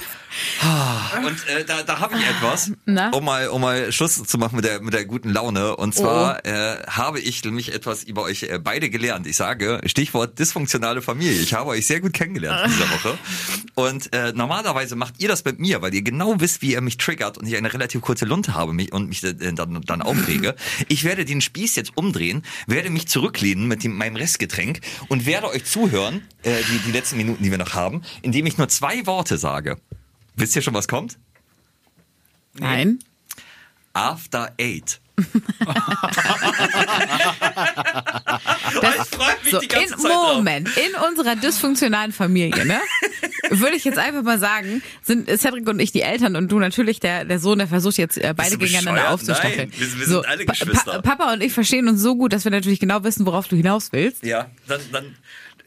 Und 1.24 1.48
äh, 1.48 1.64
da, 1.64 1.82
da 1.82 2.00
habe 2.00 2.16
ich 2.16 2.24
etwas, 2.26 2.72
Na? 2.84 3.10
um 3.10 3.24
mal, 3.24 3.48
um 3.48 3.60
mal 3.60 3.92
Schluss 3.92 4.22
zu 4.22 4.38
machen 4.38 4.56
mit 4.56 4.64
der, 4.64 4.80
mit 4.80 4.94
der 4.94 5.04
guten 5.04 5.30
Laune. 5.30 5.76
Und 5.76 5.94
zwar 5.94 6.44
äh, 6.44 6.82
habe 6.86 7.20
ich 7.20 7.44
nämlich 7.44 7.74
etwas 7.74 8.02
über 8.04 8.22
euch 8.22 8.44
äh, 8.44 8.58
beide 8.62 8.90
gelernt. 8.90 9.26
Ich 9.26 9.36
sage, 9.36 9.80
Stichwort 9.86 10.38
dysfunktionale 10.38 11.02
Familie. 11.02 11.40
Ich 11.40 11.54
habe 11.54 11.70
euch 11.70 11.86
sehr 11.86 12.00
gut 12.00 12.12
kennengelernt 12.12 12.66
in 12.66 12.72
dieser 12.72 12.90
Woche. 12.90 13.18
Und 13.74 14.12
äh, 14.12 14.32
normalerweise 14.32 14.96
macht 14.96 15.14
ihr 15.18 15.28
das 15.28 15.44
mit 15.44 15.58
mir, 15.58 15.82
weil 15.82 15.94
ihr 15.94 16.02
genau 16.02 16.34
wisst, 16.38 16.62
wie 16.62 16.72
ihr 16.72 16.80
mich 16.80 16.98
triggert 16.98 17.38
und 17.38 17.46
ich 17.46 17.56
eine 17.56 17.72
relativ 17.72 18.00
kurze 18.00 18.24
Lunte 18.24 18.54
habe 18.54 18.72
mich, 18.72 18.92
und 18.92 19.08
mich 19.08 19.22
äh, 19.22 19.34
dann, 19.34 19.80
dann 19.82 20.02
aufrege. 20.02 20.54
Ich 20.88 21.04
werde 21.04 21.24
den 21.24 21.40
Spieß 21.40 21.76
jetzt 21.76 21.96
umdrehen, 21.96 22.42
werde 22.66 22.90
mich 22.90 23.08
zurücklehnen 23.08 23.66
mit 23.66 23.84
dem, 23.84 23.96
meinem 23.96 24.16
Restgetränk 24.16 24.80
und 25.08 25.26
werde 25.26 25.48
euch 25.48 25.64
zuhören, 25.64 26.22
äh, 26.42 26.56
die, 26.70 26.78
die 26.86 26.92
letzten 26.92 27.16
Minuten, 27.16 27.42
die 27.42 27.50
wir 27.50 27.58
noch 27.58 27.74
haben, 27.74 28.02
indem 28.22 28.46
ich 28.46 28.58
nur 28.58 28.68
zwei 28.68 29.06
Worte 29.06 29.38
sage. 29.38 29.78
Wisst 30.38 30.56
ihr 30.56 30.62
schon, 30.62 30.74
was 30.74 30.88
kommt? 30.88 31.18
Nein. 32.54 32.98
After 33.92 34.52
Eight. 34.60 35.00
Das, 38.80 38.94
ich 38.94 39.16
freu 39.16 39.32
mich 39.42 39.52
so, 39.52 39.58
die 39.60 39.68
ganze 39.68 39.94
in, 39.94 40.00
Zeit 40.00 40.10
drauf. 40.12 40.36
Moment, 40.36 40.68
in 40.76 40.94
unserer 41.08 41.36
dysfunktionalen 41.36 42.12
Familie, 42.12 42.64
ne? 42.64 42.78
Würde 43.50 43.76
ich 43.76 43.84
jetzt 43.84 43.98
einfach 43.98 44.22
mal 44.22 44.38
sagen, 44.38 44.82
sind 45.02 45.28
Cedric 45.28 45.66
und 45.68 45.80
ich 45.80 45.90
die 45.90 46.02
Eltern 46.02 46.36
und 46.36 46.52
du 46.52 46.58
natürlich 46.58 47.00
der, 47.00 47.24
der 47.24 47.38
Sohn, 47.38 47.58
der 47.58 47.66
versucht 47.66 47.96
jetzt 47.98 48.18
äh, 48.18 48.34
beide 48.36 48.58
gegeneinander 48.58 49.10
aufzustacheln. 49.10 49.70
Nein, 49.70 49.80
wir- 49.80 49.98
wir 49.98 50.06
sind 50.06 50.26
alle 50.26 50.44
Geschwister. 50.46 51.02
Pa 51.02 51.16
Papa 51.16 51.32
und 51.32 51.42
ich 51.42 51.52
verstehen 51.52 51.88
uns 51.88 52.00
so 52.00 52.14
gut, 52.16 52.32
dass 52.32 52.44
wir 52.44 52.50
natürlich 52.52 52.78
genau 52.80 53.02
wissen, 53.04 53.26
worauf 53.26 53.48
du 53.48 53.56
hinaus 53.56 53.90
willst. 53.92 54.22
Ja, 54.24 54.50
dann, 54.66 54.80
dann 54.92 55.16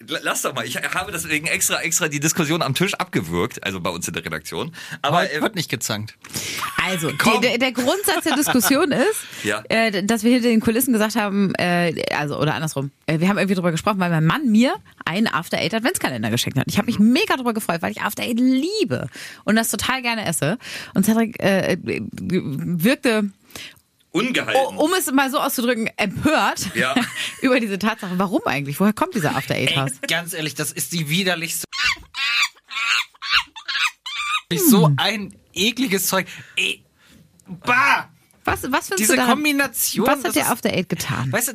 lass 0.08 0.42
doch 0.42 0.54
mal. 0.54 0.66
Ich 0.66 0.78
habe 0.78 1.12
deswegen 1.12 1.48
extra, 1.48 1.82
extra 1.82 2.08
die 2.08 2.20
Diskussion 2.20 2.62
am 2.62 2.74
Tisch 2.76 2.94
abgewürgt, 2.96 3.64
also 3.64 3.80
bei 3.80 3.90
uns 3.90 4.08
in 4.08 4.14
der 4.14 4.24
Redaktion. 4.26 4.72
Aber 5.02 5.22
Heute 5.22 5.34
äh, 5.34 5.42
wird 5.42 5.56
nicht 5.56 5.70
gezankt. 5.70 6.16
Also, 6.84 7.12
die, 7.12 7.42
der, 7.42 7.58
der 7.58 7.72
Grundsatz 7.72 8.24
der 8.24 8.36
Diskussion 8.36 8.92
ist, 8.92 9.20
Ja. 9.44 9.64
äh, 9.70 10.04
dass 10.04 10.24
wir 10.24 10.32
hinter 10.32 10.50
den 10.50 10.60
Kulissen 10.62 10.94
gesagt 10.94 11.16
haben, 11.16 11.54
äh, 11.56 11.94
also 12.16 12.38
oder 12.40 12.56
andersrum, 12.56 12.92
äh, 13.08 13.20
wir 13.20 13.28
haben 13.28 13.38
irgendwie 13.38 13.56
drüber 13.56 13.72
gesprochen, 13.72 14.00
weil 14.00 14.10
mein 14.10 14.26
Mann 14.26 14.50
mir 14.50 14.76
einen 15.06 15.28
After 15.28 15.58
Eight 15.58 15.74
Adventskalender 15.74 16.30
geschenkt 16.30 16.58
hat. 16.58 16.66
Ich 16.68 16.78
habe 16.78 16.88
mich 16.88 17.00
mega 17.00 17.36
drüber 17.36 17.54
gefreut, 17.54 17.82
weil 17.82 17.92
ich 17.92 18.02
After 18.02 18.24
Eight 18.24 18.40
liebe 18.40 19.08
und 19.44 19.56
das 19.56 19.70
total 19.70 20.02
gerne 20.02 20.26
esse. 20.26 20.58
Und 20.94 21.06
Cedric 21.06 21.42
äh, 21.42 21.74
äh, 21.74 22.02
wirkte 22.12 23.30
ungehalten. 24.12 24.78
Oh, 24.78 24.86
um 24.86 24.94
es 24.94 25.12
mal 25.12 25.30
so 25.32 25.40
auszudrücken, 25.40 25.90
empört 25.98 26.74
Ja. 26.76 26.96
über 27.42 27.60
diese 27.60 27.80
Tatsache. 27.80 28.14
Warum 28.18 28.42
eigentlich? 28.46 28.80
Woher 28.80 28.94
kommt 28.94 29.16
dieser 29.16 29.36
After 29.36 29.56
Eight 29.56 29.76
Hass? 29.76 29.92
Ey, 30.02 30.08
ganz 30.08 30.34
ehrlich, 30.34 30.56
das 30.56 30.72
ist 30.72 30.94
die 30.94 31.10
widerlichste. 31.10 31.66
So 34.68 34.92
ein 34.98 35.34
ekliges 35.54 36.08
Zeug. 36.08 36.28
Ey, 36.58 36.84
bah! 37.48 38.10
Was, 38.44 38.64
was 38.64 38.88
findest 38.88 39.00
Diese 39.00 39.14
du 39.14 39.18
daran, 39.18 39.36
Kombination. 39.36 40.08
Was 40.08 40.24
hat 40.24 40.36
der 40.36 40.50
After 40.50 40.70
Eight 40.74 40.90
getan? 40.90 41.32
Weißt 41.32 41.50
du, 41.50 41.54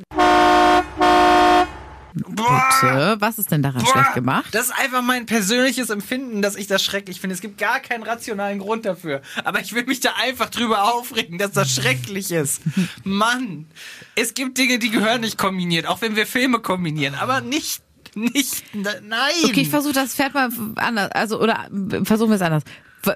Bitte? 2.24 3.16
Was 3.18 3.38
ist 3.38 3.50
denn 3.50 3.62
daran 3.62 3.82
Boah, 3.82 3.92
schlecht 3.92 4.14
gemacht? 4.14 4.46
Das 4.52 4.66
ist 4.66 4.72
einfach 4.72 5.02
mein 5.02 5.26
persönliches 5.26 5.90
Empfinden, 5.90 6.40
dass 6.40 6.56
ich 6.56 6.66
das 6.66 6.82
schrecklich 6.82 7.20
finde. 7.20 7.34
Es 7.34 7.42
gibt 7.42 7.58
gar 7.58 7.80
keinen 7.80 8.02
rationalen 8.04 8.58
Grund 8.58 8.86
dafür. 8.86 9.20
Aber 9.44 9.60
ich 9.60 9.74
will 9.74 9.84
mich 9.84 10.00
da 10.00 10.14
einfach 10.22 10.48
drüber 10.48 10.94
aufregen, 10.94 11.36
dass 11.36 11.52
das 11.52 11.74
schrecklich 11.74 12.30
ist. 12.30 12.62
Mann, 13.04 13.66
es 14.14 14.32
gibt 14.32 14.56
Dinge, 14.56 14.78
die 14.78 14.90
gehören 14.90 15.20
nicht 15.20 15.36
kombiniert, 15.36 15.86
auch 15.86 16.00
wenn 16.00 16.16
wir 16.16 16.26
Filme 16.26 16.60
kombinieren, 16.60 17.14
aber 17.14 17.42
nicht, 17.42 17.82
nicht, 18.14 18.74
ne- 18.74 19.02
nein. 19.04 19.32
Okay, 19.44 19.60
ich 19.60 19.68
versuche 19.68 19.92
das 19.92 20.14
Pferd 20.14 20.32
mal 20.32 20.48
anders, 20.76 21.10
also, 21.12 21.38
oder 21.40 21.68
versuchen 22.04 22.30
wir 22.30 22.36
es 22.36 22.42
anders. 22.42 22.62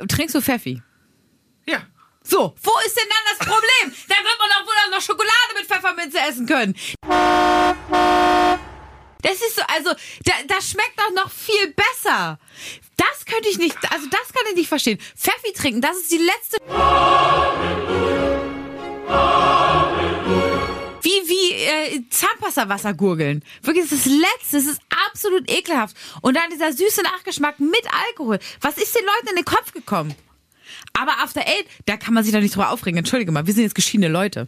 Trinkst 0.09 0.35
du 0.35 0.43
Pfeffi? 0.43 0.83
ja. 1.67 1.79
So, 2.23 2.55
wo 2.63 2.71
ist 2.87 2.97
denn 2.97 3.09
dann 3.09 3.39
das 3.39 3.39
Problem? 3.49 3.97
Dann 4.09 4.19
wird 4.19 4.39
man 4.39 4.51
doch 4.51 4.67
wohl 4.67 4.75
auch 4.87 4.91
noch 4.95 5.01
Schokolade 5.01 5.55
mit 5.57 5.67
Pfefferminze 5.67 6.19
essen 6.19 6.47
können. 6.47 6.75
Das 9.23 9.33
ist 9.33 9.57
so, 9.57 9.63
also, 9.69 9.91
da, 10.25 10.33
das 10.47 10.71
schmeckt 10.71 10.99
doch 10.99 11.13
noch 11.15 11.31
viel 11.31 11.75
besser. 11.75 12.39
Das 12.97 13.25
könnte 13.25 13.49
ich 13.49 13.59
nicht, 13.59 13.77
also 13.91 14.07
das 14.11 14.33
kann 14.33 14.43
ich 14.51 14.57
nicht 14.57 14.69
verstehen. 14.69 14.99
Pfeffi 15.17 15.53
trinken, 15.55 15.81
das 15.81 15.97
ist 15.97 16.11
die 16.11 16.19
letzte. 16.19 16.59
Wie, 21.03 21.29
wie 21.29 21.53
äh, 21.53 22.03
Zahnpastawasser 22.11 22.95
gurgeln. 22.95 23.43
Wirklich, 23.63 23.89
das 23.89 23.93
ist 23.93 24.07
das 24.07 24.13
Letzte. 24.13 24.57
Das 24.57 24.67
ist 24.67 24.81
absolut 25.09 25.51
ekelhaft. 25.51 25.97
Und 26.21 26.37
dann 26.37 26.51
dieser 26.51 26.73
süße 26.73 27.03
Nachgeschmack 27.03 27.59
mit 27.59 27.87
Alkohol. 28.09 28.39
Was 28.61 28.77
ist 28.77 28.95
den 28.95 29.05
Leuten 29.05 29.31
in 29.31 29.37
den 29.37 29.45
Kopf 29.45 29.73
gekommen? 29.73 30.15
Aber 30.93 31.19
After 31.19 31.41
Eight, 31.41 31.67
da 31.87 31.97
kann 31.97 32.15
man 32.15 32.25
sich 32.25 32.33
doch 32.33 32.41
nicht 32.41 32.55
drüber 32.55 32.71
aufregen. 32.71 32.99
Entschuldige 32.99 33.33
mal, 33.33 33.47
wir 33.47 33.55
sind 33.55 33.65
jetzt 33.65 33.75
geschiedene 33.75 34.09
Leute. 34.09 34.47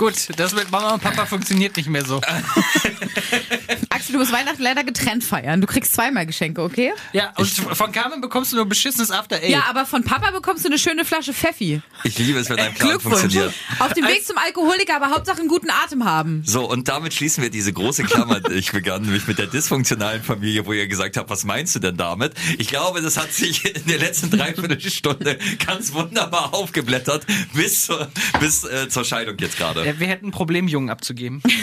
Gut, 0.00 0.14
das 0.38 0.54
mit 0.54 0.70
Mama 0.70 0.94
und 0.94 1.02
Papa 1.02 1.26
funktioniert 1.26 1.76
nicht 1.76 1.90
mehr 1.90 2.02
so. 2.06 2.22
Axel, 3.90 4.14
du 4.14 4.18
musst 4.18 4.32
Weihnachten 4.32 4.62
leider 4.62 4.82
getrennt 4.82 5.22
feiern. 5.22 5.60
Du 5.60 5.66
kriegst 5.66 5.92
zweimal 5.92 6.24
Geschenke, 6.24 6.62
okay? 6.62 6.94
Ja, 7.12 7.34
und 7.36 7.46
von 7.46 7.92
Carmen 7.92 8.22
bekommst 8.22 8.52
du 8.52 8.56
nur 8.56 8.64
beschissenes 8.64 9.10
After 9.10 9.36
Eight. 9.36 9.50
Ja, 9.50 9.64
aber 9.68 9.84
von 9.84 10.02
Papa 10.02 10.30
bekommst 10.30 10.64
du 10.64 10.70
eine 10.70 10.78
schöne 10.78 11.04
Flasche 11.04 11.34
Pfeffi. 11.34 11.82
Ich 12.04 12.16
liebe 12.16 12.38
es, 12.38 12.48
wenn 12.48 12.58
ein 12.58 12.72
Plan 12.72 12.92
Glückwunsch. 12.92 13.18
funktioniert. 13.18 13.52
Auf 13.78 13.92
dem 13.92 14.06
Weg 14.06 14.26
zum 14.26 14.38
Alkoholiker, 14.38 14.96
aber 14.96 15.10
Hauptsache 15.10 15.40
einen 15.40 15.48
guten 15.48 15.68
Atem 15.68 16.06
haben. 16.06 16.44
So, 16.46 16.64
und 16.66 16.88
damit 16.88 17.12
schließen 17.12 17.42
wir 17.42 17.50
diese 17.50 17.74
große 17.74 18.04
Klammer. 18.04 18.40
Ich 18.52 18.72
begann 18.72 19.02
nämlich 19.02 19.26
mit 19.26 19.38
der 19.38 19.48
dysfunktionalen 19.48 20.22
Familie, 20.22 20.64
wo 20.64 20.72
ihr 20.72 20.88
gesagt 20.88 21.18
habt, 21.18 21.28
was 21.28 21.44
meinst 21.44 21.74
du 21.74 21.78
denn 21.78 21.98
damit? 21.98 22.32
Ich 22.56 22.68
glaube, 22.68 23.02
das 23.02 23.18
hat 23.18 23.34
sich 23.34 23.66
in 23.76 23.86
der 23.86 23.98
letzten 23.98 24.30
Dreiviertelstunde 24.30 25.38
ganz 25.66 25.92
wunderbar 25.92 26.54
aufgeblättert 26.54 27.26
bis 27.52 27.84
zur, 27.84 28.10
bis, 28.40 28.64
äh, 28.64 28.88
zur 28.88 29.04
Scheidung 29.04 29.36
jetzt 29.38 29.58
gerade. 29.58 29.89
Ja, 29.90 29.98
Wir 29.98 30.06
hätten 30.06 30.26
ein 30.26 30.30
Problem, 30.30 30.68
Jungen 30.68 30.88
abzugeben. 30.88 31.42
Wenn 31.42 31.62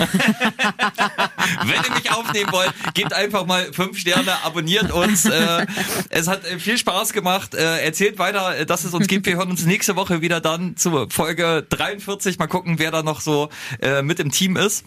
ihr 1.70 1.96
mich 1.96 2.12
aufnehmen 2.12 2.52
wollt, 2.52 2.74
gebt 2.94 3.14
einfach 3.14 3.46
mal 3.46 3.72
fünf 3.72 3.98
Sterne, 3.98 4.44
abonniert 4.44 4.92
uns. 4.92 5.24
Äh, 5.24 5.66
es 6.10 6.28
hat 6.28 6.46
äh, 6.46 6.60
viel 6.60 6.78
Spaß 6.78 7.14
gemacht. 7.14 7.56
Äh, 7.56 7.86
erzählt 7.86 8.20
weiter, 8.20 8.66
dass 8.66 8.84
es 8.84 8.94
uns 8.94 9.08
gibt. 9.08 9.26
Wir 9.28 9.38
hören 9.38 9.50
uns 9.50 9.66
nächste 9.66 9.96
Woche 9.96 10.22
wieder 10.22 10.42
dann 10.42 10.76
zur 10.76 11.10
Folge 11.10 11.66
43. 11.70 12.38
Mal 12.38 12.48
gucken, 12.48 12.80
wer 12.80 12.92
da 12.92 13.02
noch 13.02 13.22
so 13.22 13.48
äh, 13.82 14.02
mit 14.02 14.20
im 14.20 14.32
Team 14.32 14.58
ist. 14.58 14.84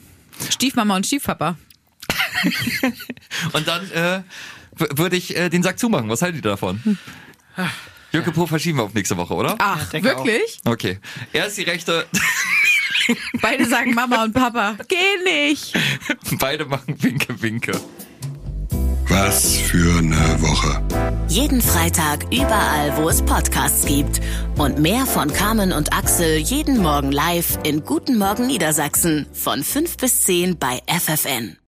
Stiefmama 0.50 0.96
und 0.96 1.06
Stiefpapa. 1.06 1.56
Und 3.52 3.68
dann 3.68 3.90
äh, 3.92 4.22
würde 4.76 5.16
ich 5.16 5.36
äh, 5.36 5.48
den 5.48 5.62
Sack 5.62 5.78
zumachen. 5.78 6.08
Was 6.08 6.22
haltet 6.22 6.44
ihr 6.44 6.50
davon? 6.50 6.98
Jürgen 8.12 8.32
Po 8.32 8.46
verschieben 8.46 8.78
wir 8.78 8.84
auf 8.84 8.94
nächste 8.94 9.16
Woche, 9.16 9.34
oder? 9.34 9.56
Ach, 9.58 9.88
denke 9.90 10.08
wirklich? 10.08 10.58
Okay. 10.64 10.98
Er 11.32 11.46
ist 11.46 11.58
die 11.58 11.62
Rechte. 11.62 12.06
Beide 13.40 13.66
sagen 13.66 13.94
Mama 13.94 14.24
und 14.24 14.32
Papa. 14.32 14.76
Geh 14.88 14.96
nicht. 15.24 15.74
Beide 16.38 16.64
machen 16.64 16.96
Winke, 17.02 17.40
Winke. 17.42 17.72
Was 19.08 19.56
für 19.56 19.98
eine 19.98 20.40
Woche. 20.40 20.82
Jeden 21.28 21.60
Freitag 21.60 22.24
überall, 22.32 22.96
wo 22.96 23.08
es 23.08 23.22
Podcasts 23.22 23.84
gibt. 23.84 24.20
Und 24.56 24.78
mehr 24.78 25.04
von 25.04 25.32
Carmen 25.32 25.72
und 25.72 25.92
Axel 25.92 26.36
jeden 26.36 26.80
Morgen 26.80 27.10
live 27.10 27.58
in 27.64 27.84
Guten 27.84 28.18
Morgen 28.18 28.46
Niedersachsen 28.46 29.26
von 29.32 29.64
5 29.64 29.96
bis 29.96 30.22
10 30.22 30.58
bei 30.58 30.80
FFN. 30.86 31.56